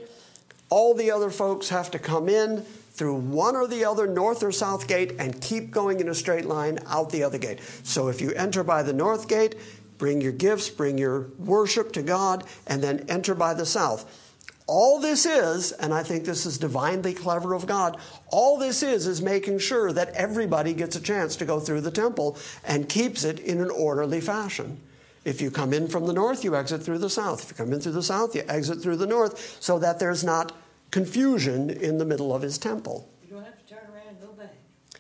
All 0.70 0.94
the 0.94 1.12
other 1.12 1.30
folks 1.30 1.70
have 1.70 1.92
to 1.92 2.00
come 2.00 2.28
in 2.28 2.64
through 2.92 3.16
one 3.16 3.56
or 3.56 3.68
the 3.68 3.86
other, 3.86 4.08
north 4.08 4.42
or 4.44 4.52
south 4.52 4.88
gate, 4.88 5.14
and 5.20 5.42
keep 5.42 5.72
going 5.72 6.00
in 6.00 6.10
a 6.10 6.16
straight 6.16 6.46
line 6.46 6.80
out 6.88 7.10
the 7.10 7.24
other 7.24 7.38
gate. 7.38 7.60
So 7.84 8.08
if 8.08 8.22
you 8.22 8.32
enter 8.32 8.64
by 8.64 8.84
the 8.84 8.94
north 8.94 9.28
gate, 9.28 9.56
bring 9.98 10.22
your 10.22 10.32
gifts, 10.32 10.70
bring 10.70 10.98
your 10.98 11.28
worship 11.38 11.92
to 11.94 12.02
God, 12.02 12.46
and 12.68 12.82
then 12.82 13.06
enter 13.10 13.36
by 13.36 13.54
the 13.54 13.66
south. 13.66 14.25
All 14.68 15.00
this 15.00 15.28
is, 15.28 15.72
and 15.74 15.94
I 15.94 16.02
think 16.02 16.26
this 16.26 16.46
is 16.46 16.58
divinely 16.58 17.14
clever 17.14 17.54
of 17.54 17.68
God, 17.68 17.98
all 18.30 18.58
this 18.58 18.82
is 18.82 19.06
is 19.06 19.22
making 19.22 19.60
sure 19.60 19.92
that 19.92 20.10
everybody 20.14 20.74
gets 20.74 20.96
a 20.96 21.02
chance 21.02 21.36
to 21.36 21.46
go 21.46 21.60
through 21.60 21.82
the 21.82 21.92
temple 21.92 22.38
and 22.64 22.90
keeps 22.90 23.24
it 23.24 23.40
in 23.40 23.62
an 23.62 23.70
orderly 23.70 24.22
fashion. 24.22 24.82
If 25.24 25.40
you 25.40 25.52
come 25.52 25.74
in 25.74 25.88
from 25.88 26.08
the 26.08 26.14
north, 26.14 26.44
you 26.44 26.56
exit 26.56 26.82
through 26.84 27.00
the 27.00 27.10
south. 27.10 27.44
If 27.44 27.50
you 27.50 27.56
come 27.56 27.74
in 27.74 27.80
through 27.80 27.94
the 27.94 28.04
south, 28.04 28.36
you 28.36 28.44
exit 28.48 28.82
through 28.82 28.98
the 28.98 29.08
north, 29.08 29.58
so 29.60 29.78
that 29.80 30.00
there's 30.00 30.24
not 30.24 30.52
confusion 30.90 31.70
in 31.70 31.98
the 31.98 32.06
middle 32.06 32.34
of 32.34 32.42
his 32.42 32.58
temple. 32.58 33.10
You 33.24 33.36
don't 33.36 33.44
have 33.44 33.58
to 33.58 33.74
turn 33.74 33.84
around 33.92 34.08
and 34.08 34.22
go 34.22 34.28
back. 34.34 34.54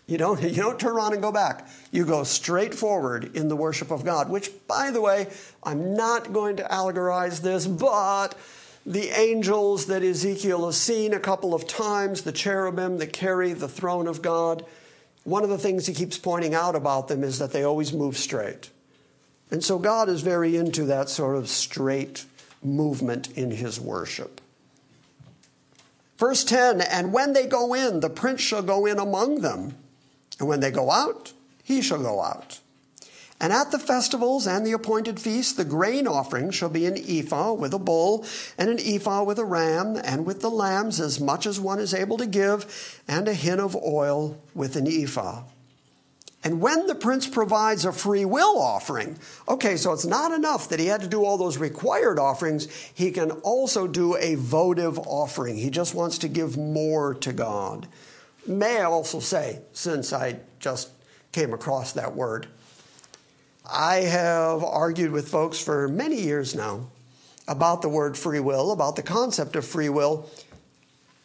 You 0.07 0.17
don't, 0.17 0.41
you 0.55 0.61
don't 0.61 0.79
turn 0.79 0.95
around 0.95 1.13
and 1.13 1.21
go 1.23 1.31
back. 1.31 1.67
You 1.91 2.05
go 2.05 2.23
straight 2.23 2.75
forward 2.75 3.35
in 3.35 3.47
the 3.47 3.55
worship 3.55 3.89
of 3.89 4.05
God, 4.05 4.29
which, 4.29 4.51
by 4.67 4.91
the 4.91 5.01
way, 5.01 5.27
I'm 5.63 5.95
not 5.95 6.33
going 6.33 6.57
to 6.57 6.63
allegorize 6.63 7.41
this, 7.41 7.65
but 7.65 8.35
the 8.85 9.09
angels 9.19 9.87
that 9.87 10.03
Ezekiel 10.03 10.65
has 10.67 10.77
seen 10.77 11.13
a 11.13 11.19
couple 11.19 11.53
of 11.53 11.67
times, 11.67 12.21
the 12.21 12.31
cherubim 12.31 12.97
that 12.99 13.13
carry 13.13 13.53
the 13.53 13.67
throne 13.67 14.07
of 14.07 14.21
God, 14.21 14.63
one 15.23 15.43
of 15.43 15.49
the 15.49 15.57
things 15.57 15.87
he 15.87 15.93
keeps 15.93 16.19
pointing 16.19 16.53
out 16.53 16.75
about 16.75 17.07
them 17.07 17.23
is 17.23 17.39
that 17.39 17.51
they 17.51 17.63
always 17.63 17.91
move 17.91 18.15
straight. 18.15 18.69
And 19.49 19.63
so 19.63 19.79
God 19.79 20.07
is 20.07 20.21
very 20.21 20.55
into 20.55 20.85
that 20.85 21.09
sort 21.09 21.35
of 21.35 21.49
straight 21.49 22.25
movement 22.63 23.31
in 23.35 23.51
his 23.51 23.79
worship. 23.79 24.39
Verse 26.17 26.43
10 26.43 26.81
And 26.81 27.11
when 27.11 27.33
they 27.33 27.47
go 27.47 27.73
in, 27.73 27.99
the 27.99 28.09
prince 28.09 28.41
shall 28.41 28.61
go 28.61 28.85
in 28.85 28.99
among 28.99 29.41
them. 29.41 29.75
And 30.39 30.47
when 30.47 30.59
they 30.59 30.71
go 30.71 30.91
out, 30.91 31.33
he 31.63 31.81
shall 31.81 32.01
go 32.01 32.21
out. 32.21 32.59
And 33.45 33.53
at 33.53 33.69
the 33.69 33.77
festivals 33.77 34.47
and 34.47 34.65
the 34.65 34.71
appointed 34.71 35.19
feasts, 35.19 35.53
the 35.53 35.65
grain 35.65 36.07
offering 36.07 36.49
shall 36.49 36.67
be 36.67 36.87
an 36.87 36.97
ephah 36.97 37.53
with 37.53 37.75
a 37.75 37.77
bull, 37.77 38.25
and 38.57 38.71
an 38.71 38.79
ephah 38.79 39.21
with 39.21 39.37
a 39.37 39.45
ram, 39.45 39.97
and 40.03 40.25
with 40.25 40.41
the 40.41 40.49
lambs 40.49 40.99
as 40.99 41.19
much 41.19 41.45
as 41.45 41.59
one 41.59 41.77
is 41.77 41.93
able 41.93 42.17
to 42.17 42.25
give, 42.25 43.03
and 43.07 43.27
a 43.27 43.35
hin 43.35 43.59
of 43.59 43.75
oil 43.75 44.35
with 44.55 44.75
an 44.75 44.87
ephah. 44.87 45.43
And 46.43 46.59
when 46.59 46.87
the 46.87 46.95
prince 46.95 47.27
provides 47.27 47.85
a 47.85 47.91
free 47.93 48.25
will 48.25 48.59
offering, 48.59 49.19
okay, 49.47 49.77
so 49.77 49.93
it's 49.93 50.07
not 50.07 50.31
enough 50.31 50.69
that 50.69 50.79
he 50.79 50.87
had 50.87 51.01
to 51.01 51.07
do 51.07 51.23
all 51.23 51.37
those 51.37 51.59
required 51.59 52.17
offerings, 52.17 52.67
he 52.95 53.11
can 53.11 53.29
also 53.29 53.85
do 53.85 54.15
a 54.15 54.33
votive 54.33 54.97
offering. 54.97 55.55
He 55.55 55.69
just 55.69 55.93
wants 55.93 56.17
to 56.17 56.27
give 56.27 56.57
more 56.57 57.13
to 57.13 57.31
God. 57.31 57.87
May 58.47 58.79
I 58.79 58.85
also 58.85 59.19
say, 59.19 59.59
since 59.71 60.13
I 60.13 60.39
just 60.59 60.89
came 61.31 61.53
across 61.53 61.91
that 61.91 62.15
word, 62.15 62.47
I 63.75 64.03
have 64.03 64.63
argued 64.63 65.11
with 65.11 65.27
folks 65.27 65.59
for 65.59 65.89
many 65.89 66.21
years 66.21 66.55
now 66.55 66.87
about 67.45 67.81
the 67.81 67.89
word 67.89 68.17
free 68.17 68.39
will, 68.39 68.71
about 68.71 68.95
the 68.95 69.03
concept 69.03 69.57
of 69.57 69.65
free 69.65 69.89
will, 69.89 70.29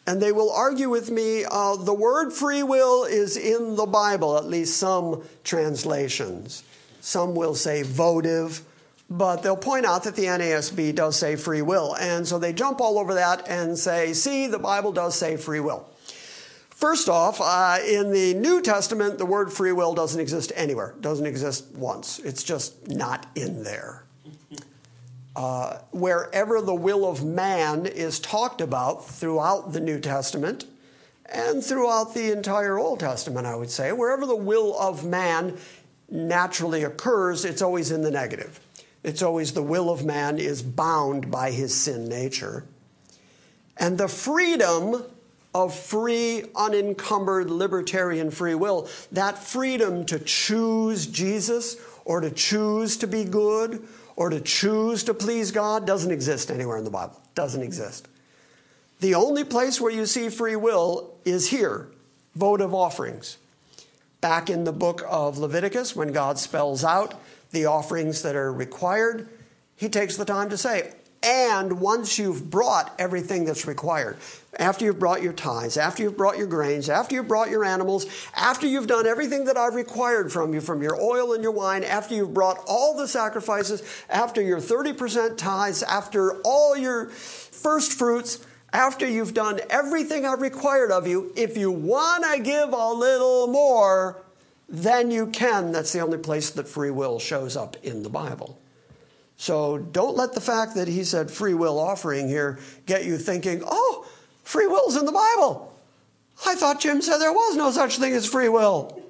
and 0.05 0.21
they 0.21 0.33
will 0.33 0.51
argue 0.51 0.89
with 0.89 1.09
me 1.09 1.45
uh, 1.49 1.77
the 1.77 1.93
word 1.93 2.31
free 2.33 2.61
will 2.61 3.05
is 3.05 3.37
in 3.37 3.77
the 3.77 3.85
Bible, 3.85 4.37
at 4.37 4.45
least 4.45 4.77
some 4.77 5.23
translations. 5.45 6.63
Some 6.99 7.35
will 7.35 7.55
say 7.55 7.83
votive, 7.83 8.61
but 9.09 9.43
they'll 9.43 9.55
point 9.55 9.85
out 9.85 10.03
that 10.03 10.17
the 10.17 10.25
NASB 10.25 10.93
does 10.93 11.15
say 11.17 11.37
free 11.37 11.61
will. 11.61 11.95
And 11.95 12.27
so 12.27 12.37
they 12.37 12.51
jump 12.51 12.81
all 12.81 12.99
over 12.99 13.13
that 13.13 13.47
and 13.47 13.77
say, 13.77 14.11
see, 14.11 14.47
the 14.47 14.59
Bible 14.59 14.91
does 14.91 15.15
say 15.15 15.37
free 15.37 15.61
will. 15.61 15.87
First 16.81 17.09
off, 17.09 17.39
uh, 17.39 17.77
in 17.87 18.11
the 18.11 18.33
New 18.33 18.59
Testament, 18.59 19.19
the 19.19 19.25
word 19.25 19.53
free 19.53 19.71
will 19.71 19.93
doesn't 19.93 20.19
exist 20.19 20.51
anywhere, 20.55 20.95
doesn't 20.99 21.27
exist 21.27 21.67
once. 21.75 22.17
It's 22.17 22.41
just 22.41 22.89
not 22.89 23.27
in 23.35 23.63
there. 23.63 24.03
Uh, 25.33 25.79
wherever 25.93 26.59
the 26.59 26.75
will 26.75 27.09
of 27.09 27.23
man 27.23 27.85
is 27.85 28.19
talked 28.19 28.59
about 28.59 29.07
throughout 29.07 29.71
the 29.71 29.79
New 29.79 29.97
Testament 29.97 30.65
and 31.25 31.63
throughout 31.63 32.13
the 32.13 32.33
entire 32.33 32.77
Old 32.77 32.99
Testament, 32.99 33.47
I 33.47 33.55
would 33.55 33.69
say, 33.69 33.93
wherever 33.93 34.25
the 34.25 34.35
will 34.35 34.77
of 34.77 35.05
man 35.05 35.57
naturally 36.09 36.83
occurs, 36.83 37.45
it's 37.45 37.61
always 37.61 37.91
in 37.91 38.01
the 38.01 38.11
negative. 38.11 38.59
It's 39.05 39.21
always 39.21 39.53
the 39.53 39.63
will 39.63 39.89
of 39.89 40.03
man 40.03 40.37
is 40.37 40.61
bound 40.61 41.31
by 41.31 41.51
his 41.51 41.73
sin 41.73 42.09
nature. 42.09 42.65
And 43.77 43.97
the 43.97 44.09
freedom 44.09 45.05
of 45.53 45.75
free, 45.75 46.43
unencumbered, 46.55 47.49
libertarian 47.49 48.31
free 48.31 48.55
will, 48.55 48.89
that 49.11 49.37
freedom 49.37 50.05
to 50.05 50.19
choose 50.19 51.07
Jesus 51.07 51.77
or 52.05 52.21
to 52.21 52.31
choose 52.31 52.97
to 52.97 53.07
be 53.07 53.23
good 53.23 53.85
or 54.15 54.29
to 54.29 54.39
choose 54.39 55.03
to 55.03 55.13
please 55.13 55.51
God 55.51 55.85
doesn't 55.85 56.11
exist 56.11 56.51
anywhere 56.51 56.77
in 56.77 56.83
the 56.83 56.89
Bible. 56.89 57.19
Doesn't 57.35 57.61
exist. 57.61 58.07
The 58.99 59.15
only 59.15 59.43
place 59.43 59.81
where 59.81 59.91
you 59.91 60.05
see 60.05 60.29
free 60.29 60.55
will 60.55 61.15
is 61.25 61.49
here 61.49 61.87
votive 62.35 62.73
offerings. 62.73 63.37
Back 64.21 64.49
in 64.49 64.63
the 64.63 64.71
book 64.71 65.03
of 65.09 65.37
Leviticus, 65.37 65.95
when 65.95 66.11
God 66.11 66.37
spells 66.37 66.83
out 66.83 67.15
the 67.51 67.65
offerings 67.65 68.21
that 68.21 68.35
are 68.35 68.53
required, 68.53 69.27
he 69.75 69.89
takes 69.89 70.15
the 70.15 70.25
time 70.25 70.49
to 70.49 70.57
say, 70.57 70.93
and 71.23 71.79
once 71.79 72.17
you've 72.17 72.49
brought 72.49 72.95
everything 72.97 73.45
that's 73.45 73.67
required, 73.67 74.17
after 74.57 74.85
you've 74.85 74.99
brought 74.99 75.21
your 75.21 75.33
tithes, 75.33 75.77
after 75.77 76.01
you've 76.01 76.17
brought 76.17 76.37
your 76.37 76.47
grains, 76.47 76.89
after 76.89 77.15
you've 77.15 77.27
brought 77.27 77.49
your 77.49 77.63
animals, 77.63 78.05
after 78.35 78.65
you've 78.65 78.87
done 78.87 79.05
everything 79.05 79.45
that 79.45 79.55
I've 79.55 79.75
required 79.75 80.31
from 80.31 80.53
you, 80.53 80.61
from 80.61 80.81
your 80.81 80.99
oil 80.99 81.33
and 81.33 81.43
your 81.43 81.51
wine, 81.51 81.83
after 81.83 82.15
you've 82.15 82.33
brought 82.33 82.63
all 82.67 82.97
the 82.97 83.07
sacrifices, 83.07 83.83
after 84.09 84.41
your 84.41 84.59
30% 84.59 85.37
tithes, 85.37 85.83
after 85.83 86.41
all 86.41 86.75
your 86.75 87.09
first 87.09 87.93
fruits, 87.93 88.45
after 88.73 89.07
you've 89.07 89.33
done 89.33 89.59
everything 89.69 90.25
I've 90.25 90.41
required 90.41 90.91
of 90.91 91.07
you, 91.07 91.31
if 91.35 91.55
you 91.55 91.71
want 91.71 92.23
to 92.33 92.41
give 92.41 92.73
a 92.73 92.93
little 92.93 93.47
more, 93.47 94.23
then 94.67 95.11
you 95.11 95.27
can. 95.27 95.71
That's 95.71 95.93
the 95.93 95.99
only 95.99 96.17
place 96.17 96.49
that 96.51 96.67
free 96.67 96.91
will 96.91 97.19
shows 97.19 97.55
up 97.55 97.75
in 97.83 98.03
the 98.03 98.09
Bible. 98.09 98.57
So 99.41 99.79
don't 99.79 100.15
let 100.15 100.33
the 100.33 100.39
fact 100.39 100.75
that 100.75 100.87
he 100.87 101.03
said 101.03 101.31
free 101.31 101.55
will 101.55 101.79
offering 101.79 102.27
here 102.27 102.59
get 102.85 103.05
you 103.05 103.17
thinking, 103.17 103.63
oh, 103.65 104.07
free 104.43 104.67
will's 104.67 104.95
in 104.95 105.05
the 105.07 105.11
Bible. 105.11 105.75
I 106.45 106.53
thought 106.53 106.79
Jim 106.79 107.01
said 107.01 107.17
there 107.17 107.33
was 107.33 107.55
no 107.55 107.71
such 107.71 107.97
thing 107.97 108.13
as 108.13 108.27
free 108.27 108.49
will. 108.49 109.01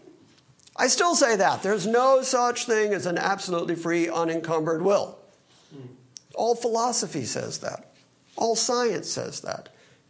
I 0.77 0.87
still 0.87 1.15
say 1.15 1.35
that. 1.35 1.63
There's 1.63 1.85
no 1.85 2.21
such 2.21 2.63
thing 2.63 2.93
as 2.93 3.05
an 3.07 3.17
absolutely 3.17 3.75
free, 3.75 4.07
unencumbered 4.07 4.81
will. 4.81 5.19
All 6.33 6.55
philosophy 6.55 7.25
says 7.25 7.57
that. 7.57 7.91
All 8.37 8.55
science 8.55 9.09
says 9.09 9.41
that. 9.41 9.67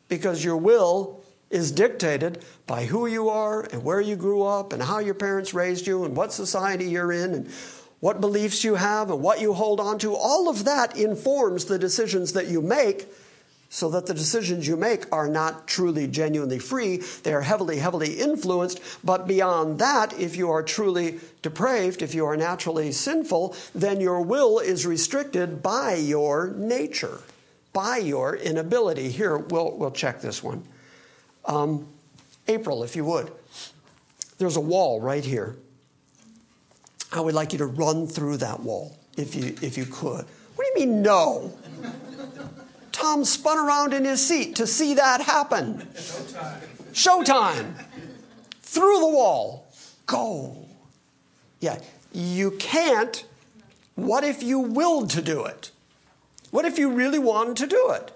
Because 0.07 0.45
your 0.45 0.57
will 0.57 1.23
is 1.49 1.71
dictated 1.71 2.45
by 2.67 2.85
who 2.85 3.07
you 3.07 3.29
are 3.29 3.63
and 3.63 3.83
where 3.83 4.01
you 4.01 4.15
grew 4.15 4.43
up 4.43 4.71
and 4.71 4.83
how 4.83 4.99
your 4.99 5.15
parents 5.15 5.55
raised 5.55 5.87
you 5.87 6.05
and 6.05 6.15
what 6.15 6.31
society 6.31 6.85
you're 6.85 7.11
in 7.11 7.33
and 7.33 7.51
what 8.01 8.19
beliefs 8.19 8.63
you 8.63 8.75
have 8.75 9.09
and 9.09 9.21
what 9.21 9.39
you 9.39 9.53
hold 9.53 9.79
on 9.79 9.97
to. 9.99 10.13
All 10.13 10.49
of 10.49 10.65
that 10.65 10.97
informs 10.97 11.65
the 11.65 11.79
decisions 11.79 12.33
that 12.33 12.47
you 12.47 12.61
make 12.61 13.07
so 13.69 13.89
that 13.89 14.05
the 14.05 14.13
decisions 14.13 14.67
you 14.67 14.75
make 14.75 15.05
are 15.13 15.29
not 15.29 15.65
truly, 15.65 16.05
genuinely 16.05 16.59
free. 16.59 16.97
They 17.23 17.33
are 17.33 17.41
heavily, 17.41 17.77
heavily 17.77 18.19
influenced. 18.19 18.81
But 19.01 19.27
beyond 19.27 19.79
that, 19.79 20.11
if 20.19 20.35
you 20.35 20.49
are 20.49 20.61
truly 20.61 21.21
depraved, 21.41 22.01
if 22.01 22.13
you 22.13 22.25
are 22.25 22.35
naturally 22.35 22.91
sinful, 22.91 23.55
then 23.73 24.01
your 24.01 24.19
will 24.21 24.59
is 24.59 24.85
restricted 24.85 25.63
by 25.63 25.93
your 25.93 26.49
nature, 26.57 27.21
by 27.71 27.97
your 27.97 28.35
inability. 28.35 29.09
Here, 29.09 29.37
we'll, 29.37 29.77
we'll 29.77 29.91
check 29.91 30.19
this 30.19 30.43
one. 30.43 30.63
Um, 31.45 31.87
April, 32.49 32.83
if 32.83 32.97
you 32.97 33.05
would. 33.05 33.31
There's 34.37 34.57
a 34.57 34.61
wall 34.61 34.99
right 34.99 35.23
here. 35.23 35.55
I 37.11 37.19
would 37.19 37.33
like 37.33 37.51
you 37.51 37.59
to 37.59 37.65
run 37.65 38.07
through 38.07 38.37
that 38.37 38.61
wall 38.61 38.97
if 39.17 39.35
you, 39.35 39.55
if 39.61 39.77
you 39.77 39.85
could. 39.85 40.25
What 40.55 40.65
do 40.65 40.79
you 40.81 40.87
mean, 40.87 41.01
no? 41.01 41.51
Tom 42.91 43.25
spun 43.25 43.57
around 43.57 43.93
in 43.93 44.05
his 44.05 44.25
seat 44.25 44.55
to 44.57 44.67
see 44.67 44.93
that 44.95 45.21
happen. 45.21 45.87
Showtime. 45.95 46.61
Showtime. 46.93 47.73
Through 48.61 48.99
the 48.99 49.07
wall. 49.07 49.67
Go. 50.05 50.55
Yeah, 51.59 51.79
you 52.13 52.51
can't. 52.51 53.25
What 53.95 54.23
if 54.23 54.41
you 54.43 54.59
willed 54.59 55.09
to 55.11 55.21
do 55.21 55.45
it? 55.45 55.71
What 56.51 56.65
if 56.65 56.77
you 56.77 56.91
really 56.91 57.19
wanted 57.19 57.57
to 57.57 57.67
do 57.67 57.91
it? 57.91 58.11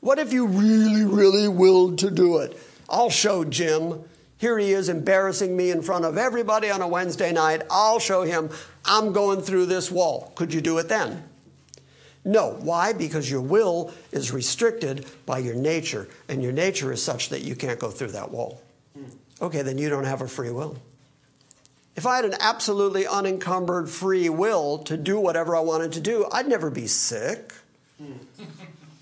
What 0.00 0.18
if 0.18 0.32
you 0.32 0.46
really, 0.46 1.04
really 1.04 1.48
willed 1.48 1.98
to 2.00 2.10
do 2.10 2.38
it? 2.38 2.58
I'll 2.88 3.10
show 3.10 3.44
Jim. 3.44 4.02
Here 4.42 4.58
he 4.58 4.72
is 4.72 4.88
embarrassing 4.88 5.56
me 5.56 5.70
in 5.70 5.82
front 5.82 6.04
of 6.04 6.18
everybody 6.18 6.68
on 6.68 6.82
a 6.82 6.88
Wednesday 6.88 7.30
night. 7.30 7.62
I'll 7.70 8.00
show 8.00 8.22
him 8.22 8.50
I'm 8.84 9.12
going 9.12 9.40
through 9.40 9.66
this 9.66 9.88
wall. 9.88 10.32
Could 10.34 10.52
you 10.52 10.60
do 10.60 10.78
it 10.78 10.88
then? 10.88 11.22
No. 12.24 12.56
Why? 12.58 12.92
Because 12.92 13.30
your 13.30 13.40
will 13.40 13.92
is 14.10 14.32
restricted 14.32 15.06
by 15.26 15.38
your 15.38 15.54
nature, 15.54 16.08
and 16.28 16.42
your 16.42 16.50
nature 16.50 16.90
is 16.90 17.00
such 17.00 17.28
that 17.28 17.42
you 17.42 17.54
can't 17.54 17.78
go 17.78 17.88
through 17.88 18.10
that 18.10 18.32
wall. 18.32 18.60
Okay, 19.40 19.62
then 19.62 19.78
you 19.78 19.88
don't 19.88 20.06
have 20.06 20.22
a 20.22 20.28
free 20.28 20.50
will. 20.50 20.76
If 21.94 22.04
I 22.04 22.16
had 22.16 22.24
an 22.24 22.34
absolutely 22.40 23.06
unencumbered 23.06 23.88
free 23.88 24.28
will 24.28 24.78
to 24.78 24.96
do 24.96 25.20
whatever 25.20 25.54
I 25.54 25.60
wanted 25.60 25.92
to 25.92 26.00
do, 26.00 26.26
I'd 26.32 26.48
never 26.48 26.68
be 26.68 26.88
sick. 26.88 27.54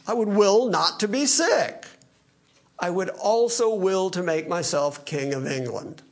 I 0.07 0.12
would 0.12 0.28
will 0.28 0.68
not 0.68 1.01
to 1.01 1.09
be 1.09 1.24
sick. 1.24 1.80
I 2.81 2.91
would 2.91 3.11
also 3.11 3.74
will 3.74 4.11
to 4.11 4.22
make 4.22 4.49
myself 4.49 5.05
king 5.05 5.35
of 5.35 5.47
England. 5.47 6.03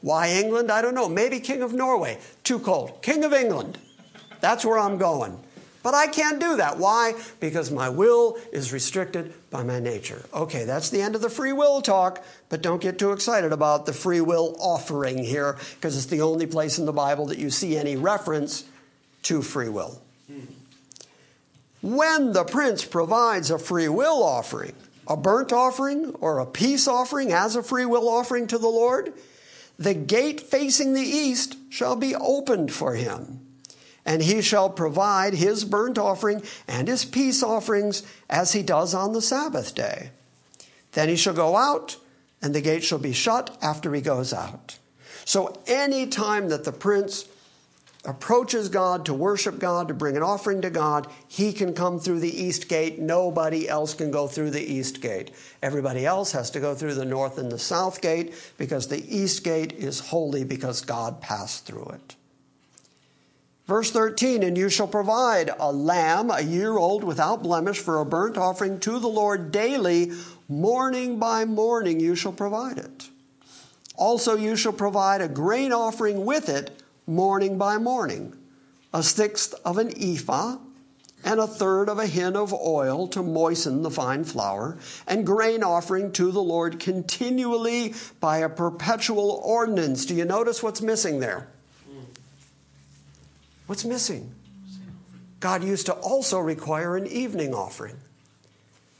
Why 0.00 0.30
England? 0.30 0.70
I 0.70 0.80
don't 0.80 0.94
know. 0.94 1.08
Maybe 1.08 1.40
king 1.40 1.62
of 1.62 1.72
Norway. 1.72 2.18
Too 2.44 2.60
cold. 2.60 3.02
King 3.02 3.24
of 3.24 3.32
England. 3.32 3.78
That's 4.40 4.64
where 4.64 4.78
I'm 4.78 4.96
going. 4.96 5.40
But 5.82 5.94
I 5.94 6.06
can't 6.06 6.40
do 6.40 6.56
that. 6.56 6.78
Why? 6.78 7.14
Because 7.40 7.70
my 7.70 7.88
will 7.88 8.36
is 8.52 8.72
restricted 8.72 9.32
by 9.50 9.62
my 9.62 9.80
nature. 9.80 10.24
Okay, 10.34 10.64
that's 10.64 10.90
the 10.90 11.00
end 11.00 11.14
of 11.14 11.22
the 11.22 11.30
free 11.30 11.52
will 11.52 11.80
talk, 11.80 12.22
but 12.48 12.62
don't 12.62 12.82
get 12.82 12.98
too 12.98 13.12
excited 13.12 13.52
about 13.52 13.86
the 13.86 13.92
free 13.92 14.20
will 14.20 14.56
offering 14.58 15.18
here, 15.18 15.56
because 15.74 15.96
it's 15.96 16.06
the 16.06 16.20
only 16.20 16.46
place 16.46 16.78
in 16.78 16.84
the 16.84 16.92
Bible 16.92 17.26
that 17.26 17.38
you 17.38 17.48
see 17.48 17.76
any 17.76 17.96
reference 17.96 18.64
to 19.22 19.40
free 19.40 19.68
will. 19.68 20.00
Hmm. 20.26 20.40
When 21.80 22.32
the 22.32 22.44
prince 22.44 22.84
provides 22.84 23.50
a 23.50 23.58
free 23.58 23.88
will 23.88 24.22
offering, 24.22 24.74
a 25.08 25.16
burnt 25.16 25.52
offering 25.52 26.10
or 26.20 26.38
a 26.38 26.46
peace 26.46 26.86
offering 26.86 27.32
as 27.32 27.56
a 27.56 27.62
free 27.62 27.84
will 27.84 28.08
offering 28.08 28.46
to 28.46 28.58
the 28.58 28.68
Lord, 28.68 29.12
the 29.78 29.94
gate 29.94 30.40
facing 30.40 30.92
the 30.92 31.00
east 31.00 31.56
shall 31.70 31.96
be 31.96 32.14
opened 32.14 32.72
for 32.72 32.94
him 32.94 33.40
and 34.08 34.22
he 34.22 34.40
shall 34.40 34.70
provide 34.70 35.34
his 35.34 35.66
burnt 35.66 35.98
offering 35.98 36.42
and 36.66 36.88
his 36.88 37.04
peace 37.04 37.42
offerings 37.42 38.02
as 38.30 38.52
he 38.52 38.62
does 38.62 38.94
on 38.94 39.12
the 39.12 39.20
Sabbath 39.20 39.74
day. 39.74 40.12
Then 40.92 41.10
he 41.10 41.16
shall 41.16 41.34
go 41.34 41.56
out, 41.56 41.98
and 42.40 42.54
the 42.54 42.62
gate 42.62 42.82
shall 42.82 42.98
be 42.98 43.12
shut 43.12 43.54
after 43.60 43.92
he 43.92 44.00
goes 44.00 44.32
out. 44.32 44.78
So, 45.26 45.60
any 45.66 46.06
time 46.06 46.48
that 46.48 46.64
the 46.64 46.72
prince 46.72 47.26
approaches 48.08 48.70
God 48.70 49.04
to 49.04 49.12
worship 49.12 49.58
God, 49.58 49.88
to 49.88 49.94
bring 49.94 50.16
an 50.16 50.22
offering 50.22 50.62
to 50.62 50.70
God, 50.70 51.06
he 51.28 51.52
can 51.52 51.74
come 51.74 52.00
through 52.00 52.20
the 52.20 52.42
east 52.42 52.66
gate. 52.66 52.98
Nobody 52.98 53.68
else 53.68 53.92
can 53.92 54.10
go 54.10 54.26
through 54.26 54.50
the 54.50 54.62
east 54.62 55.02
gate. 55.02 55.30
Everybody 55.62 56.06
else 56.06 56.32
has 56.32 56.50
to 56.52 56.60
go 56.60 56.74
through 56.74 56.94
the 56.94 57.04
north 57.04 57.36
and 57.36 57.52
the 57.52 57.58
south 57.58 58.00
gate 58.00 58.34
because 58.56 58.88
the 58.88 59.04
east 59.14 59.44
gate 59.44 59.74
is 59.74 60.00
holy 60.00 60.42
because 60.42 60.80
God 60.80 61.20
passed 61.20 61.66
through 61.66 61.90
it. 61.94 62.16
Verse 63.66 63.90
13, 63.90 64.42
and 64.42 64.56
you 64.56 64.70
shall 64.70 64.88
provide 64.88 65.50
a 65.60 65.70
lamb 65.70 66.30
a 66.30 66.40
year 66.40 66.78
old 66.78 67.04
without 67.04 67.42
blemish 67.42 67.78
for 67.78 68.00
a 68.00 68.06
burnt 68.06 68.38
offering 68.38 68.80
to 68.80 68.98
the 68.98 69.06
Lord 69.06 69.52
daily, 69.52 70.12
morning 70.48 71.18
by 71.18 71.44
morning 71.44 72.00
you 72.00 72.14
shall 72.14 72.32
provide 72.32 72.78
it. 72.78 73.10
Also, 73.96 74.34
you 74.34 74.56
shall 74.56 74.72
provide 74.72 75.20
a 75.20 75.28
grain 75.28 75.74
offering 75.74 76.24
with 76.24 76.48
it 76.48 76.70
morning 77.08 77.58
by 77.58 77.78
morning, 77.78 78.36
a 78.92 79.02
sixth 79.02 79.54
of 79.64 79.78
an 79.78 79.90
ephah, 79.96 80.58
and 81.24 81.40
a 81.40 81.46
third 81.46 81.88
of 81.88 81.98
a 81.98 82.06
hin 82.06 82.36
of 82.36 82.54
oil 82.54 83.08
to 83.08 83.22
moisten 83.22 83.82
the 83.82 83.90
fine 83.90 84.22
flour, 84.22 84.78
and 85.06 85.26
grain 85.26 85.64
offering 85.64 86.12
to 86.12 86.30
the 86.30 86.42
Lord 86.42 86.78
continually 86.78 87.94
by 88.20 88.38
a 88.38 88.48
perpetual 88.48 89.42
ordinance. 89.44 90.06
Do 90.06 90.14
you 90.14 90.24
notice 90.24 90.62
what's 90.62 90.80
missing 90.80 91.18
there? 91.18 91.48
What's 93.66 93.84
missing? 93.84 94.32
God 95.40 95.64
used 95.64 95.86
to 95.86 95.92
also 95.94 96.38
require 96.38 96.96
an 96.96 97.06
evening 97.06 97.52
offering. 97.52 97.96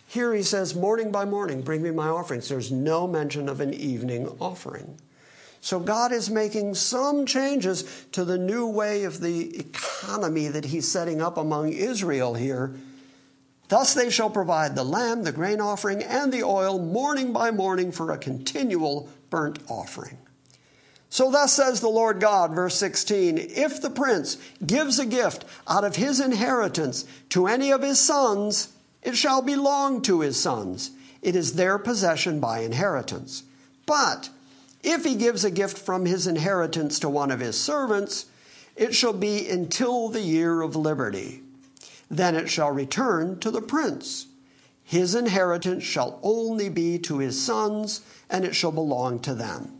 Here 0.08 0.34
he 0.34 0.42
says, 0.42 0.74
morning 0.74 1.12
by 1.12 1.24
morning, 1.24 1.62
bring 1.62 1.82
me 1.82 1.90
my 1.90 2.08
offerings. 2.08 2.48
There's 2.48 2.72
no 2.72 3.06
mention 3.06 3.48
of 3.48 3.60
an 3.60 3.74
evening 3.74 4.28
offering. 4.40 4.98
So 5.60 5.80
God 5.80 6.12
is 6.12 6.30
making 6.30 6.74
some 6.74 7.26
changes 7.26 8.06
to 8.12 8.24
the 8.24 8.38
new 8.38 8.66
way 8.66 9.04
of 9.04 9.20
the 9.20 9.58
economy 9.58 10.48
that 10.48 10.66
he's 10.66 10.90
setting 10.90 11.20
up 11.20 11.36
among 11.36 11.72
Israel 11.72 12.34
here. 12.34 12.74
Thus 13.68 13.92
they 13.94 14.10
shall 14.10 14.30
provide 14.30 14.74
the 14.74 14.84
lamb, 14.84 15.24
the 15.24 15.32
grain 15.32 15.60
offering, 15.60 16.02
and 16.02 16.32
the 16.32 16.42
oil 16.42 16.78
morning 16.78 17.32
by 17.32 17.50
morning 17.50 17.92
for 17.92 18.10
a 18.10 18.18
continual 18.18 19.08
burnt 19.30 19.58
offering. 19.68 20.16
So 21.10 21.30
thus 21.30 21.54
says 21.54 21.80
the 21.80 21.88
Lord 21.88 22.20
God, 22.20 22.54
verse 22.54 22.76
16 22.76 23.38
If 23.38 23.80
the 23.80 23.90
prince 23.90 24.36
gives 24.64 24.98
a 24.98 25.06
gift 25.06 25.44
out 25.66 25.84
of 25.84 25.96
his 25.96 26.20
inheritance 26.20 27.04
to 27.30 27.46
any 27.46 27.70
of 27.70 27.82
his 27.82 27.98
sons, 27.98 28.72
it 29.02 29.16
shall 29.16 29.42
belong 29.42 30.02
to 30.02 30.20
his 30.20 30.40
sons. 30.40 30.90
It 31.22 31.34
is 31.34 31.54
their 31.54 31.78
possession 31.78 32.40
by 32.40 32.60
inheritance. 32.60 33.42
But 33.86 34.30
if 34.90 35.04
he 35.04 35.14
gives 35.14 35.44
a 35.44 35.50
gift 35.50 35.78
from 35.78 36.06
his 36.06 36.26
inheritance 36.26 36.98
to 37.00 37.08
one 37.08 37.30
of 37.30 37.40
his 37.40 37.58
servants, 37.58 38.26
it 38.76 38.94
shall 38.94 39.12
be 39.12 39.48
until 39.48 40.08
the 40.08 40.20
year 40.20 40.62
of 40.62 40.76
liberty. 40.76 41.42
Then 42.10 42.34
it 42.34 42.48
shall 42.48 42.70
return 42.70 43.38
to 43.40 43.50
the 43.50 43.60
prince. 43.60 44.26
His 44.84 45.14
inheritance 45.14 45.84
shall 45.84 46.18
only 46.22 46.68
be 46.68 46.98
to 47.00 47.18
his 47.18 47.40
sons, 47.40 48.00
and 48.30 48.44
it 48.44 48.54
shall 48.54 48.72
belong 48.72 49.18
to 49.20 49.34
them. 49.34 49.72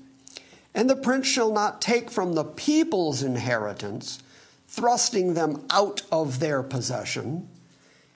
And 0.74 0.90
the 0.90 0.96
prince 0.96 1.26
shall 1.26 1.50
not 1.50 1.80
take 1.80 2.10
from 2.10 2.34
the 2.34 2.44
people's 2.44 3.22
inheritance, 3.22 4.22
thrusting 4.66 5.34
them 5.34 5.64
out 5.70 6.02
of 6.12 6.40
their 6.40 6.62
possession. 6.62 7.48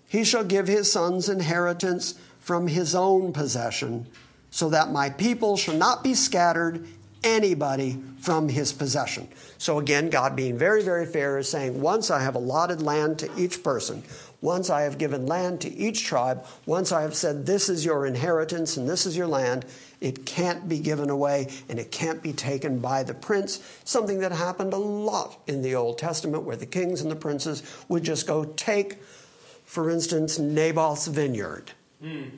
He 0.06 0.24
shall 0.24 0.44
give 0.44 0.68
his 0.68 0.92
sons 0.92 1.30
inheritance 1.30 2.14
from 2.38 2.66
his 2.66 2.94
own 2.94 3.32
possession, 3.32 4.06
so 4.52 4.68
that 4.68 4.92
my 4.92 5.10
people 5.10 5.56
shall 5.56 5.74
not 5.74 6.04
be 6.04 6.14
scattered 6.14 6.86
anybody 7.24 7.98
from 8.20 8.48
his 8.48 8.72
possession. 8.72 9.26
So 9.58 9.78
again, 9.78 10.10
God 10.10 10.36
being 10.36 10.58
very, 10.58 10.82
very 10.82 11.06
fair 11.06 11.38
is 11.38 11.48
saying, 11.48 11.80
once 11.80 12.10
I 12.10 12.22
have 12.22 12.34
allotted 12.34 12.82
land 12.82 13.18
to 13.20 13.30
each 13.36 13.64
person, 13.64 14.04
once 14.42 14.70
I 14.70 14.82
have 14.82 14.98
given 14.98 15.26
land 15.26 15.62
to 15.62 15.72
each 15.72 16.04
tribe, 16.04 16.44
once 16.66 16.92
I 16.92 17.02
have 17.02 17.14
said, 17.14 17.46
this 17.46 17.68
is 17.68 17.84
your 17.84 18.06
inheritance 18.06 18.76
and 18.76 18.88
this 18.88 19.06
is 19.06 19.16
your 19.16 19.26
land, 19.26 19.64
it 20.00 20.26
can't 20.26 20.68
be 20.68 20.80
given 20.80 21.08
away 21.08 21.48
and 21.68 21.78
it 21.78 21.90
can't 21.90 22.22
be 22.22 22.32
taken 22.32 22.78
by 22.78 23.04
the 23.04 23.14
prince, 23.14 23.60
something 23.84 24.18
that 24.18 24.32
happened 24.32 24.74
a 24.74 24.78
lot 24.78 25.40
in 25.46 25.62
the 25.62 25.76
Old 25.76 25.96
Testament 25.96 26.42
where 26.42 26.56
the 26.56 26.66
kings 26.66 27.00
and 27.00 27.10
the 27.10 27.16
princes 27.16 27.62
would 27.88 28.02
just 28.02 28.26
go 28.26 28.44
take, 28.44 29.00
for 29.64 29.88
instance, 29.88 30.38
Naboth's 30.38 31.06
vineyard. 31.06 31.70
Mm. 32.02 32.32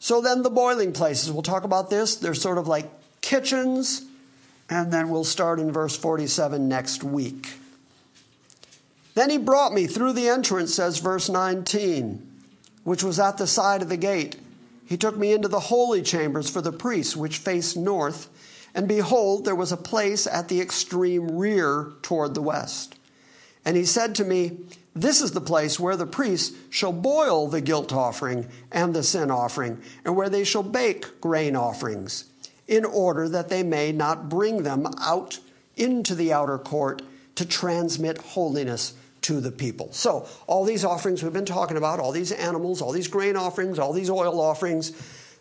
So 0.00 0.20
then 0.20 0.42
the 0.42 0.50
boiling 0.50 0.92
places, 0.92 1.32
we'll 1.32 1.42
talk 1.42 1.64
about 1.64 1.90
this. 1.90 2.16
They're 2.16 2.34
sort 2.34 2.58
of 2.58 2.68
like 2.68 2.88
kitchens, 3.20 4.02
and 4.70 4.92
then 4.92 5.08
we'll 5.08 5.24
start 5.24 5.58
in 5.58 5.72
verse 5.72 5.96
47 5.96 6.68
next 6.68 7.02
week. 7.02 7.48
Then 9.14 9.30
he 9.30 9.38
brought 9.38 9.72
me 9.72 9.86
through 9.88 10.12
the 10.12 10.28
entrance, 10.28 10.74
says 10.74 10.98
verse 10.98 11.28
19, 11.28 12.24
which 12.84 13.02
was 13.02 13.18
at 13.18 13.36
the 13.36 13.48
side 13.48 13.82
of 13.82 13.88
the 13.88 13.96
gate. 13.96 14.36
He 14.86 14.96
took 14.96 15.16
me 15.16 15.32
into 15.32 15.48
the 15.48 15.58
holy 15.58 16.02
chambers 16.02 16.48
for 16.48 16.60
the 16.60 16.72
priests, 16.72 17.16
which 17.16 17.38
faced 17.38 17.76
north. 17.76 18.28
And 18.74 18.86
behold, 18.86 19.44
there 19.44 19.56
was 19.56 19.72
a 19.72 19.76
place 19.76 20.26
at 20.26 20.48
the 20.48 20.60
extreme 20.60 21.36
rear 21.36 21.90
toward 22.02 22.34
the 22.34 22.42
west. 22.42 22.94
And 23.64 23.76
he 23.76 23.84
said 23.84 24.14
to 24.14 24.24
me, 24.24 24.58
This 25.00 25.20
is 25.20 25.30
the 25.30 25.40
place 25.40 25.78
where 25.78 25.96
the 25.96 26.06
priests 26.06 26.56
shall 26.70 26.92
boil 26.92 27.46
the 27.46 27.60
guilt 27.60 27.92
offering 27.92 28.48
and 28.72 28.92
the 28.92 29.04
sin 29.04 29.30
offering, 29.30 29.80
and 30.04 30.16
where 30.16 30.28
they 30.28 30.42
shall 30.42 30.64
bake 30.64 31.20
grain 31.20 31.54
offerings, 31.54 32.24
in 32.66 32.84
order 32.84 33.28
that 33.28 33.48
they 33.48 33.62
may 33.62 33.92
not 33.92 34.28
bring 34.28 34.64
them 34.64 34.88
out 35.00 35.38
into 35.76 36.16
the 36.16 36.32
outer 36.32 36.58
court 36.58 37.02
to 37.36 37.46
transmit 37.46 38.18
holiness 38.18 38.94
to 39.20 39.40
the 39.40 39.52
people. 39.52 39.92
So, 39.92 40.26
all 40.48 40.64
these 40.64 40.84
offerings 40.84 41.22
we've 41.22 41.32
been 41.32 41.44
talking 41.44 41.76
about, 41.76 42.00
all 42.00 42.10
these 42.10 42.32
animals, 42.32 42.82
all 42.82 42.90
these 42.90 43.06
grain 43.06 43.36
offerings, 43.36 43.78
all 43.78 43.92
these 43.92 44.10
oil 44.10 44.40
offerings, 44.40 44.92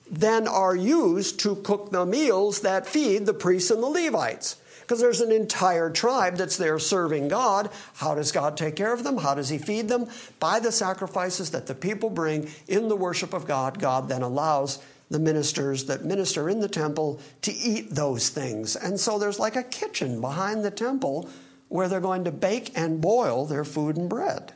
then 0.07 0.47
are 0.47 0.75
used 0.75 1.39
to 1.39 1.55
cook 1.55 1.89
the 1.89 2.05
meals 2.05 2.61
that 2.61 2.85
feed 2.85 3.25
the 3.25 3.33
priests 3.33 3.71
and 3.71 3.81
the 3.81 3.87
Levites. 3.87 4.57
Because 4.87 5.01
there's 5.01 5.19
an 5.19 5.33
entire 5.33 5.89
tribe 5.89 6.37
that's 6.37 6.55
there 6.55 6.79
serving 6.79 7.27
God. 7.27 7.69
How 7.95 8.15
does 8.15 8.31
God 8.31 8.55
take 8.55 8.77
care 8.77 8.93
of 8.93 9.03
them? 9.03 9.17
How 9.17 9.35
does 9.35 9.49
He 9.49 9.57
feed 9.57 9.89
them? 9.89 10.07
By 10.39 10.61
the 10.61 10.71
sacrifices 10.71 11.51
that 11.51 11.67
the 11.67 11.75
people 11.75 12.09
bring 12.09 12.49
in 12.69 12.87
the 12.87 12.95
worship 12.95 13.33
of 13.33 13.45
God, 13.45 13.79
God 13.79 14.07
then 14.07 14.21
allows 14.21 14.79
the 15.09 15.19
ministers 15.19 15.85
that 15.85 16.05
minister 16.05 16.49
in 16.49 16.61
the 16.61 16.69
temple 16.69 17.19
to 17.41 17.53
eat 17.53 17.89
those 17.91 18.29
things. 18.29 18.77
And 18.77 18.97
so 18.97 19.19
there's 19.19 19.39
like 19.39 19.57
a 19.57 19.63
kitchen 19.63 20.21
behind 20.21 20.63
the 20.63 20.71
temple 20.71 21.29
where 21.67 21.89
they're 21.89 21.99
going 21.99 22.23
to 22.23 22.31
bake 22.31 22.71
and 22.73 23.01
boil 23.01 23.45
their 23.45 23.65
food 23.65 23.97
and 23.97 24.09
bread. 24.09 24.53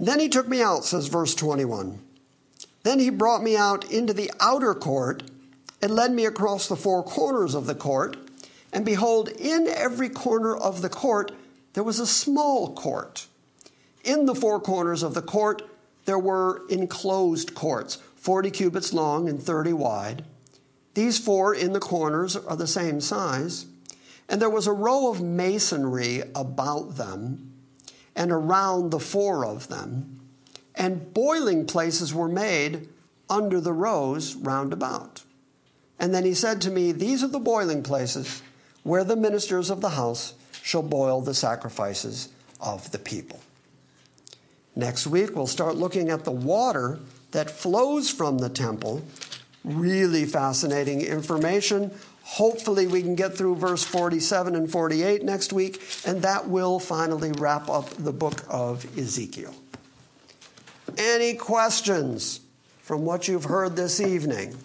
Then 0.00 0.18
he 0.18 0.28
took 0.28 0.48
me 0.48 0.60
out, 0.60 0.84
says 0.84 1.06
verse 1.06 1.36
21. 1.36 2.00
Then 2.82 2.98
he 2.98 3.08
brought 3.08 3.44
me 3.44 3.56
out 3.56 3.88
into 3.88 4.12
the 4.12 4.32
outer 4.40 4.74
court 4.74 5.22
and 5.80 5.94
led 5.94 6.12
me 6.12 6.24
across 6.24 6.68
the 6.68 6.76
four 6.76 7.02
corners 7.02 7.54
of 7.54 7.66
the 7.66 7.74
court. 7.74 8.16
And 8.72 8.84
behold, 8.84 9.28
in 9.28 9.68
every 9.68 10.08
corner 10.08 10.56
of 10.56 10.82
the 10.82 10.88
court 10.88 11.32
there 11.74 11.82
was 11.82 11.98
a 11.98 12.06
small 12.06 12.74
court. 12.74 13.26
In 14.04 14.26
the 14.26 14.34
four 14.34 14.60
corners 14.60 15.02
of 15.02 15.14
the 15.14 15.22
court 15.22 15.62
there 16.04 16.18
were 16.18 16.62
enclosed 16.68 17.54
courts, 17.54 17.96
40 18.16 18.50
cubits 18.50 18.92
long 18.92 19.28
and 19.28 19.42
30 19.42 19.72
wide. 19.72 20.24
These 20.94 21.18
four 21.18 21.54
in 21.54 21.72
the 21.72 21.80
corners 21.80 22.36
are 22.36 22.56
the 22.56 22.66
same 22.66 23.00
size. 23.00 23.66
And 24.28 24.40
there 24.40 24.50
was 24.50 24.66
a 24.66 24.72
row 24.72 25.10
of 25.10 25.22
masonry 25.22 26.22
about 26.34 26.96
them 26.96 27.52
and 28.14 28.30
around 28.30 28.90
the 28.90 29.00
four 29.00 29.44
of 29.44 29.68
them 29.68 30.20
and 30.74 31.12
boiling 31.12 31.66
places 31.66 32.14
were 32.14 32.28
made 32.28 32.88
under 33.28 33.60
the 33.60 33.72
rows 33.72 34.34
round 34.34 34.72
about. 34.72 35.22
And 35.98 36.14
then 36.14 36.24
he 36.24 36.34
said 36.34 36.60
to 36.62 36.70
me, 36.70 36.92
These 36.92 37.22
are 37.22 37.28
the 37.28 37.38
boiling 37.38 37.82
places 37.82 38.42
where 38.82 39.04
the 39.04 39.16
ministers 39.16 39.70
of 39.70 39.80
the 39.80 39.90
house 39.90 40.34
shall 40.62 40.82
boil 40.82 41.20
the 41.20 41.34
sacrifices 41.34 42.28
of 42.60 42.90
the 42.92 42.98
people. 42.98 43.40
Next 44.74 45.06
week, 45.06 45.34
we'll 45.34 45.46
start 45.46 45.76
looking 45.76 46.10
at 46.10 46.24
the 46.24 46.30
water 46.30 46.98
that 47.32 47.50
flows 47.50 48.10
from 48.10 48.38
the 48.38 48.48
temple. 48.48 49.02
Really 49.64 50.24
fascinating 50.24 51.02
information. 51.02 51.90
Hopefully, 52.24 52.86
we 52.86 53.02
can 53.02 53.14
get 53.14 53.36
through 53.36 53.56
verse 53.56 53.84
47 53.84 54.54
and 54.54 54.70
48 54.70 55.24
next 55.24 55.52
week, 55.52 55.82
and 56.06 56.22
that 56.22 56.48
will 56.48 56.78
finally 56.78 57.32
wrap 57.32 57.68
up 57.68 57.90
the 57.90 58.12
book 58.12 58.44
of 58.48 58.86
Ezekiel. 58.98 59.54
Any 60.96 61.34
questions 61.34 62.40
from 62.80 63.04
what 63.04 63.28
you've 63.28 63.44
heard 63.44 63.76
this 63.76 64.00
evening? 64.00 64.56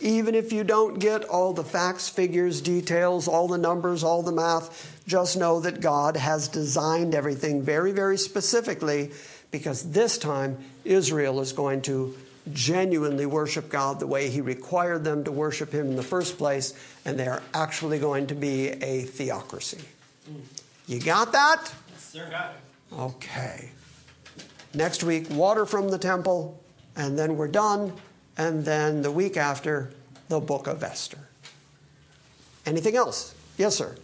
Even 0.00 0.34
if 0.34 0.52
you 0.52 0.62
don't 0.62 0.98
get 0.98 1.24
all 1.24 1.52
the 1.52 1.64
facts, 1.64 2.08
figures, 2.08 2.60
details, 2.60 3.26
all 3.28 3.48
the 3.48 3.58
numbers, 3.58 4.04
all 4.04 4.22
the 4.22 4.32
math, 4.32 5.02
just 5.06 5.36
know 5.36 5.60
that 5.60 5.80
God 5.80 6.16
has 6.16 6.48
designed 6.48 7.14
everything 7.14 7.62
very, 7.62 7.92
very 7.92 8.18
specifically 8.18 9.10
because 9.50 9.90
this 9.92 10.18
time 10.18 10.58
Israel 10.84 11.40
is 11.40 11.52
going 11.52 11.80
to 11.82 12.14
genuinely 12.52 13.26
worship 13.26 13.68
God 13.68 13.98
the 13.98 14.06
way 14.06 14.28
He 14.28 14.40
required 14.40 15.02
them 15.04 15.24
to 15.24 15.32
worship 15.32 15.72
Him 15.72 15.86
in 15.86 15.96
the 15.96 16.02
first 16.02 16.38
place, 16.38 16.74
and 17.04 17.18
they 17.18 17.26
are 17.26 17.42
actually 17.54 17.98
going 17.98 18.26
to 18.28 18.34
be 18.34 18.68
a 18.68 19.02
theocracy. 19.02 19.80
You 20.86 21.00
got 21.00 21.32
that? 21.32 21.72
Yes, 21.92 22.04
sir, 22.04 22.28
got 22.30 22.52
it. 22.52 22.94
Okay. 22.94 23.70
Next 24.74 25.02
week, 25.02 25.28
water 25.30 25.64
from 25.64 25.88
the 25.88 25.98
temple, 25.98 26.60
and 26.96 27.18
then 27.18 27.36
we're 27.36 27.48
done. 27.48 27.92
And 28.36 28.64
then 28.64 29.02
the 29.02 29.10
week 29.10 29.36
after, 29.36 29.90
the 30.28 30.40
book 30.40 30.66
of 30.66 30.82
Esther. 30.82 31.18
Anything 32.64 32.96
else? 32.96 33.34
Yes, 33.56 33.76
sir. 33.76 33.94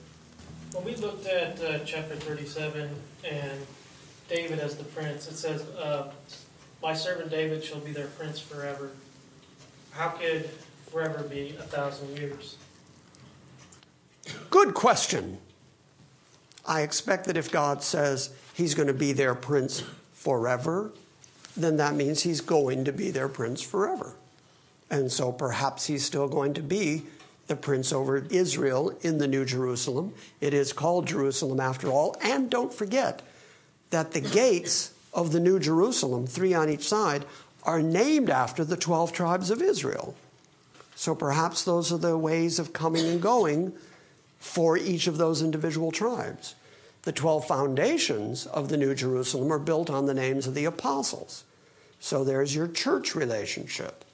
When 0.73 0.85
we 0.85 0.95
looked 0.97 1.27
at 1.27 1.61
uh, 1.61 1.81
chapter 1.81 2.15
37 2.17 2.89
and 3.29 3.67
David 4.29 4.59
as 4.61 4.77
the 4.77 4.85
prince, 4.85 5.29
it 5.29 5.37
says, 5.37 5.63
uh, 5.63 6.13
My 6.83 6.95
servant 6.95 7.31
David 7.31 7.63
shall 7.63 7.81
be 7.81 7.93
their 7.93 8.07
prince 8.07 8.39
forever. 8.39 8.91
How 9.91 10.11
could 10.11 10.49
forever 10.91 11.23
be 11.25 11.57
a 11.59 11.63
thousand 11.63 12.17
years? 12.17 12.57
Good 14.49 14.75
question. 14.75 15.39
I 16.67 16.83
expect 16.83 17.27
that 17.27 17.37
if 17.37 17.51
God 17.51 17.83
says 17.83 18.31
he's 18.55 18.75
going 18.75 18.89
to 18.89 18.95
be 18.95 19.13
their 19.13 19.35
prince 19.35 19.83
forever, 20.13 20.93
then 21.57 21.77
that 21.77 21.95
means 21.95 22.23
he's 22.23 22.41
going 22.41 22.85
to 22.85 22.93
be 22.93 23.11
their 23.11 23.29
prince 23.29 23.61
forever. 23.61 24.15
And 24.93 25.11
so 25.11 25.33
perhaps 25.33 25.87
he's 25.87 26.05
still 26.05 26.29
going 26.29 26.53
to 26.55 26.63
be 26.63 27.03
the 27.47 27.57
prince 27.57 27.95
over 27.95 28.19
Israel 28.31 28.97
in 29.01 29.17
the 29.17 29.27
New 29.27 29.47
Jerusalem. 29.47 30.13
It 30.41 30.53
is 30.53 30.75
called 30.75 31.07
Jerusalem 31.07 31.61
after 31.61 31.89
all. 31.89 32.15
And 32.23 32.51
don't 32.51 32.73
forget 32.73 33.23
that 33.89 34.13
the 34.13 34.21
gates 34.21 34.93
of 35.15 35.33
the 35.33 35.41
New 35.41 35.59
Jerusalem, 35.59 36.27
three 36.27 36.53
on 36.53 36.69
each 36.69 36.87
side, 36.87 37.25
are 37.65 37.81
named 37.81 38.29
after 38.29 38.65
the 38.65 38.77
12 38.77 39.15
tribes 39.15 39.51
of 39.51 39.63
Israel. 39.63 40.15
So 40.95 41.15
perhaps 41.15 41.65
those 41.65 41.91
are 41.91 41.99
the 41.99 42.19
ways 42.19 42.59
of 42.59 42.75
coming 42.75 43.07
and 43.07 43.21
going 43.21 43.73
for 44.41 44.77
each 44.77 45.07
of 45.07 45.17
those 45.17 45.41
individual 45.41 45.91
tribes. 45.91 46.55
The 47.05 47.13
12 47.13 47.47
foundations 47.47 48.45
of 48.47 48.69
the 48.69 48.77
New 48.77 48.95
Jerusalem 48.95 49.51
are 49.53 49.59
built 49.59 49.89
on 49.89 50.05
the 50.05 50.15
names 50.15 50.47
of 50.47 50.55
the 50.55 50.67
apostles. 50.67 51.45
So 51.99 52.25
there's 52.25 52.55
your 52.55 52.69
church 52.69 53.15
relationship. 53.15 54.05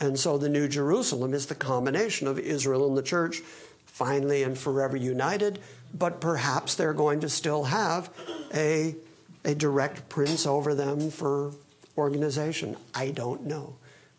And 0.00 0.18
so 0.18 0.36
the 0.36 0.48
New 0.48 0.68
Jerusalem 0.68 1.32
is 1.32 1.46
the 1.46 1.54
combination 1.54 2.26
of 2.26 2.38
Israel 2.38 2.86
and 2.86 2.96
the 2.96 3.02
church, 3.02 3.40
finally 3.86 4.42
and 4.42 4.58
forever 4.58 4.96
united, 4.96 5.58
but 5.94 6.20
perhaps 6.20 6.74
they're 6.74 6.92
going 6.92 7.20
to 7.20 7.28
still 7.28 7.64
have 7.64 8.10
a, 8.54 8.94
a 9.44 9.54
direct 9.54 10.08
prince 10.08 10.46
over 10.46 10.74
them 10.74 11.10
for 11.10 11.52
organization. 11.96 12.76
I 12.94 13.10
don't 13.10 13.44
know. 13.44 13.76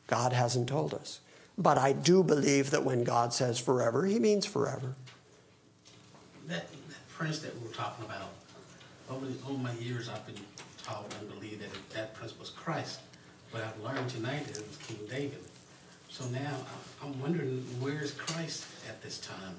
God 0.07 0.33
hasn't 0.33 0.67
told 0.67 0.93
us. 0.93 1.19
But 1.57 1.77
I 1.77 1.93
do 1.93 2.23
believe 2.23 2.71
that 2.71 2.83
when 2.83 3.03
God 3.03 3.33
says 3.33 3.59
forever, 3.59 4.05
he 4.05 4.19
means 4.19 4.45
forever. 4.45 4.95
That, 6.47 6.67
that 6.69 7.09
prince 7.09 7.39
that 7.39 7.59
we 7.59 7.67
were 7.67 7.73
talking 7.73 8.05
about, 8.05 8.29
over, 9.09 9.25
the, 9.25 9.35
over 9.47 9.57
my 9.57 9.73
years, 9.73 10.09
I've 10.09 10.25
been 10.25 10.35
taught 10.83 11.13
and 11.19 11.29
believed 11.29 11.61
that 11.61 11.89
that 11.93 12.13
prince 12.13 12.37
was 12.39 12.49
Christ. 12.49 12.99
But 13.51 13.63
I've 13.63 13.79
learned 13.83 14.09
tonight 14.09 14.45
that 14.47 14.57
it 14.57 14.67
was 14.67 14.77
King 14.77 14.99
David. 15.09 15.39
So 16.09 16.25
now 16.29 16.57
I'm 17.03 17.19
wondering 17.21 17.65
where's 17.79 18.11
Christ 18.11 18.65
at 18.89 19.01
this 19.01 19.19
time? 19.19 19.55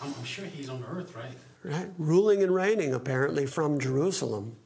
I'm, 0.00 0.14
I'm 0.16 0.24
sure 0.24 0.44
he's 0.44 0.68
on 0.68 0.84
earth, 0.90 1.14
right? 1.16 1.32
Right? 1.64 1.88
Ruling 1.98 2.42
and 2.42 2.54
reigning 2.54 2.94
apparently 2.94 3.46
from 3.46 3.80
Jerusalem. 3.80 4.56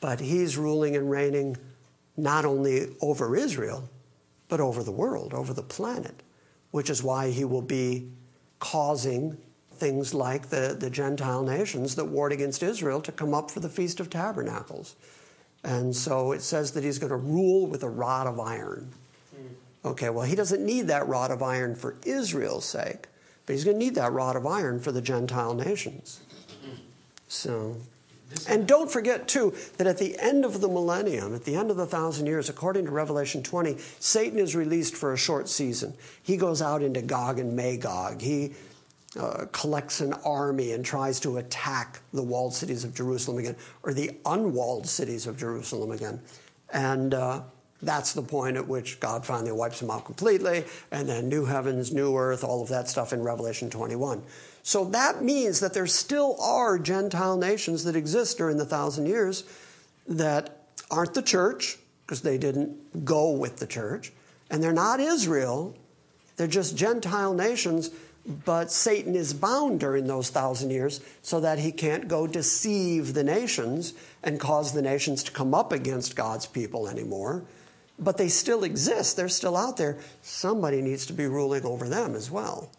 But 0.00 0.20
he's 0.20 0.58
ruling 0.58 0.96
and 0.96 1.10
reigning 1.10 1.56
not 2.16 2.44
only 2.44 2.88
over 3.00 3.36
Israel, 3.36 3.88
but 4.48 4.60
over 4.60 4.82
the 4.82 4.92
world, 4.92 5.32
over 5.32 5.54
the 5.54 5.62
planet, 5.62 6.22
which 6.70 6.90
is 6.90 7.02
why 7.02 7.30
he 7.30 7.44
will 7.44 7.62
be 7.62 8.10
causing 8.58 9.36
things 9.72 10.14
like 10.14 10.48
the, 10.48 10.76
the 10.78 10.90
Gentile 10.90 11.42
nations 11.42 11.94
that 11.96 12.04
warred 12.04 12.32
against 12.32 12.62
Israel 12.62 13.00
to 13.02 13.12
come 13.12 13.34
up 13.34 13.50
for 13.50 13.60
the 13.60 13.68
Feast 13.68 14.00
of 14.00 14.10
Tabernacles. 14.10 14.96
And 15.62 15.94
so 15.94 16.32
it 16.32 16.42
says 16.42 16.72
that 16.72 16.84
he's 16.84 16.98
going 16.98 17.10
to 17.10 17.16
rule 17.16 17.66
with 17.66 17.82
a 17.82 17.88
rod 17.88 18.26
of 18.26 18.38
iron. 18.38 18.92
Okay, 19.84 20.08
well, 20.08 20.24
he 20.24 20.34
doesn't 20.34 20.64
need 20.64 20.86
that 20.88 21.06
rod 21.06 21.30
of 21.30 21.42
iron 21.42 21.74
for 21.74 21.96
Israel's 22.04 22.64
sake, 22.64 23.06
but 23.44 23.52
he's 23.52 23.64
going 23.64 23.78
to 23.78 23.84
need 23.84 23.94
that 23.96 24.12
rod 24.12 24.34
of 24.36 24.46
iron 24.46 24.80
for 24.80 24.92
the 24.92 25.02
Gentile 25.02 25.54
nations. 25.54 26.20
So, 27.28 27.76
and 28.48 28.66
don't 28.66 28.90
forget, 28.90 29.28
too, 29.28 29.54
that 29.76 29.86
at 29.86 29.98
the 29.98 30.18
end 30.18 30.44
of 30.44 30.60
the 30.60 30.68
millennium, 30.68 31.34
at 31.34 31.44
the 31.44 31.56
end 31.56 31.70
of 31.70 31.76
the 31.76 31.86
thousand 31.86 32.26
years, 32.26 32.48
according 32.48 32.86
to 32.86 32.92
Revelation 32.92 33.42
20, 33.42 33.76
Satan 33.98 34.38
is 34.38 34.56
released 34.56 34.94
for 34.94 35.12
a 35.12 35.16
short 35.16 35.48
season. 35.48 35.94
He 36.22 36.36
goes 36.36 36.62
out 36.62 36.82
into 36.82 37.02
Gog 37.02 37.38
and 37.38 37.54
Magog. 37.54 38.20
He, 38.20 38.54
uh, 39.18 39.46
collects 39.52 40.00
an 40.00 40.12
army 40.24 40.72
and 40.72 40.84
tries 40.84 41.20
to 41.20 41.36
attack 41.36 42.00
the 42.12 42.22
walled 42.22 42.52
cities 42.52 42.82
of 42.82 42.94
Jerusalem 42.94 43.38
again, 43.38 43.56
or 43.84 43.94
the 43.94 44.10
unwalled 44.26 44.88
cities 44.88 45.28
of 45.28 45.36
Jerusalem 45.36 45.92
again. 45.92 46.20
And 46.72 47.14
uh, 47.14 47.42
that's 47.84 48.12
the 48.12 48.22
point 48.22 48.56
at 48.56 48.66
which 48.66 49.00
God 49.00 49.24
finally 49.24 49.52
wipes 49.52 49.80
them 49.80 49.90
out 49.90 50.04
completely, 50.04 50.64
and 50.90 51.08
then 51.08 51.28
new 51.28 51.44
heavens, 51.44 51.92
new 51.92 52.16
earth, 52.16 52.44
all 52.44 52.62
of 52.62 52.68
that 52.68 52.88
stuff 52.88 53.12
in 53.12 53.22
Revelation 53.22 53.70
21. 53.70 54.22
So 54.62 54.84
that 54.86 55.22
means 55.22 55.60
that 55.60 55.74
there 55.74 55.86
still 55.86 56.40
are 56.40 56.78
Gentile 56.78 57.36
nations 57.36 57.84
that 57.84 57.96
exist 57.96 58.38
during 58.38 58.56
the 58.56 58.64
thousand 58.64 59.06
years 59.06 59.44
that 60.06 60.66
aren't 60.90 61.14
the 61.14 61.22
church, 61.22 61.78
because 62.06 62.22
they 62.22 62.38
didn't 62.38 63.04
go 63.04 63.30
with 63.30 63.56
the 63.56 63.66
church, 63.66 64.12
and 64.50 64.62
they're 64.62 64.72
not 64.72 65.00
Israel, 65.00 65.76
they're 66.36 66.46
just 66.46 66.76
Gentile 66.76 67.34
nations, 67.34 67.90
but 68.26 68.72
Satan 68.72 69.14
is 69.14 69.34
bound 69.34 69.80
during 69.80 70.06
those 70.06 70.30
thousand 70.30 70.70
years 70.70 71.00
so 71.22 71.40
that 71.40 71.58
he 71.58 71.70
can't 71.70 72.08
go 72.08 72.26
deceive 72.26 73.12
the 73.12 73.22
nations 73.22 73.92
and 74.22 74.40
cause 74.40 74.72
the 74.72 74.80
nations 74.82 75.22
to 75.24 75.30
come 75.30 75.54
up 75.54 75.72
against 75.72 76.16
God's 76.16 76.46
people 76.46 76.88
anymore. 76.88 77.44
But 77.98 78.16
they 78.16 78.28
still 78.28 78.64
exist, 78.64 79.16
they're 79.16 79.28
still 79.28 79.56
out 79.56 79.76
there. 79.76 79.98
Somebody 80.22 80.82
needs 80.82 81.06
to 81.06 81.12
be 81.12 81.26
ruling 81.26 81.64
over 81.64 81.88
them 81.88 82.14
as 82.14 82.30
well. 82.30 82.70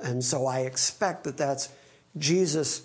And 0.00 0.24
so 0.24 0.46
I 0.46 0.60
expect 0.60 1.24
that 1.24 1.36
that's 1.36 1.70
Jesus' 2.16 2.82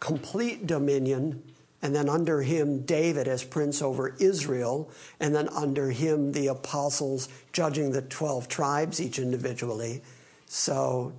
complete 0.00 0.66
dominion, 0.66 1.42
and 1.80 1.94
then 1.94 2.08
under 2.08 2.42
him, 2.42 2.82
David 2.82 3.28
as 3.28 3.44
prince 3.44 3.82
over 3.82 4.14
Israel, 4.18 4.90
and 5.20 5.34
then 5.34 5.48
under 5.50 5.90
him, 5.90 6.32
the 6.32 6.48
apostles 6.48 7.28
judging 7.52 7.92
the 7.92 8.02
12 8.02 8.48
tribes 8.48 9.00
each 9.00 9.18
individually. 9.18 10.02
So 10.46 11.12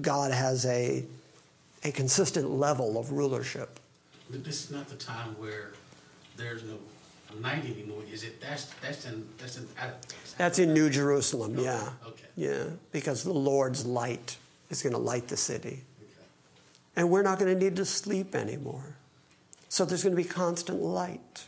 God 0.00 0.32
has 0.32 0.66
a, 0.66 1.04
a 1.82 1.92
consistent 1.92 2.50
level 2.50 2.98
of 2.98 3.12
rulership. 3.12 3.80
This 4.28 4.64
is 4.64 4.70
not 4.70 4.88
the 4.88 4.96
time 4.96 5.34
where 5.38 5.72
there's 6.36 6.62
no 6.62 6.76
night 7.40 7.64
anymore, 7.64 8.02
is 8.12 8.22
it? 8.24 8.40
That's, 8.40 8.66
that's 8.82 9.06
in, 9.06 9.26
that's 9.38 9.56
in. 9.56 9.66
I- 9.80 9.90
That's 10.38 10.58
in 10.58 10.72
New 10.74 10.90
Jerusalem, 10.90 11.52
Okay, 11.54 11.64
yeah. 11.64 11.88
okay. 12.06 12.24
Yeah, 12.36 12.64
because 12.92 13.22
the 13.24 13.32
Lord's 13.32 13.84
light 13.84 14.36
is 14.70 14.82
going 14.82 14.92
to 14.94 14.98
light 14.98 15.28
the 15.28 15.36
city. 15.36 15.84
Okay. 16.02 16.10
And 16.96 17.10
we're 17.10 17.22
not 17.22 17.38
going 17.38 17.52
to 17.56 17.64
need 17.64 17.76
to 17.76 17.84
sleep 17.84 18.34
anymore. 18.34 18.96
So 19.68 19.84
there's 19.84 20.02
going 20.02 20.16
to 20.16 20.22
be 20.22 20.28
constant 20.28 20.80
light. 20.82 21.44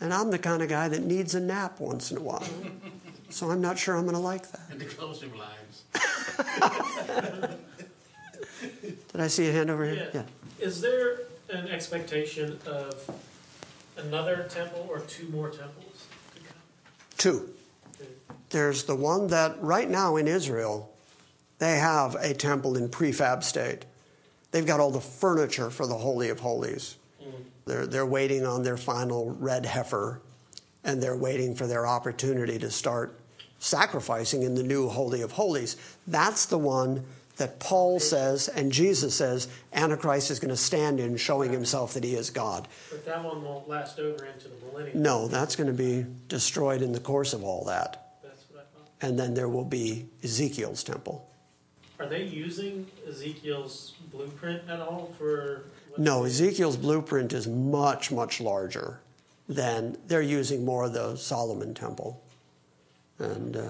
And 0.00 0.12
I'm 0.14 0.30
the 0.30 0.38
kind 0.38 0.62
of 0.62 0.68
guy 0.68 0.88
that 0.88 1.02
needs 1.02 1.34
a 1.34 1.40
nap 1.40 1.80
once 1.80 2.10
in 2.10 2.16
a 2.18 2.22
while. 2.22 2.44
So 3.30 3.50
I'm 3.50 3.60
not 3.60 3.76
sure 3.78 3.96
I'm 3.96 4.04
going 4.04 4.14
to 4.14 4.20
like 4.20 4.48
that. 4.52 4.60
And 4.70 4.80
the 4.80 4.84
closing 4.84 5.32
lines. 5.36 5.82
Did 9.10 9.20
I 9.20 9.26
see 9.26 9.48
a 9.48 9.52
hand 9.52 9.70
over 9.70 9.84
here? 9.84 10.08
Yeah. 10.14 10.22
Is 10.60 10.80
there 10.80 11.20
an 11.48 11.66
expectation 11.68 12.58
of 12.66 13.02
another 13.96 14.46
temple 14.48 14.86
or 14.88 15.00
two 15.00 15.28
more 15.28 15.50
temples? 15.50 16.06
Two. 17.16 17.50
There's 18.50 18.84
the 18.84 18.94
one 18.94 19.28
that 19.28 19.60
right 19.60 19.88
now 19.88 20.16
in 20.16 20.28
Israel, 20.28 20.92
they 21.58 21.78
have 21.78 22.14
a 22.16 22.34
temple 22.34 22.76
in 22.76 22.88
prefab 22.88 23.42
state. 23.42 23.84
They've 24.50 24.66
got 24.66 24.78
all 24.78 24.90
the 24.90 25.00
furniture 25.00 25.70
for 25.70 25.86
the 25.86 25.96
Holy 25.96 26.28
of 26.28 26.40
Holies. 26.40 26.96
Mm-hmm. 27.20 27.42
They're, 27.66 27.86
they're 27.86 28.06
waiting 28.06 28.46
on 28.46 28.62
their 28.62 28.76
final 28.76 29.30
red 29.30 29.66
heifer, 29.66 30.20
and 30.84 31.02
they're 31.02 31.16
waiting 31.16 31.56
for 31.56 31.66
their 31.66 31.86
opportunity 31.86 32.58
to 32.58 32.70
start 32.70 33.18
sacrificing 33.58 34.42
in 34.42 34.54
the 34.54 34.62
new 34.62 34.88
Holy 34.88 35.22
of 35.22 35.32
Holies. 35.32 35.76
That's 36.06 36.46
the 36.46 36.58
one 36.58 37.04
that 37.36 37.58
Paul 37.58 37.98
says 38.00 38.48
and 38.48 38.70
Jesus 38.70 39.14
says 39.14 39.48
Antichrist 39.72 40.30
is 40.30 40.38
going 40.38 40.50
to 40.50 40.56
stand 40.56 41.00
in, 41.00 41.16
showing 41.16 41.52
himself 41.52 41.94
that 41.94 42.04
he 42.04 42.14
is 42.14 42.30
God. 42.30 42.68
But 42.90 43.04
that 43.06 43.24
one 43.24 43.42
won't 43.42 43.68
last 43.68 43.98
over 43.98 44.24
into 44.26 44.48
the 44.48 44.54
millennium. 44.66 45.02
No, 45.02 45.28
that's 45.28 45.56
going 45.56 45.66
to 45.66 45.72
be 45.72 46.06
destroyed 46.28 46.82
in 46.82 46.92
the 46.92 47.00
course 47.00 47.32
of 47.32 47.42
all 47.42 47.64
that. 47.64 48.18
That's 48.22 48.44
what 48.50 48.60
I 48.60 48.78
thought. 48.78 48.88
And 49.02 49.18
then 49.18 49.34
there 49.34 49.48
will 49.48 49.64
be 49.64 50.06
Ezekiel's 50.22 50.84
temple. 50.84 51.28
Are 52.00 52.06
they 52.06 52.24
using 52.24 52.86
Ezekiel's 53.08 53.94
blueprint 54.10 54.68
at 54.68 54.80
all 54.80 55.12
for? 55.16 55.64
No, 55.96 56.24
Ezekiel's 56.24 56.76
blueprint 56.76 57.32
is 57.32 57.46
much, 57.46 58.10
much 58.10 58.40
larger 58.40 59.00
than 59.48 59.96
they're 60.06 60.22
using 60.22 60.64
more 60.64 60.84
of 60.84 60.92
the 60.92 61.16
Solomon 61.16 61.74
temple. 61.74 62.20
And 63.18 63.56
uh, 63.56 63.68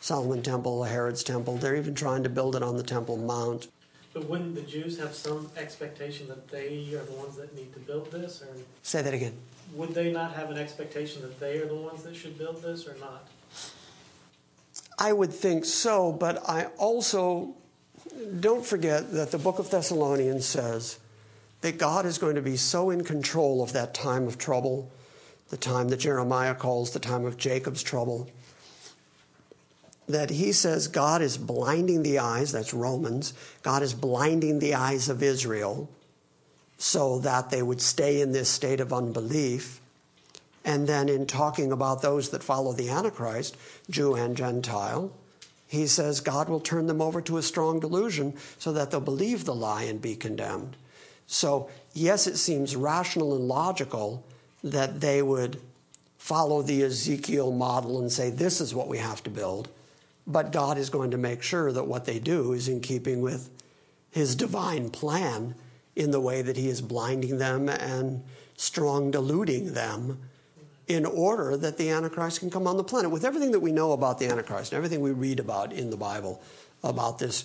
Solomon 0.00 0.42
temple, 0.42 0.84
Herod's 0.84 1.24
temple, 1.24 1.56
they're 1.56 1.76
even 1.76 1.94
trying 1.94 2.22
to 2.22 2.28
build 2.28 2.54
it 2.56 2.62
on 2.62 2.76
the 2.76 2.82
Temple 2.82 3.16
Mount. 3.16 3.68
But 4.12 4.28
wouldn't 4.28 4.54
the 4.54 4.62
Jews 4.62 4.98
have 4.98 5.14
some 5.14 5.50
expectation 5.56 6.28
that 6.28 6.48
they 6.48 6.94
are 6.94 7.04
the 7.04 7.12
ones 7.12 7.36
that 7.36 7.54
need 7.54 7.72
to 7.74 7.80
build 7.80 8.10
this, 8.10 8.42
or 8.42 8.48
Say 8.82 9.02
that 9.02 9.12
again. 9.12 9.34
would 9.74 9.94
they 9.94 10.12
not 10.12 10.34
have 10.34 10.50
an 10.50 10.58
expectation 10.58 11.22
that 11.22 11.38
they 11.40 11.58
are 11.58 11.66
the 11.66 11.74
ones 11.74 12.02
that 12.04 12.14
should 12.16 12.38
build 12.38 12.62
this, 12.62 12.86
or 12.86 12.96
not? 13.00 13.26
I 14.98 15.12
would 15.12 15.32
think 15.32 15.64
so, 15.64 16.12
but 16.12 16.42
I 16.48 16.66
also 16.78 17.54
don't 18.40 18.64
forget 18.64 19.12
that 19.12 19.30
the 19.30 19.38
book 19.38 19.58
of 19.58 19.70
Thessalonians 19.70 20.46
says 20.46 20.98
that 21.60 21.78
God 21.78 22.06
is 22.06 22.16
going 22.16 22.36
to 22.36 22.42
be 22.42 22.56
so 22.56 22.90
in 22.90 23.04
control 23.04 23.62
of 23.62 23.72
that 23.74 23.92
time 23.92 24.26
of 24.26 24.38
trouble, 24.38 24.90
the 25.50 25.56
time 25.56 25.88
that 25.88 25.98
Jeremiah 25.98 26.54
calls 26.54 26.92
the 26.92 26.98
time 26.98 27.24
of 27.26 27.36
Jacob's 27.36 27.82
trouble, 27.82 28.30
that 30.08 30.30
he 30.30 30.52
says 30.52 30.88
God 30.88 31.22
is 31.22 31.36
blinding 31.36 32.02
the 32.02 32.18
eyes, 32.18 32.52
that's 32.52 32.74
Romans, 32.74 33.34
God 33.62 33.82
is 33.82 33.94
blinding 33.94 34.58
the 34.58 34.74
eyes 34.74 35.08
of 35.08 35.22
Israel 35.22 35.88
so 36.78 37.18
that 37.20 37.50
they 37.50 37.62
would 37.62 37.80
stay 37.80 38.20
in 38.20 38.32
this 38.32 38.48
state 38.48 38.80
of 38.80 38.92
unbelief. 38.92 39.80
And 40.64 40.88
then 40.88 41.08
in 41.08 41.26
talking 41.26 41.72
about 41.72 42.02
those 42.02 42.30
that 42.30 42.42
follow 42.42 42.72
the 42.72 42.90
Antichrist, 42.90 43.56
Jew 43.88 44.14
and 44.14 44.36
Gentile, 44.36 45.12
he 45.66 45.86
says 45.86 46.20
God 46.20 46.48
will 46.48 46.60
turn 46.60 46.86
them 46.86 47.00
over 47.00 47.20
to 47.22 47.38
a 47.38 47.42
strong 47.42 47.80
delusion 47.80 48.34
so 48.58 48.72
that 48.72 48.90
they'll 48.90 49.00
believe 49.00 49.44
the 49.44 49.54
lie 49.54 49.84
and 49.84 50.00
be 50.00 50.14
condemned. 50.14 50.76
So, 51.26 51.70
yes, 51.92 52.26
it 52.26 52.36
seems 52.36 52.76
rational 52.76 53.34
and 53.34 53.48
logical 53.48 54.24
that 54.62 55.00
they 55.00 55.22
would 55.22 55.60
follow 56.18 56.62
the 56.62 56.82
Ezekiel 56.82 57.52
model 57.52 58.00
and 58.00 58.10
say, 58.10 58.30
this 58.30 58.60
is 58.60 58.74
what 58.74 58.88
we 58.88 58.98
have 58.98 59.22
to 59.24 59.30
build. 59.30 59.68
But 60.26 60.52
God 60.52 60.78
is 60.78 60.90
going 60.90 61.12
to 61.12 61.18
make 61.18 61.42
sure 61.42 61.70
that 61.72 61.86
what 61.86 62.04
they 62.04 62.18
do 62.18 62.52
is 62.52 62.68
in 62.68 62.80
keeping 62.80 63.20
with 63.20 63.50
his 64.10 64.34
divine 64.34 64.90
plan 64.90 65.54
in 65.94 66.10
the 66.10 66.20
way 66.20 66.42
that 66.42 66.56
he 66.56 66.68
is 66.68 66.80
blinding 66.80 67.38
them 67.38 67.68
and 67.68 68.22
strong 68.56 69.10
deluding 69.10 69.74
them 69.74 70.18
in 70.88 71.04
order 71.04 71.56
that 71.56 71.78
the 71.78 71.90
Antichrist 71.90 72.40
can 72.40 72.50
come 72.50 72.66
on 72.66 72.76
the 72.76 72.84
planet. 72.84 73.10
With 73.10 73.24
everything 73.24 73.52
that 73.52 73.60
we 73.60 73.72
know 73.72 73.92
about 73.92 74.18
the 74.18 74.26
Antichrist 74.28 74.72
and 74.72 74.76
everything 74.76 75.00
we 75.00 75.10
read 75.10 75.40
about 75.40 75.72
in 75.72 75.90
the 75.90 75.96
Bible 75.96 76.40
about 76.82 77.18
this 77.18 77.44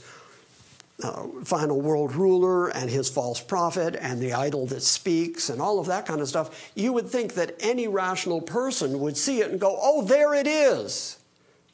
uh, 1.03 1.25
final 1.43 1.81
world 1.81 2.13
ruler 2.13 2.67
and 2.67 2.89
his 2.89 3.09
false 3.09 3.41
prophet 3.41 3.95
and 3.99 4.21
the 4.21 4.33
idol 4.33 4.67
that 4.67 4.81
speaks 4.81 5.49
and 5.49 5.59
all 5.59 5.79
of 5.79 5.87
that 5.87 6.05
kind 6.05 6.21
of 6.21 6.27
stuff, 6.27 6.71
you 6.75 6.93
would 6.93 7.07
think 7.07 7.33
that 7.33 7.55
any 7.59 7.87
rational 7.87 8.41
person 8.41 8.99
would 8.99 9.17
see 9.17 9.41
it 9.41 9.49
and 9.49 9.59
go, 9.59 9.77
oh, 9.81 10.03
there 10.03 10.33
it 10.35 10.45
is. 10.45 11.17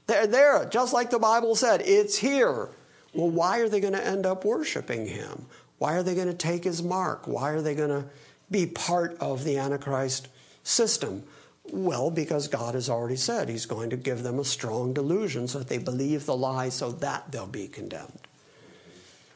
There, 0.08 0.26
there, 0.26 0.66
just 0.66 0.94
like 0.94 1.10
the 1.10 1.20
Bible 1.20 1.56
said, 1.56 1.82
it's 1.86 2.18
here. 2.18 2.70
Well, 3.14 3.30
why 3.30 3.60
are 3.60 3.70
they 3.70 3.80
going 3.80 3.94
to 3.94 4.06
end 4.06 4.26
up 4.26 4.46
worshiping 4.46 5.06
him? 5.06 5.46
Why 5.78 5.94
are 5.94 6.04
they 6.04 6.16
going 6.16 6.28
to 6.28 6.34
take 6.34 6.64
his 6.64 6.82
mark? 6.82 7.28
Why 7.28 7.52
are 7.52 7.62
they 7.62 7.76
going 7.76 7.90
to 7.90 8.06
be 8.50 8.66
part 8.66 9.18
of 9.20 9.44
the 9.44 9.58
Antichrist 9.58 10.30
system? 10.64 11.24
Well, 11.72 12.10
because 12.10 12.48
God 12.48 12.76
has 12.76 12.90
already 12.90 13.18
said 13.18 13.50
he's 13.50 13.66
going 13.66 13.90
to 13.90 13.98
give 13.98 14.24
them 14.24 14.40
a 14.40 14.46
strong 14.46 14.94
delusion 14.94 15.48
so 15.48 15.60
that 15.60 15.68
they 15.68 15.78
believe 15.78 16.26
the 16.26 16.36
lie 16.36 16.70
so 16.70 16.92
that 16.94 17.32
they'll 17.32 17.46
be 17.46 17.68
condemned. 17.68 18.20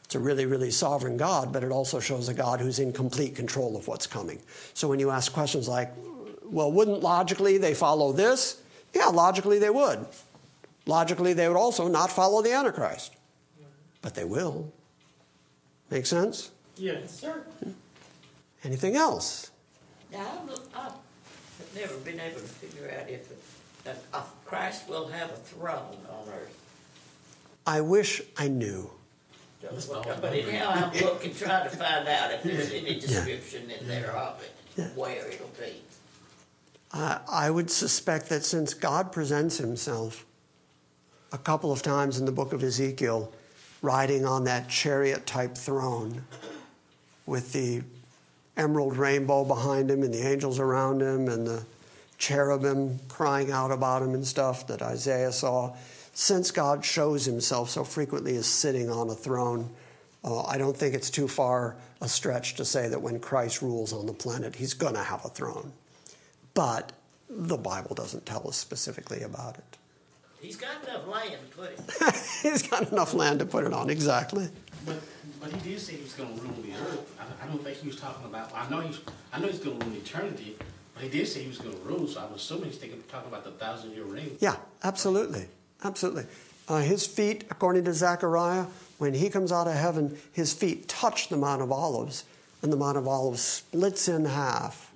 It's 0.04 0.14
a 0.14 0.18
really, 0.18 0.46
really 0.46 0.70
sovereign 0.70 1.16
God, 1.16 1.52
but 1.52 1.62
it 1.62 1.70
also 1.70 2.00
shows 2.00 2.28
a 2.28 2.34
God 2.34 2.60
who's 2.60 2.78
in 2.78 2.92
complete 2.92 3.34
control 3.34 3.76
of 3.76 3.88
what's 3.88 4.06
coming. 4.06 4.40
So 4.74 4.88
when 4.88 4.98
you 4.98 5.10
ask 5.10 5.32
questions 5.32 5.68
like, 5.68 5.90
well, 6.44 6.72
wouldn't 6.72 7.00
logically 7.00 7.58
they 7.58 7.74
follow 7.74 8.12
this? 8.12 8.60
Yeah, 8.94 9.06
logically 9.06 9.58
they 9.58 9.70
would. 9.70 10.06
Logically, 10.86 11.32
they 11.32 11.48
would 11.48 11.56
also 11.56 11.88
not 11.88 12.10
follow 12.10 12.42
the 12.42 12.52
Antichrist. 12.52 13.12
But 14.00 14.14
they 14.14 14.24
will. 14.24 14.72
Make 15.90 16.06
sense? 16.06 16.50
Yes. 16.76 17.20
Sir, 17.20 17.44
Anything 18.64 18.96
else? 18.96 19.50
now, 20.12 20.42
I've 20.74 20.92
I've 21.62 21.74
never 21.74 21.96
been 21.98 22.20
able 22.20 22.40
to 22.40 22.46
figure 22.46 22.90
out 22.98 23.08
if, 23.08 23.30
if 23.86 23.96
Christ 24.44 24.88
will 24.88 25.08
have 25.08 25.30
a 25.30 25.36
throne 25.36 25.96
on 26.10 26.28
earth. 26.28 26.58
I 27.66 27.80
wish 27.80 28.20
I 28.36 28.48
knew. 28.48 28.90
But 29.60 30.24
anyhow, 30.32 30.70
I'm 30.70 31.00
looking, 31.00 31.34
trying 31.34 31.70
to 31.70 31.76
find 31.76 32.08
out 32.08 32.32
if 32.32 32.42
there's 32.42 32.72
any 32.72 32.98
description 32.98 33.70
in 33.70 33.86
there 33.86 34.10
of 34.16 34.42
it, 34.42 34.52
Yeah. 34.76 34.88
where 34.96 35.28
it'll 35.28 35.46
be. 35.58 35.82
I, 36.92 37.20
I 37.30 37.50
would 37.50 37.70
suspect 37.70 38.28
that 38.30 38.44
since 38.44 38.74
God 38.74 39.12
presents 39.12 39.58
himself 39.58 40.26
a 41.32 41.38
couple 41.38 41.72
of 41.72 41.82
times 41.82 42.18
in 42.18 42.26
the 42.26 42.32
book 42.32 42.52
of 42.52 42.62
Ezekiel 42.62 43.32
riding 43.80 44.24
on 44.24 44.44
that 44.44 44.68
chariot 44.68 45.26
type 45.26 45.56
throne 45.56 46.24
with 47.26 47.52
the 47.52 47.82
emerald 48.56 48.96
rainbow 48.96 49.44
behind 49.44 49.90
him 49.90 50.02
and 50.02 50.12
the 50.12 50.26
angels 50.26 50.58
around 50.58 51.00
him 51.00 51.28
and 51.28 51.46
the 51.46 51.64
cherubim 52.18 52.98
crying 53.08 53.50
out 53.50 53.70
about 53.70 54.02
him 54.02 54.14
and 54.14 54.26
stuff 54.26 54.66
that 54.66 54.82
Isaiah 54.82 55.32
saw. 55.32 55.74
Since 56.14 56.50
God 56.50 56.84
shows 56.84 57.24
himself 57.24 57.70
so 57.70 57.82
frequently 57.82 58.36
as 58.36 58.46
sitting 58.46 58.90
on 58.90 59.08
a 59.08 59.14
throne, 59.14 59.70
uh, 60.22 60.44
I 60.44 60.58
don't 60.58 60.76
think 60.76 60.94
it's 60.94 61.10
too 61.10 61.26
far 61.26 61.74
a 62.00 62.08
stretch 62.08 62.54
to 62.56 62.64
say 62.64 62.88
that 62.88 63.00
when 63.00 63.18
Christ 63.18 63.62
rules 63.62 63.92
on 63.92 64.06
the 64.06 64.12
planet, 64.12 64.54
he's 64.54 64.74
going 64.74 64.94
to 64.94 65.02
have 65.02 65.24
a 65.24 65.28
throne. 65.28 65.72
But 66.54 66.92
the 67.30 67.56
Bible 67.56 67.94
doesn't 67.94 68.26
tell 68.26 68.46
us 68.46 68.56
specifically 68.56 69.22
about 69.22 69.56
it. 69.56 69.78
He's 70.42 70.56
got 70.56 70.82
enough 70.82 71.06
land 71.06 71.36
to 71.50 71.56
put 71.56 71.70
it. 71.70 72.14
he's 72.42 72.62
got 72.62 72.90
enough 72.90 73.14
land 73.14 73.38
to 73.38 73.46
put 73.46 73.64
it 73.64 73.72
on, 73.72 73.88
exactly. 73.88 74.48
But, 74.84 75.00
but 75.40 75.52
he 75.52 75.70
did 75.70 75.80
say 75.80 75.94
he 75.94 76.02
was 76.02 76.14
gonna 76.14 76.34
rule 76.34 76.52
the 76.60 76.74
earth. 76.74 77.16
I, 77.20 77.44
I 77.44 77.46
don't 77.46 77.62
think 77.62 77.76
he 77.78 77.86
was 77.86 77.96
talking 77.96 78.26
about, 78.26 78.50
I 78.52 78.68
know 78.68 78.80
he's, 78.80 78.98
I 79.32 79.38
know 79.38 79.46
he's 79.46 79.60
gonna 79.60 79.76
rule 79.84 79.94
eternity, 79.96 80.56
but 80.94 81.04
he 81.04 81.08
did 81.08 81.28
say 81.28 81.42
he 81.42 81.48
was 81.48 81.58
gonna 81.58 81.76
rule, 81.84 82.08
so 82.08 82.20
I'm 82.20 82.34
assuming 82.34 82.70
he's 82.70 82.78
thinking, 82.78 83.04
talking 83.08 83.28
about 83.28 83.44
the 83.44 83.52
thousand 83.52 83.92
year 83.92 84.02
reign. 84.02 84.36
Yeah, 84.40 84.56
absolutely. 84.82 85.46
Absolutely. 85.84 86.26
Uh, 86.68 86.80
his 86.80 87.06
feet, 87.06 87.44
according 87.48 87.84
to 87.84 87.94
Zechariah, 87.94 88.66
when 88.98 89.14
he 89.14 89.30
comes 89.30 89.52
out 89.52 89.68
of 89.68 89.74
heaven, 89.74 90.18
his 90.32 90.52
feet 90.52 90.88
touch 90.88 91.28
the 91.28 91.36
Mount 91.36 91.62
of 91.62 91.70
Olives, 91.70 92.24
and 92.62 92.72
the 92.72 92.76
Mount 92.76 92.96
of 92.96 93.06
Olives 93.06 93.42
splits 93.42 94.08
in 94.08 94.24
half 94.24 94.92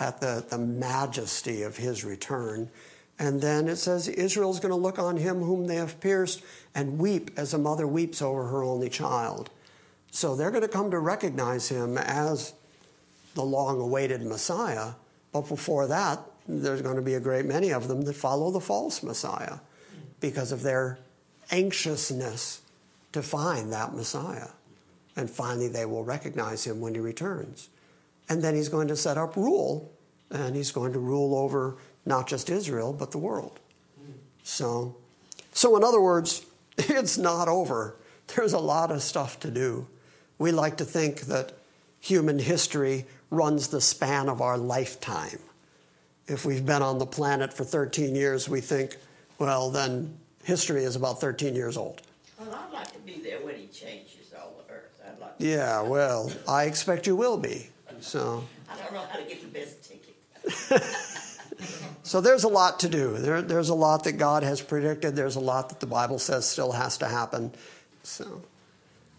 at 0.00 0.20
the, 0.20 0.44
the 0.48 0.58
majesty 0.58 1.62
of 1.62 1.76
his 1.76 2.04
return. 2.04 2.70
And 3.18 3.40
then 3.40 3.68
it 3.68 3.76
says 3.76 4.08
Israel's 4.08 4.60
going 4.60 4.70
to 4.70 4.76
look 4.76 4.98
on 4.98 5.16
him 5.16 5.40
whom 5.40 5.66
they 5.66 5.76
have 5.76 6.00
pierced 6.00 6.42
and 6.74 6.98
weep 6.98 7.30
as 7.36 7.54
a 7.54 7.58
mother 7.58 7.86
weeps 7.86 8.20
over 8.20 8.48
her 8.48 8.62
only 8.64 8.90
child. 8.90 9.50
So 10.10 10.34
they're 10.34 10.50
going 10.50 10.62
to 10.62 10.68
come 10.68 10.90
to 10.90 10.98
recognize 10.98 11.68
him 11.68 11.96
as 11.98 12.54
the 13.34 13.42
long 13.42 13.80
awaited 13.80 14.22
Messiah. 14.22 14.92
But 15.32 15.48
before 15.48 15.86
that, 15.88 16.20
there's 16.46 16.82
going 16.82 16.96
to 16.96 17.02
be 17.02 17.14
a 17.14 17.20
great 17.20 17.46
many 17.46 17.72
of 17.72 17.88
them 17.88 18.02
that 18.02 18.14
follow 18.14 18.50
the 18.50 18.60
false 18.60 19.02
Messiah 19.02 19.58
because 20.20 20.52
of 20.52 20.62
their 20.62 20.98
anxiousness 21.50 22.60
to 23.12 23.22
find 23.22 23.72
that 23.72 23.94
Messiah. 23.94 24.48
And 25.16 25.30
finally, 25.30 25.68
they 25.68 25.86
will 25.86 26.04
recognize 26.04 26.64
him 26.64 26.80
when 26.80 26.94
he 26.94 27.00
returns. 27.00 27.68
And 28.28 28.42
then 28.42 28.54
he's 28.54 28.68
going 28.68 28.88
to 28.88 28.96
set 28.96 29.16
up 29.16 29.36
rule, 29.36 29.92
and 30.30 30.56
he's 30.56 30.72
going 30.72 30.92
to 30.92 30.98
rule 30.98 31.36
over 31.36 31.76
not 32.06 32.26
just 32.26 32.50
Israel, 32.50 32.92
but 32.92 33.10
the 33.10 33.18
world. 33.18 33.58
So, 34.42 34.96
so 35.52 35.76
in 35.76 35.84
other 35.84 36.00
words, 36.00 36.44
it's 36.78 37.18
not 37.18 37.48
over. 37.48 37.96
There's 38.34 38.52
a 38.52 38.58
lot 38.58 38.90
of 38.90 39.02
stuff 39.02 39.40
to 39.40 39.50
do. 39.50 39.86
We 40.38 40.52
like 40.52 40.78
to 40.78 40.84
think 40.84 41.22
that 41.22 41.52
human 42.00 42.38
history 42.38 43.06
runs 43.30 43.68
the 43.68 43.80
span 43.80 44.28
of 44.28 44.40
our 44.40 44.58
lifetime. 44.58 45.38
If 46.26 46.44
we've 46.44 46.64
been 46.64 46.82
on 46.82 46.98
the 46.98 47.06
planet 47.06 47.52
for 47.52 47.64
13 47.64 48.14
years, 48.14 48.48
we 48.48 48.60
think, 48.60 48.96
well, 49.38 49.70
then 49.70 50.16
history 50.42 50.84
is 50.84 50.96
about 50.96 51.20
13 51.20 51.54
years 51.54 51.76
old. 51.76 52.02
Well, 52.38 52.52
I'd 52.52 52.72
like 52.72 52.92
to 52.92 52.98
be 53.00 53.20
there 53.20 53.38
when 53.40 53.56
he 53.56 53.66
changes 53.66 54.32
all 54.38 54.54
the 54.66 54.74
earth. 54.74 55.00
I'd 55.06 55.20
like. 55.20 55.34
Yeah, 55.38 55.82
well, 55.82 56.32
I 56.48 56.64
expect 56.64 57.06
you 57.06 57.16
will 57.16 57.38
be. 57.38 57.68
So, 58.00 58.44
I 58.70 58.76
don't 58.76 58.92
know 58.92 59.04
how 59.10 59.18
to 59.18 59.24
get 59.24 59.40
the 59.40 59.48
best 59.48 59.82
ticket. 59.82 61.10
so 62.02 62.20
there's 62.20 62.44
a 62.44 62.48
lot 62.48 62.80
to 62.80 62.88
do. 62.88 63.16
There, 63.16 63.40
there's 63.40 63.70
a 63.70 63.74
lot 63.74 64.04
that 64.04 64.12
God 64.12 64.42
has 64.42 64.60
predicted. 64.60 65.16
There's 65.16 65.36
a 65.36 65.40
lot 65.40 65.70
that 65.70 65.80
the 65.80 65.86
Bible 65.86 66.18
says 66.18 66.46
still 66.46 66.72
has 66.72 66.98
to 66.98 67.08
happen. 67.08 67.52
So, 68.02 68.42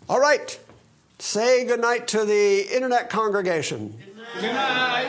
all 0.08 0.20
right. 0.20 0.60
Say 1.18 1.66
goodnight 1.66 2.08
to 2.10 2.26
the 2.26 2.76
internet 2.76 3.10
congregation. 3.10 3.98
Goodnight. 4.36 5.08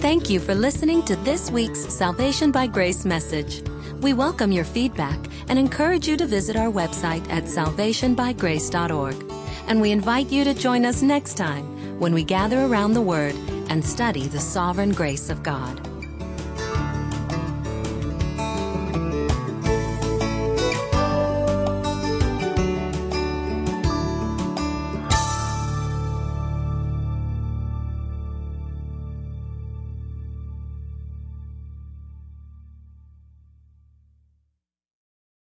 Thank 0.00 0.28
you 0.28 0.40
for 0.40 0.54
listening 0.54 1.02
to 1.04 1.16
this 1.16 1.50
week's 1.50 1.80
Salvation 1.94 2.50
by 2.50 2.66
Grace 2.66 3.04
message. 3.04 3.62
We 4.00 4.12
welcome 4.12 4.50
your 4.50 4.64
feedback 4.64 5.18
and 5.48 5.58
encourage 5.58 6.08
you 6.08 6.16
to 6.16 6.26
visit 6.26 6.56
our 6.56 6.70
website 6.70 7.28
at 7.30 7.44
salvationbygrace.org. 7.44 9.32
And 9.68 9.80
we 9.80 9.92
invite 9.92 10.30
you 10.30 10.42
to 10.44 10.54
join 10.54 10.84
us 10.84 11.02
next 11.02 11.34
time 11.34 11.79
when 12.00 12.14
we 12.14 12.24
gather 12.24 12.64
around 12.64 12.94
the 12.94 13.02
Word 13.02 13.34
and 13.68 13.84
study 13.84 14.26
the 14.26 14.40
sovereign 14.40 14.90
grace 14.90 15.28
of 15.28 15.42
God. 15.42 15.89